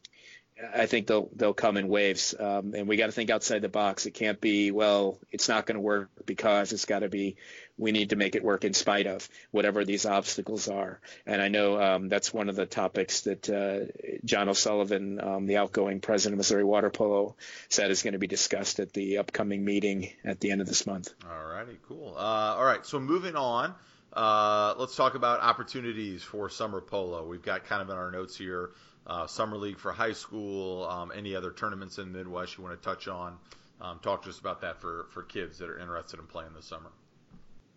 I 0.75 0.87
think 0.87 1.07
they'll 1.07 1.29
they'll 1.35 1.53
come 1.53 1.77
in 1.77 1.87
waves, 1.87 2.35
um, 2.37 2.73
and 2.75 2.87
we 2.87 2.97
got 2.97 3.05
to 3.05 3.11
think 3.11 3.29
outside 3.29 3.61
the 3.61 3.69
box. 3.69 4.05
It 4.05 4.11
can't 4.11 4.41
be 4.41 4.71
well. 4.71 5.17
It's 5.31 5.47
not 5.47 5.65
going 5.65 5.75
to 5.75 5.81
work 5.81 6.09
because 6.25 6.73
it's 6.73 6.85
got 6.85 6.99
to 6.99 7.09
be. 7.09 7.37
We 7.77 7.93
need 7.93 8.09
to 8.09 8.17
make 8.17 8.35
it 8.35 8.43
work 8.43 8.65
in 8.65 8.73
spite 8.73 9.07
of 9.07 9.29
whatever 9.51 9.85
these 9.85 10.05
obstacles 10.05 10.67
are. 10.67 10.99
And 11.25 11.41
I 11.41 11.47
know 11.47 11.81
um, 11.81 12.09
that's 12.09 12.33
one 12.33 12.49
of 12.49 12.57
the 12.57 12.65
topics 12.65 13.21
that 13.21 13.49
uh, 13.49 14.17
John 14.25 14.49
O'Sullivan, 14.49 15.21
um, 15.21 15.45
the 15.45 15.57
outgoing 15.57 16.01
president 16.01 16.33
of 16.33 16.37
Missouri 16.39 16.65
Water 16.65 16.89
Polo, 16.89 17.37
said 17.69 17.89
is 17.89 18.03
going 18.03 18.13
to 18.13 18.19
be 18.19 18.27
discussed 18.27 18.81
at 18.81 18.91
the 18.91 19.19
upcoming 19.19 19.63
meeting 19.63 20.11
at 20.25 20.41
the 20.41 20.51
end 20.51 20.59
of 20.59 20.67
this 20.67 20.85
month. 20.85 21.13
All 21.25 21.45
righty, 21.45 21.77
cool. 21.87 22.15
Uh, 22.17 22.55
all 22.57 22.65
right, 22.65 22.85
so 22.85 22.99
moving 22.99 23.37
on. 23.37 23.73
Uh, 24.11 24.73
let's 24.77 24.95
talk 24.95 25.15
about 25.15 25.39
opportunities 25.39 26.21
for 26.21 26.49
summer 26.49 26.81
polo. 26.81 27.25
We've 27.25 27.43
got 27.43 27.65
kind 27.65 27.81
of 27.81 27.89
in 27.89 27.95
our 27.95 28.11
notes 28.11 28.35
here 28.35 28.71
uh, 29.09 29.25
summer 29.27 29.57
league 29.57 29.79
for 29.79 29.91
high 29.91 30.13
school, 30.13 30.85
um, 30.85 31.11
any 31.13 31.35
other 31.35 31.51
tournaments 31.51 31.97
in 31.97 32.11
the 32.11 32.17
Midwest 32.17 32.57
you 32.57 32.63
want 32.63 32.79
to 32.79 32.85
touch 32.87 33.07
on. 33.07 33.37
Um, 33.81 33.99
talk 33.99 34.23
to 34.23 34.29
us 34.29 34.39
about 34.39 34.61
that 34.61 34.79
for, 34.79 35.07
for 35.11 35.23
kids 35.23 35.57
that 35.57 35.69
are 35.69 35.79
interested 35.79 36.19
in 36.19 36.27
playing 36.27 36.51
this 36.55 36.65
summer. 36.65 36.91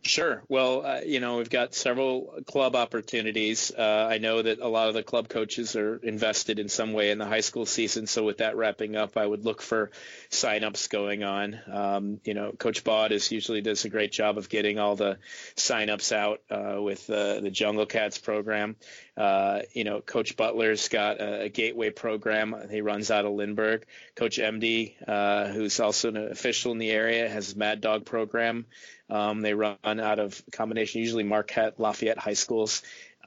Sure. 0.04 0.42
Well, 0.48 0.84
uh, 0.84 1.00
you 1.06 1.20
know, 1.20 1.36
we've 1.36 1.48
got 1.48 1.74
several 1.74 2.40
club 2.44 2.74
opportunities. 2.74 3.70
Uh, 3.70 4.08
I 4.10 4.18
know 4.18 4.42
that 4.42 4.58
a 4.58 4.66
lot 4.66 4.88
of 4.88 4.94
the 4.94 5.04
club 5.04 5.28
coaches 5.28 5.76
are 5.76 5.94
invested 5.96 6.58
in 6.58 6.68
some 6.68 6.92
way 6.92 7.12
in 7.12 7.18
the 7.18 7.24
high 7.24 7.40
school 7.40 7.66
season. 7.66 8.08
So 8.08 8.24
with 8.24 8.38
that 8.38 8.56
wrapping 8.56 8.96
up, 8.96 9.16
I 9.16 9.24
would 9.24 9.44
look 9.44 9.62
for 9.62 9.92
signups 10.28 10.90
going 10.90 11.22
on. 11.22 11.60
Um, 11.70 12.20
you 12.24 12.34
know, 12.34 12.50
Coach 12.50 12.82
Baud 12.82 13.12
is 13.12 13.30
usually 13.30 13.60
does 13.60 13.84
a 13.84 13.90
great 13.90 14.10
job 14.10 14.38
of 14.38 14.48
getting 14.48 14.80
all 14.80 14.96
the 14.96 15.18
signups 15.54 16.10
out 16.10 16.40
uh, 16.50 16.82
with 16.82 17.06
the 17.06 17.48
Jungle 17.52 17.86
Cats 17.86 18.18
program. 18.18 18.74
Uh, 19.16 19.60
you 19.72 19.84
know, 19.84 20.00
Coach 20.00 20.36
Butler's 20.36 20.88
got 20.88 21.20
a, 21.20 21.42
a, 21.42 21.48
gateway 21.50 21.90
program. 21.90 22.56
He 22.70 22.80
runs 22.80 23.10
out 23.10 23.26
of 23.26 23.32
Lindbergh. 23.32 23.84
Coach 24.16 24.38
MD, 24.38 24.94
uh, 25.06 25.48
who's 25.48 25.80
also 25.80 26.08
an 26.08 26.16
official 26.16 26.72
in 26.72 26.78
the 26.78 26.90
area, 26.90 27.28
has 27.28 27.54
Mad 27.54 27.82
Dog 27.82 28.06
program. 28.06 28.64
Um, 29.12 29.42
they 29.42 29.52
run 29.52 29.76
out 29.84 30.18
of 30.18 30.42
combination, 30.52 31.02
usually 31.02 31.22
Marquette, 31.22 31.78
Lafayette 31.78 32.18
high 32.18 32.32
schools. 32.32 32.82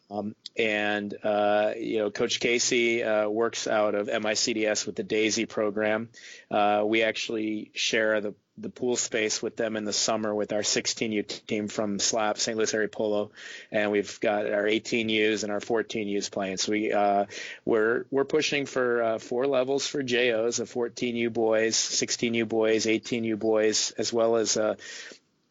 Um, 0.10 0.36
and 0.58 1.14
uh, 1.24 1.74
you 1.78 2.00
know, 2.00 2.12
Coach 2.12 2.40
Casey 2.40 3.04
uh, 3.04 3.30
works 3.30 3.68
out 3.68 3.94
of 3.94 4.08
MICDS 4.08 4.86
with 4.86 4.96
the 4.96 5.04
Daisy 5.04 5.46
program. 5.46 6.10
Uh, 6.50 6.84
we 6.86 7.04
actually 7.04 7.72
share 7.74 8.20
the 8.22 8.34
the 8.58 8.70
pool 8.70 8.96
space 8.96 9.42
with 9.42 9.58
them 9.58 9.76
in 9.76 9.84
the 9.84 9.92
summer 9.92 10.34
with 10.34 10.54
our 10.54 10.62
16U 10.62 11.46
team 11.46 11.68
from 11.68 12.00
SLAP, 12.00 12.38
St. 12.38 12.58
Louis 12.58 12.74
Area 12.74 12.88
Polo, 12.88 13.32
and 13.70 13.92
we've 13.92 14.18
got 14.22 14.50
our 14.50 14.64
18Us 14.64 15.44
and 15.44 15.52
our 15.52 15.60
14Us 15.60 16.32
playing. 16.32 16.56
So 16.56 16.72
we 16.72 16.94
uh, 16.94 17.26
we're 17.66 18.06
we're 18.12 18.26
pushing 18.26 18.66
for 18.66 19.04
uh, 19.04 19.20
four 19.20 19.46
levels 19.46 19.88
for 19.88 20.02
JOs: 20.02 20.60
of 20.60 20.72
14U 20.72 21.34
boys, 21.34 21.76
16U 21.76 22.48
boys, 22.48 22.86
18U 22.86 23.38
boys, 23.38 23.92
as 23.98 24.14
well 24.14 24.38
as 24.38 24.56
uh, 24.56 24.76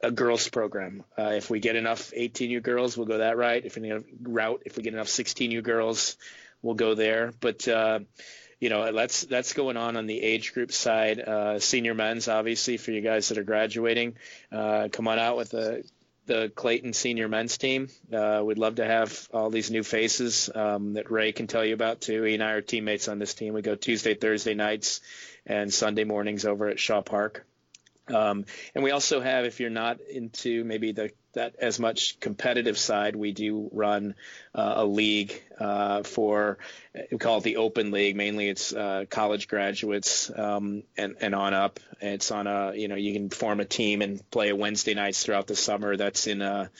a 0.04 0.10
girls 0.10 0.48
program. 0.48 1.02
Uh, 1.18 1.32
if 1.34 1.50
we 1.50 1.60
get 1.60 1.76
enough 1.76 2.12
18U 2.12 2.62
girls, 2.62 2.96
we'll 2.96 3.06
go 3.06 3.18
that 3.18 3.36
right. 3.36 3.64
If 3.64 3.76
we 3.76 3.88
get 3.88 4.04
route, 4.22 4.62
if 4.66 4.76
we 4.76 4.82
get 4.82 4.92
enough 4.92 5.08
16U 5.08 5.62
girls, 5.62 6.16
we'll 6.62 6.74
go 6.74 6.94
there. 6.94 7.32
But 7.40 7.66
uh, 7.66 8.00
you 8.60 8.68
know, 8.68 8.92
that's 8.92 9.22
that's 9.22 9.52
going 9.54 9.76
on 9.76 9.96
on 9.96 10.06
the 10.06 10.22
age 10.22 10.52
group 10.52 10.72
side. 10.72 11.20
Uh, 11.20 11.58
senior 11.58 11.94
men's, 11.94 12.28
obviously, 12.28 12.76
for 12.76 12.92
you 12.92 13.00
guys 13.00 13.28
that 13.28 13.38
are 13.38 13.44
graduating, 13.44 14.16
uh, 14.52 14.88
come 14.92 15.08
on 15.08 15.18
out 15.18 15.36
with 15.36 15.50
the 15.50 15.84
the 16.26 16.50
Clayton 16.54 16.92
senior 16.92 17.28
men's 17.28 17.58
team. 17.58 17.88
Uh, 18.12 18.42
we'd 18.44 18.58
love 18.58 18.76
to 18.76 18.84
have 18.84 19.28
all 19.32 19.50
these 19.50 19.70
new 19.70 19.82
faces 19.82 20.48
um, 20.54 20.94
that 20.94 21.10
Ray 21.10 21.32
can 21.32 21.46
tell 21.46 21.64
you 21.64 21.74
about 21.74 22.00
too. 22.00 22.22
He 22.22 22.34
and 22.34 22.42
I 22.42 22.52
are 22.52 22.62
teammates 22.62 23.08
on 23.08 23.18
this 23.18 23.34
team. 23.34 23.52
We 23.52 23.62
go 23.62 23.74
Tuesday, 23.74 24.14
Thursday 24.14 24.54
nights, 24.54 25.00
and 25.44 25.72
Sunday 25.72 26.04
mornings 26.04 26.46
over 26.46 26.68
at 26.68 26.78
Shaw 26.78 27.02
Park. 27.02 27.44
Um, 28.08 28.44
and 28.74 28.84
we 28.84 28.90
also 28.90 29.20
have, 29.20 29.44
if 29.44 29.60
you're 29.60 29.70
not 29.70 30.00
into 30.00 30.64
maybe 30.64 30.92
the 30.92 31.10
that 31.34 31.56
as 31.58 31.80
much 31.80 32.20
competitive 32.20 32.78
side, 32.78 33.16
we 33.16 33.32
do 33.32 33.68
run 33.72 34.14
uh, 34.54 34.74
a 34.76 34.84
league 34.84 35.42
uh, 35.58 36.02
for 36.02 36.58
we 37.10 37.18
call 37.18 37.38
it 37.38 37.44
the 37.44 37.56
Open 37.56 37.90
League. 37.90 38.16
Mainly, 38.16 38.48
it's 38.48 38.72
uh, 38.72 39.04
college 39.10 39.48
graduates 39.48 40.30
um, 40.34 40.84
and 40.96 41.16
and 41.20 41.34
on 41.34 41.54
up. 41.54 41.80
It's 42.00 42.30
on 42.30 42.46
a 42.46 42.72
you 42.74 42.88
know 42.88 42.94
you 42.94 43.12
can 43.12 43.30
form 43.30 43.60
a 43.60 43.64
team 43.64 44.02
and 44.02 44.28
play 44.30 44.52
Wednesday 44.52 44.94
nights 44.94 45.22
throughout 45.22 45.46
the 45.46 45.56
summer. 45.56 45.96
That's 45.96 46.26
in 46.26 46.42
a 46.42 46.70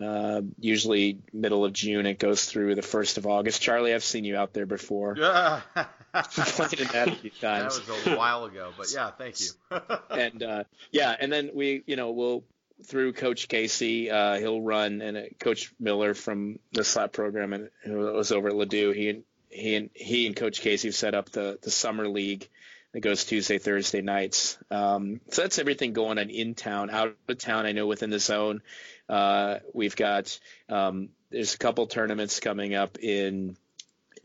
uh, 0.00 0.42
usually 0.58 1.18
middle 1.32 1.64
of 1.64 1.72
June. 1.72 2.06
It 2.06 2.18
goes 2.18 2.44
through 2.44 2.74
the 2.74 2.82
first 2.82 3.18
of 3.18 3.26
August. 3.26 3.60
Charlie, 3.60 3.94
I've 3.94 4.04
seen 4.04 4.24
you 4.24 4.36
out 4.36 4.52
there 4.52 4.66
before. 4.66 5.16
Yeah. 5.18 5.60
played 6.12 6.80
in 6.80 6.88
that 6.88 7.08
a 7.08 7.16
few 7.16 7.30
times. 7.40 7.78
That 7.78 7.88
was 7.88 8.06
a 8.06 8.16
while 8.16 8.44
ago, 8.44 8.72
but 8.76 8.92
yeah, 8.92 9.10
thank 9.10 9.40
you. 9.40 9.50
and 10.10 10.42
uh, 10.42 10.64
yeah, 10.90 11.14
and 11.18 11.32
then 11.32 11.50
we, 11.54 11.82
you 11.86 11.96
know, 11.96 12.10
we'll 12.10 12.44
through 12.84 13.12
Coach 13.12 13.48
Casey, 13.48 14.10
uh, 14.10 14.38
he'll 14.38 14.60
run, 14.60 15.02
and 15.02 15.16
uh, 15.16 15.22
Coach 15.38 15.72
Miller 15.78 16.14
from 16.14 16.58
the 16.72 16.82
SLAP 16.82 17.12
program, 17.12 17.52
and 17.52 17.70
who 17.84 17.98
was 17.98 18.32
over 18.32 18.48
at 18.48 18.54
Ladue, 18.54 18.94
he 18.94 19.22
he 19.50 19.74
and 19.74 19.90
he 19.94 20.26
and 20.26 20.36
Coach 20.36 20.60
Casey 20.60 20.88
have 20.88 20.94
set 20.94 21.14
up 21.14 21.30
the 21.30 21.58
the 21.62 21.70
summer 21.70 22.08
league 22.08 22.48
that 22.92 23.00
goes 23.00 23.24
Tuesday, 23.24 23.58
Thursday 23.58 24.00
nights. 24.00 24.58
Um, 24.70 25.20
so 25.30 25.42
that's 25.42 25.58
everything 25.58 25.92
going 25.92 26.18
on 26.18 26.30
in 26.30 26.54
town, 26.54 26.90
out 26.90 27.14
of 27.28 27.38
town. 27.38 27.66
I 27.66 27.72
know 27.72 27.86
within 27.86 28.10
the 28.10 28.18
zone, 28.18 28.62
uh, 29.08 29.58
we've 29.72 29.94
got 29.94 30.38
um, 30.68 31.10
there's 31.30 31.54
a 31.54 31.58
couple 31.58 31.86
tournaments 31.86 32.40
coming 32.40 32.74
up 32.74 32.98
in 32.98 33.56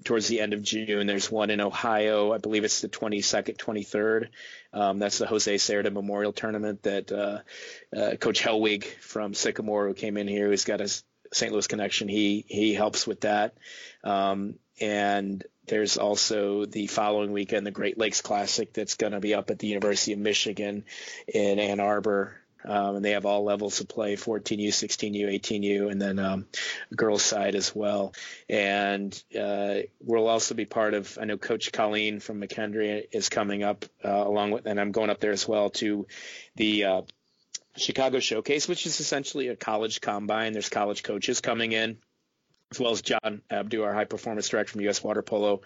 towards 0.03 0.27
the 0.27 0.41
end 0.41 0.53
of 0.53 0.61
June. 0.61 1.07
There's 1.07 1.31
one 1.31 1.49
in 1.49 1.61
Ohio. 1.61 2.33
I 2.33 2.37
believe 2.37 2.63
it's 2.63 2.81
the 2.81 2.89
22nd, 2.89 3.57
23rd. 3.57 4.27
Um, 4.73 4.99
that's 4.99 5.17
the 5.17 5.27
Jose 5.27 5.55
Cerda 5.55 5.91
Memorial 5.91 6.33
Tournament 6.33 6.83
that 6.83 7.11
uh, 7.11 7.39
uh, 7.95 8.15
Coach 8.17 8.41
Helwig 8.41 8.83
from 8.83 9.33
Sycamore, 9.33 9.87
who 9.87 9.93
came 9.93 10.17
in 10.17 10.27
here, 10.27 10.49
who's 10.49 10.65
got 10.65 10.81
a 10.81 10.89
St. 11.33 11.51
Louis 11.51 11.67
connection, 11.67 12.07
he 12.07 12.45
he 12.47 12.73
helps 12.73 13.07
with 13.07 13.21
that. 13.21 13.55
Um, 14.03 14.55
and 14.79 15.43
there's 15.67 15.97
also 15.97 16.65
the 16.65 16.87
following 16.87 17.31
weekend, 17.31 17.65
the 17.65 17.71
Great 17.71 17.97
Lakes 17.97 18.21
Classic, 18.21 18.71
that's 18.73 18.95
going 18.95 19.13
to 19.13 19.19
be 19.19 19.33
up 19.33 19.49
at 19.49 19.59
the 19.59 19.67
University 19.67 20.13
of 20.13 20.19
Michigan 20.19 20.83
in 21.27 21.59
Ann 21.59 21.79
Arbor 21.79 22.39
um, 22.63 22.97
and 22.97 23.05
they 23.05 23.11
have 23.11 23.25
all 23.25 23.43
levels 23.43 23.79
of 23.81 23.87
play 23.87 24.15
14U, 24.15 24.69
16U, 24.69 25.39
18U, 25.39 25.91
and 25.91 26.01
then 26.01 26.19
um, 26.19 26.45
girls 26.95 27.23
side 27.23 27.55
as 27.55 27.75
well. 27.75 28.13
And 28.49 29.11
uh, 29.39 29.79
we'll 29.99 30.27
also 30.27 30.55
be 30.55 30.65
part 30.65 30.93
of. 30.93 31.17
I 31.19 31.25
know 31.25 31.37
Coach 31.37 31.71
Colleen 31.71 32.19
from 32.19 32.41
McKendree 32.41 33.07
is 33.11 33.29
coming 33.29 33.63
up 33.63 33.85
uh, 34.03 34.09
along 34.09 34.51
with, 34.51 34.65
and 34.65 34.79
I'm 34.79 34.91
going 34.91 35.09
up 35.09 35.19
there 35.19 35.31
as 35.31 35.47
well 35.47 35.69
to 35.71 36.07
the. 36.55 36.85
Uh, 36.85 37.01
Chicago 37.77 38.21
Showcase, 38.21 38.69
which 38.69 38.85
is 38.85 39.01
essentially 39.01 39.49
a 39.49 39.55
college 39.57 39.99
combine. 39.99 40.53
There's 40.53 40.69
college 40.69 41.03
coaches 41.03 41.41
coming 41.41 41.73
in 41.73 41.97
as 42.71 42.79
well 42.79 42.91
as 42.91 43.01
John 43.01 43.41
Abdou, 43.49 43.83
our 43.83 43.93
high 43.93 44.05
performance 44.05 44.49
director 44.49 44.73
from 44.73 44.81
U.S. 44.81 45.03
Water 45.03 45.21
Polo, 45.21 45.61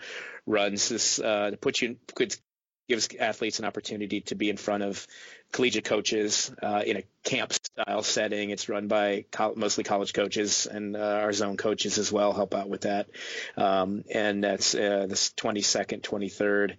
runs 0.46 0.90
this 0.90 1.20
uh, 1.20 1.52
to 1.52 1.58
put 1.58 1.82
you 1.82 1.98
puts 2.16 2.42
gives 2.90 3.08
athletes 3.20 3.60
an 3.60 3.66
opportunity 3.66 4.22
to 4.22 4.36
be 4.36 4.50
in 4.50 4.58
front 4.58 4.84
of 4.84 5.08
collegiate 5.52 5.86
coaches 5.86 6.52
uh, 6.62 6.82
in 6.86 6.98
a 6.98 7.04
camp 7.24 7.54
style 7.54 8.04
setting. 8.04 8.50
It's 8.50 8.68
run 8.68 8.88
by 8.88 9.26
co- 9.32 9.54
mostly 9.56 9.84
college 9.86 10.12
coaches 10.14 10.66
and 10.66 10.98
uh, 10.98 11.00
our 11.00 11.32
zone 11.32 11.56
coaches 11.56 11.98
as 11.98 12.12
well 12.12 12.34
help 12.34 12.54
out 12.56 12.68
with 12.68 12.82
that. 12.82 13.08
Um, 13.56 14.04
and 14.14 14.44
that's 14.44 14.76
uh, 14.76 15.06
this 15.08 15.30
22nd, 15.38 16.02
23rd. 16.02 16.76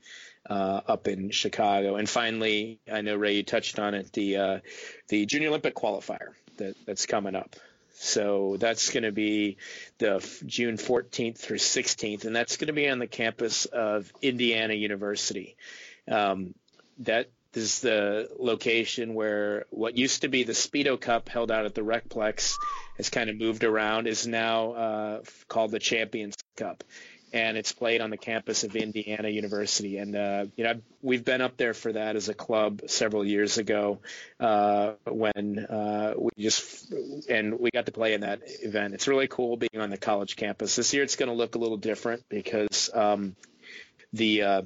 Uh, 0.48 0.80
up 0.86 1.06
in 1.06 1.30
Chicago, 1.30 1.96
and 1.96 2.08
finally, 2.08 2.80
I 2.90 3.02
know 3.02 3.14
Ray, 3.14 3.36
you 3.36 3.42
touched 3.42 3.78
on 3.78 3.92
it, 3.92 4.10
the 4.14 4.36
uh, 4.38 4.58
the 5.08 5.26
Junior 5.26 5.48
Olympic 5.48 5.74
qualifier 5.74 6.30
that, 6.56 6.74
that's 6.86 7.04
coming 7.04 7.36
up. 7.36 7.56
So 8.02 8.56
that's 8.58 8.90
going 8.90 9.02
to 9.02 9.12
be 9.12 9.58
the 9.98 10.26
June 10.46 10.78
14th 10.78 11.36
through 11.36 11.58
16th, 11.58 12.24
and 12.24 12.34
that's 12.34 12.56
going 12.56 12.68
to 12.68 12.72
be 12.72 12.88
on 12.88 12.98
the 12.98 13.06
campus 13.06 13.66
of 13.66 14.10
Indiana 14.22 14.72
University. 14.72 15.56
Um, 16.10 16.54
that 16.98 17.30
is 17.54 17.80
the 17.80 18.28
location 18.38 19.14
where 19.14 19.64
what 19.70 19.96
used 19.96 20.22
to 20.22 20.28
be 20.28 20.44
the 20.44 20.52
Speedo 20.52 21.00
Cup 21.00 21.28
held 21.28 21.50
out 21.50 21.64
at 21.64 21.74
the 21.74 21.80
Recplex 21.80 22.54
has 22.96 23.08
kind 23.08 23.30
of 23.30 23.36
moved 23.36 23.64
around, 23.64 24.06
is 24.06 24.26
now 24.26 24.72
uh, 24.72 25.20
called 25.48 25.70
the 25.70 25.78
Champions 25.78 26.36
Cup 26.56 26.84
and 27.32 27.56
it's 27.56 27.72
played 27.72 28.00
on 28.00 28.10
the 28.10 28.16
campus 28.16 28.64
of 28.64 28.74
Indiana 28.74 29.28
University. 29.28 29.98
And 29.98 30.16
uh, 30.16 30.46
you 30.56 30.64
know, 30.64 30.80
we've 31.02 31.24
been 31.24 31.40
up 31.40 31.56
there 31.56 31.74
for 31.74 31.92
that 31.92 32.16
as 32.16 32.28
a 32.28 32.34
club 32.34 32.82
several 32.86 33.24
years 33.24 33.58
ago 33.58 34.00
uh, 34.38 34.94
when 35.06 35.58
uh, 35.58 36.14
we 36.16 36.30
just 36.38 36.92
and 37.28 37.58
we 37.58 37.70
got 37.70 37.86
to 37.86 37.92
play 37.92 38.14
in 38.14 38.22
that 38.22 38.40
event. 38.44 38.94
It's 38.94 39.08
really 39.08 39.28
cool 39.28 39.56
being 39.56 39.80
on 39.80 39.90
the 39.90 39.98
college 39.98 40.36
campus. 40.36 40.76
This 40.76 40.92
year, 40.92 41.02
it's 41.02 41.16
going 41.16 41.28
to 41.28 41.34
look 41.34 41.54
a 41.54 41.58
little 41.58 41.76
different 41.76 42.24
because 42.28 42.90
um, 42.92 43.36
the 44.12 44.42
uh, 44.42 44.62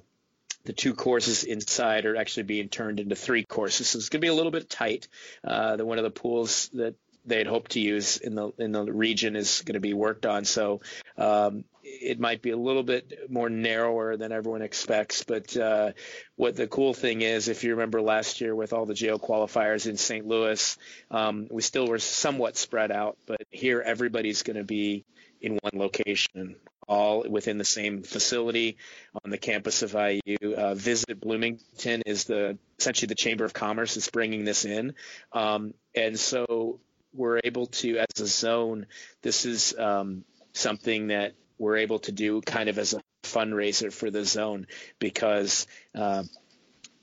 the 0.65 0.73
two 0.73 0.95
courses 0.95 1.45
inside 1.45 2.07
are 2.07 2.17
actually 2.17 2.45
being 2.45 2.69
turned 2.69 3.01
into 3.01 3.15
three 3.15 3.45
courses. 3.45 3.89
So 3.89 3.99
it's 3.99 4.09
going 4.09 4.21
to 4.21 4.25
be 4.25 4.31
a 4.31 4.35
little 4.35 4.53
bit 4.53 4.71
tight. 4.71 5.09
Uh, 5.43 5.77
the 5.77 5.85
one 5.85 5.99
of 5.99 6.05
the 6.05 6.11
pools 6.11 6.71
that 6.75 6.95
they 7.27 7.39
had 7.39 7.47
hoped 7.47 7.73
to 7.73 7.81
use 7.81 8.19
in 8.19 8.35
the 8.35 8.51
in 8.59 8.73
the 8.73 8.85
region 8.85 9.37
is 9.37 9.63
going 9.63 9.75
to 9.75 9.81
be 9.81 9.95
worked 9.95 10.27
on. 10.27 10.45
So 10.45 10.81
um, 11.17 11.65
it 11.83 12.21
might 12.21 12.43
be 12.43 12.51
a 12.51 12.57
little 12.57 12.83
bit 12.83 13.31
more 13.31 13.49
narrower 13.49 14.17
than 14.17 14.33
everyone 14.33 14.63
expects. 14.63 15.25
But 15.25 15.57
uh, 15.57 15.93
what 16.37 16.57
the 16.57 16.67
cool 16.67 16.95
thing 16.95 17.23
is, 17.23 17.49
if 17.49 17.65
you 17.65 17.73
remember 17.73 18.03
last 18.03 18.41
year 18.41 18.55
with 18.55 18.73
all 18.73 18.87
the 18.87 18.95
JO 18.95 19.19
qualifiers 19.19 19.87
in 19.87 19.97
St. 19.97 20.27
Louis, 20.27 20.77
um, 21.11 21.49
we 21.51 21.63
still 21.63 21.87
were 21.87 21.99
somewhat 21.99 22.57
spread 22.57 22.91
out. 22.91 23.17
But 23.27 23.43
here, 23.51 23.81
everybody's 23.81 24.43
going 24.43 24.57
to 24.57 24.65
be 24.65 25.05
in 25.45 25.59
one 25.61 25.73
location, 25.75 26.57
all 26.89 27.23
within 27.29 27.59
the 27.59 27.65
same 27.65 28.03
facility 28.03 28.79
on 29.23 29.31
the 29.31 29.37
campus 29.37 29.83
of 29.83 29.95
IU. 29.95 30.55
Uh, 30.55 30.75
Visit 30.75 31.21
Bloomington 31.21 32.03
is 32.07 32.25
the 32.25 32.59
essentially 32.79 33.09
the 33.09 33.15
Chamber 33.15 33.45
of 33.45 33.53
Commerce 33.53 33.99
is 33.99 34.09
bringing 34.09 34.45
this 34.45 34.65
in, 34.65 34.95
um, 35.33 35.75
and 35.95 36.19
so 36.19 36.81
we're 37.13 37.41
able 37.45 37.67
to, 37.67 37.99
as 37.99 38.21
a 38.21 38.27
zone, 38.27 38.87
this 39.23 39.45
is 39.45 39.75
um, 39.79 40.25
something 40.55 41.09
that 41.09 41.35
we're 41.59 41.77
able 41.77 41.99
to 42.01 42.11
do 42.11 42.41
kind 42.41 42.71
of 42.71 42.79
as 42.79 42.95
a 42.95 43.03
fundraiser 43.23 43.93
for 43.93 44.11
the 44.11 44.25
zone 44.25 44.67
because 44.99 45.67
uh, 45.95 46.25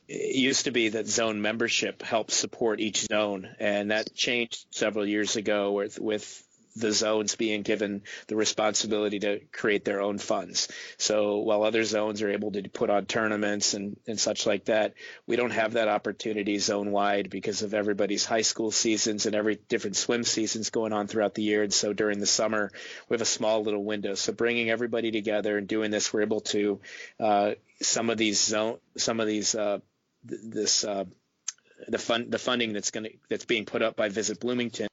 it 0.08 0.36
used 0.36 0.66
to 0.66 0.72
be 0.72 0.90
that 0.90 1.08
zone 1.08 1.42
membership 1.42 2.02
helped 2.02 2.32
support 2.32 2.80
each 2.80 3.02
zone, 3.02 3.48
and 3.60 3.92
that 3.92 4.14
changed 4.16 4.66
several 4.72 5.06
years 5.06 5.36
ago 5.36 5.74
with 5.74 6.00
with 6.00 6.44
the 6.76 6.92
zones 6.92 7.36
being 7.36 7.62
given 7.62 8.04
the 8.28 8.36
responsibility 8.36 9.20
to 9.20 9.40
create 9.52 9.86
their 9.86 10.02
own 10.02 10.18
funds. 10.18 10.68
So 10.98 11.40
while 11.40 11.64
other 11.64 11.84
zones 11.84 12.22
are 12.22 12.32
able 12.32 12.52
to 12.52 12.64
put 12.70 12.90
on 12.90 13.06
tournaments 13.06 13.74
and, 13.74 13.98
and 14.08 14.20
such 14.20 14.46
like 14.46 14.66
that, 14.66 14.94
we 15.28 15.36
don't 15.36 15.52
have 15.52 15.74
that 15.74 15.88
opportunity 15.88 16.58
zone 16.60 16.92
wide 16.92 17.30
because 17.30 17.62
of 17.62 17.74
everybody's 17.74 18.26
high 18.26 18.42
school 18.42 18.72
seasons 18.72 19.26
and 19.26 19.36
every 19.36 19.58
different 19.68 19.98
swim 19.98 20.24
seasons 20.24 20.70
going 20.70 20.94
on 20.94 21.08
throughout 21.08 21.36
the 21.36 21.44
year. 21.44 21.64
And 21.64 21.74
so 21.74 21.94
during 21.94 22.20
the 22.20 22.26
summer, 22.26 22.72
we 23.10 23.16
have 23.16 23.22
a 23.22 23.26
small 23.26 23.64
little 23.64 23.84
window. 23.84 24.16
So 24.16 24.34
bringing 24.34 24.70
everybody 24.70 25.12
together 25.12 25.58
and 25.58 25.68
doing 25.68 25.92
this, 25.92 26.14
we're 26.14 26.22
able 26.22 26.42
to 26.42 26.80
uh, 27.20 27.52
some 27.82 28.10
of 28.10 28.18
these 28.18 28.42
zone, 28.42 28.78
some 28.98 29.20
of 29.20 29.28
these 29.28 29.56
uh, 29.56 29.80
th- 30.28 30.42
this 30.44 30.84
uh, 30.84 31.06
the 31.88 31.98
fund 31.98 32.32
the 32.32 32.40
funding 32.40 32.74
that's 32.74 32.92
going 32.92 33.18
that's 33.30 33.46
being 33.46 33.66
put 33.66 33.82
up 33.82 33.96
by 33.96 34.10
Visit 34.10 34.40
Bloomington 34.40 34.88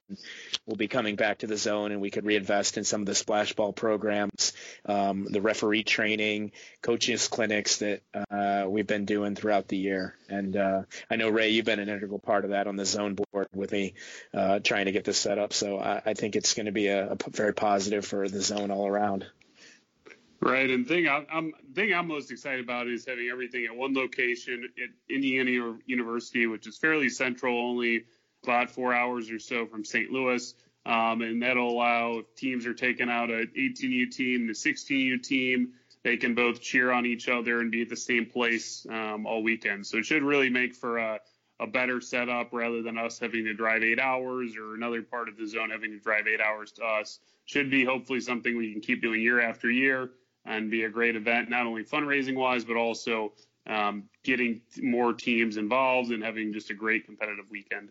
will 0.65 0.75
be 0.75 0.87
coming 0.87 1.15
back 1.15 1.39
to 1.39 1.47
the 1.47 1.57
zone, 1.57 1.91
and 1.91 2.01
we 2.01 2.09
could 2.09 2.25
reinvest 2.25 2.77
in 2.77 2.83
some 2.83 3.01
of 3.01 3.07
the 3.07 3.15
splash 3.15 3.53
ball 3.53 3.73
programs, 3.73 4.53
um, 4.85 5.25
the 5.29 5.41
referee 5.41 5.83
training, 5.83 6.51
coaches 6.81 7.27
clinics 7.27 7.77
that 7.77 8.01
uh, 8.31 8.65
we've 8.67 8.87
been 8.87 9.05
doing 9.05 9.35
throughout 9.35 9.67
the 9.67 9.77
year. 9.77 10.15
And 10.27 10.55
uh, 10.55 10.83
I 11.09 11.15
know 11.15 11.29
Ray, 11.29 11.49
you've 11.49 11.65
been 11.65 11.79
an 11.79 11.89
integral 11.89 12.19
part 12.19 12.45
of 12.45 12.51
that 12.51 12.67
on 12.67 12.75
the 12.75 12.85
zone 12.85 13.15
board 13.15 13.47
with 13.53 13.71
me, 13.71 13.93
uh, 14.33 14.59
trying 14.59 14.85
to 14.85 14.91
get 14.91 15.05
this 15.05 15.17
set 15.17 15.37
up. 15.37 15.53
So 15.53 15.79
I, 15.79 16.01
I 16.05 16.13
think 16.13 16.35
it's 16.35 16.53
going 16.53 16.67
to 16.67 16.71
be 16.71 16.87
a, 16.87 17.11
a 17.11 17.17
very 17.29 17.53
positive 17.53 18.05
for 18.05 18.27
the 18.27 18.41
zone 18.41 18.71
all 18.71 18.87
around. 18.87 19.25
Right, 20.41 20.69
and 20.69 20.87
thing 20.87 21.07
I'm, 21.07 21.25
I'm 21.31 21.53
thing 21.73 21.93
I'm 21.93 22.07
most 22.07 22.31
excited 22.31 22.63
about 22.63 22.87
is 22.87 23.05
having 23.05 23.27
everything 23.29 23.65
at 23.65 23.75
one 23.75 23.93
location 23.93 24.69
at 24.81 24.89
Indiana 25.13 25.77
University, 25.85 26.47
which 26.47 26.65
is 26.65 26.77
fairly 26.77 27.09
central, 27.09 27.59
only 27.59 28.05
about 28.43 28.69
four 28.69 28.93
hours 28.93 29.29
or 29.31 29.39
so 29.39 29.65
from 29.65 29.83
St. 29.83 30.09
Louis, 30.11 30.53
um, 30.85 31.21
and 31.21 31.43
that'll 31.43 31.69
allow 31.69 32.19
if 32.19 32.35
teams 32.35 32.65
are 32.65 32.73
taking 32.73 33.09
out 33.09 33.29
a 33.29 33.47
18U 33.57 34.15
team, 34.15 34.47
the 34.47 34.53
16U 34.53 35.21
team, 35.21 35.73
they 36.03 36.15
can 36.15 36.35
both 36.35 36.61
cheer 36.61 36.89
on 36.89 37.05
each 37.05 37.27
other 37.27 37.59
and 37.59 37.69
be 37.69 37.81
at 37.81 37.89
the 37.89 37.97
same 37.97 38.25
place 38.25 38.87
um, 38.89 39.25
all 39.25 39.43
weekend. 39.43 39.85
So 39.85 39.97
it 39.97 40.05
should 40.05 40.23
really 40.23 40.49
make 40.49 40.73
for 40.73 40.99
a, 40.99 41.19
a 41.59 41.67
better 41.67 41.99
setup 41.99 42.53
rather 42.53 42.81
than 42.81 42.97
us 42.97 43.19
having 43.19 43.43
to 43.43 43.53
drive 43.53 43.83
eight 43.83 43.99
hours 43.99 44.55
or 44.55 44.75
another 44.75 45.01
part 45.01 45.27
of 45.27 45.35
the 45.35 45.45
zone 45.45 45.69
having 45.69 45.91
to 45.91 45.99
drive 45.99 46.27
eight 46.27 46.39
hours 46.39 46.71
to 46.73 46.85
us. 46.85 47.19
Should 47.43 47.69
be 47.69 47.83
hopefully 47.83 48.21
something 48.21 48.55
we 48.55 48.71
can 48.71 48.79
keep 48.79 49.01
doing 49.01 49.19
year 49.19 49.41
after 49.41 49.69
year 49.69 50.11
and 50.45 50.71
be 50.71 50.83
a 50.83 50.89
great 50.89 51.15
event, 51.15 51.49
not 51.49 51.65
only 51.65 51.83
fundraising 51.83 52.35
wise, 52.35 52.63
but 52.63 52.77
also 52.77 53.33
um, 53.67 54.05
getting 54.23 54.61
more 54.81 55.13
teams 55.13 55.57
involved 55.57 56.11
and 56.11 56.23
having 56.23 56.53
just 56.53 56.69
a 56.69 56.73
great 56.73 57.05
competitive 57.05 57.45
weekend. 57.49 57.89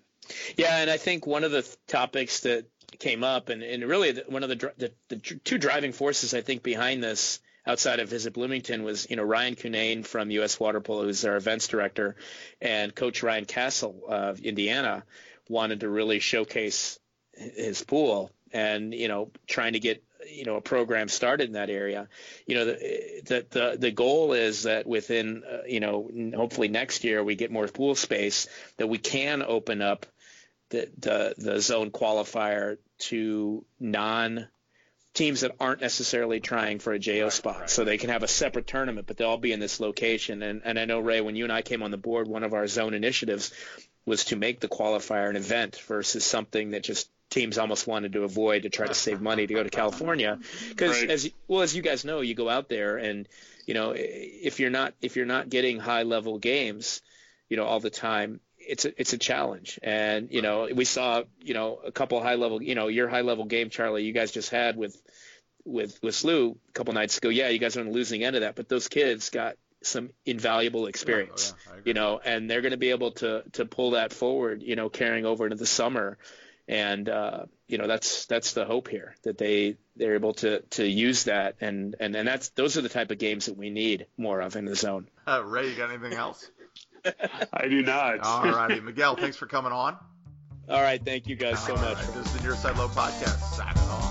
Yeah, 0.57 0.79
and 0.79 0.91
I 0.91 0.97
think 0.97 1.27
one 1.27 1.45
of 1.45 1.53
the 1.53 1.67
topics 1.87 2.41
that 2.41 2.67
came 2.99 3.23
up, 3.23 3.49
and, 3.49 3.63
and 3.63 3.85
really 3.85 4.21
one 4.27 4.43
of 4.43 4.49
the, 4.49 4.73
the, 4.77 4.93
the 5.09 5.17
two 5.17 5.59
driving 5.59 5.93
forces 5.93 6.35
I 6.35 6.41
think 6.41 6.63
behind 6.63 7.03
this 7.03 7.41
outside 7.67 8.01
of 8.01 8.09
Visit 8.09 8.33
Bloomington 8.33 8.83
was, 8.83 9.09
you 9.11 9.17
know, 9.17 9.23
Ryan 9.23 9.55
Cunane 9.55 10.05
from 10.05 10.31
U.S. 10.31 10.59
Water 10.59 10.81
Polo, 10.81 11.05
who's 11.05 11.25
our 11.25 11.37
events 11.37 11.69
director, 11.69 12.17
and 12.61 12.95
Coach 12.95 13.23
Ryan 13.23 13.45
Castle 13.45 14.03
of 14.09 14.41
Indiana 14.41 15.05
wanted 15.49 15.81
to 15.81 15.89
really 15.89 16.19
showcase 16.19 16.99
his 17.35 17.83
pool 17.85 18.31
and, 18.53 18.95
you 18.95 19.09
know, 19.09 19.31
trying 19.47 19.75
to 19.75 19.81
get 19.81 20.03
you 20.31 20.45
know 20.45 20.57
a 20.57 20.61
program 20.61 21.09
started 21.09 21.49
in 21.49 21.53
that 21.53 21.71
area 21.71 22.09
you 22.47 22.55
know 22.55 22.65
the 22.65 23.23
the 23.25 23.47
the, 23.51 23.77
the 23.79 23.91
goal 23.91 24.33
is 24.33 24.65
that 24.65 24.87
within 24.87 25.43
uh, 25.45 25.59
you 25.67 25.81
know 25.81 26.11
hopefully 26.35 26.69
next 26.69 27.05
year 27.05 27.23
we 27.23 27.35
get 27.35 27.51
more 27.51 27.67
pool 27.69 27.95
space 27.95 28.49
that 28.77 28.89
we 28.89 28.99
can 28.99 29.43
open 29.43 29.83
up 29.83 30.07
the 30.71 30.89
the, 30.99 31.35
the 31.39 31.61
zone 31.61 31.91
qualifier 31.91 32.79
to 32.99 33.65
non 33.81 34.49
teams 35.15 35.41
that 35.41 35.57
aren't 35.59 35.81
necessarily 35.81 36.39
trying 36.39 36.79
for 36.79 36.93
a 36.93 36.99
JO 36.99 37.25
right, 37.25 37.33
spot. 37.33 37.61
Right. 37.61 37.71
So 37.71 37.85
they 37.85 37.99
can 37.99 38.11
have 38.11 38.23
a 38.23 38.29
separate 38.29 38.67
tournament, 38.67 39.07
but 39.07 39.17
they'll 39.17 39.31
all 39.31 39.37
be 39.37 39.53
in 39.53 39.59
this 39.59 39.81
location. 39.81 40.43
And, 40.43 40.63
and 40.65 40.79
I 40.79 40.85
know, 40.85 41.01
Ray, 41.01 41.21
when 41.21 41.35
you 41.35 41.45
and 41.45 41.53
I 41.53 41.63
came 41.63 41.83
on 41.83 41.91
the 41.91 41.97
board, 41.97 42.29
one 42.29 42.45
of 42.45 42.55
our 42.55 42.69
zone 42.69 42.95
initiatives 42.95 43.53
was 44.07 44.27
to 44.27 44.37
make 44.37 44.61
the 44.61 44.69
qualifier 44.69 45.29
an 45.29 45.37
event 45.37 45.77
versus 45.89 46.25
something 46.25 46.71
that 46.71 46.85
just 46.85 47.11
teams 47.31 47.59
almost 47.59 47.87
wanted 47.87 48.13
to 48.15 48.25
avoid 48.25 48.63
to 48.63 48.71
try 48.71 48.87
to 48.87 48.95
save 48.95 49.21
money 49.21 49.47
to 49.47 49.55
go 49.55 49.63
to 49.63 49.71
California. 49.71 50.39
Because 50.69 51.01
right. 51.01 51.11
as 51.11 51.31
well 51.47 51.63
as 51.63 51.75
you 51.75 51.83
guys 51.83 52.05
know 52.05 52.21
you 52.21 52.35
go 52.35 52.49
out 52.49 52.69
there 52.69 52.97
and 52.97 53.29
you 53.67 53.75
know 53.75 53.93
if 53.97 54.61
you're 54.61 54.71
not 54.71 54.95
if 55.03 55.17
you're 55.17 55.27
not 55.27 55.49
getting 55.49 55.79
high 55.79 56.05
level 56.05 56.39
games 56.39 57.03
you 57.49 57.57
know 57.57 57.65
all 57.65 57.81
the 57.81 57.91
time 57.91 58.41
it's 58.59 58.85
a, 58.85 59.01
it's 59.01 59.13
a 59.13 59.19
challenge. 59.19 59.79
And 59.83 60.31
you 60.31 60.43
know 60.43 60.69
we 60.75 60.85
saw 60.85 61.23
you 61.43 61.55
know 61.55 61.81
a 61.85 61.93
couple 61.93 62.21
high 62.23 62.37
level 62.37 62.63
you 62.63 62.75
know 62.75 62.89
your 62.89 63.09
high 63.09 63.23
level 63.23 63.45
game 63.45 63.71
Charlie 63.71 64.05
you 64.05 64.13
guys 64.13 64.33
just 64.33 64.51
had 64.51 64.77
with 64.77 65.01
with 65.65 65.99
with 66.03 66.15
SLU 66.15 66.57
a 66.69 66.73
couple 66.73 66.95
nights 66.95 67.19
ago. 67.19 67.29
Yeah 67.29 67.49
you 67.49 67.59
guys 67.59 67.77
are 67.77 67.81
on 67.81 67.87
the 67.87 67.93
losing 67.93 68.25
end 68.25 68.37
of 68.37 68.43
that 68.43 68.57
but 68.57 68.69
those 68.69 68.89
kids 68.89 69.31
got 69.31 69.57
some 69.81 70.11
invaluable 70.27 70.87
experience 70.87 71.55
oh, 71.57 71.75
yeah, 71.75 71.81
you 71.85 71.95
know 71.95 72.21
and 72.25 72.51
they're 72.51 72.63
going 72.63 72.73
to 72.73 72.79
be 72.79 72.91
able 72.91 73.13
to 73.13 73.45
to 73.53 73.65
pull 73.65 73.93
that 73.93 74.13
forward 74.13 74.61
you 74.61 74.75
know 74.75 74.89
carrying 74.89 75.25
over 75.25 75.45
into 75.45 75.57
the 75.57 75.67
summer 75.67 76.19
and 76.69 77.09
uh, 77.09 77.47
you 77.67 77.79
know 77.79 77.87
that's 77.87 78.27
that's 78.27 78.53
the 78.53 78.65
hope 78.65 78.89
here 78.89 79.15
that 79.25 79.39
they 79.39 79.77
they're 79.97 80.15
able 80.15 80.35
to 80.35 80.61
to 80.71 80.87
use 80.87 81.25
that 81.25 81.57
and 81.61 81.97
and 81.99 82.15
and 82.15 82.29
that's 82.29 82.51
those 82.51 82.77
are 82.77 82.83
the 82.83 82.89
type 82.89 83.11
of 83.11 83.19
games 83.19 83.47
that 83.47 83.57
we 83.57 83.71
need 83.71 84.07
more 84.17 84.41
of 84.41 84.55
in 84.55 84.67
the 84.67 84.77
zone. 84.77 85.09
Uh, 85.27 85.43
Ray, 85.45 85.71
you 85.71 85.77
got 85.77 85.91
anything 85.91 86.13
else? 86.13 86.51
I 87.53 87.69
do 87.69 87.83
not. 87.83 88.21
All 88.21 88.45
righty, 88.45 88.81
Miguel, 88.81 89.17
thanks 89.17 89.37
for 89.37 89.47
coming 89.47 89.73
on. 89.73 89.97
All 90.69 90.83
right, 90.83 91.03
thank 91.03 91.27
you 91.27 91.37
guys 91.37 91.65
so 91.65 91.75
much. 91.77 91.99
This 92.09 92.27
is 92.27 92.33
the 92.35 92.43
Near 92.43 92.55
Side 92.55 92.77
Low 92.77 92.89
podcast. 92.89 93.55
Signing 93.55 93.79
off. 93.85 94.08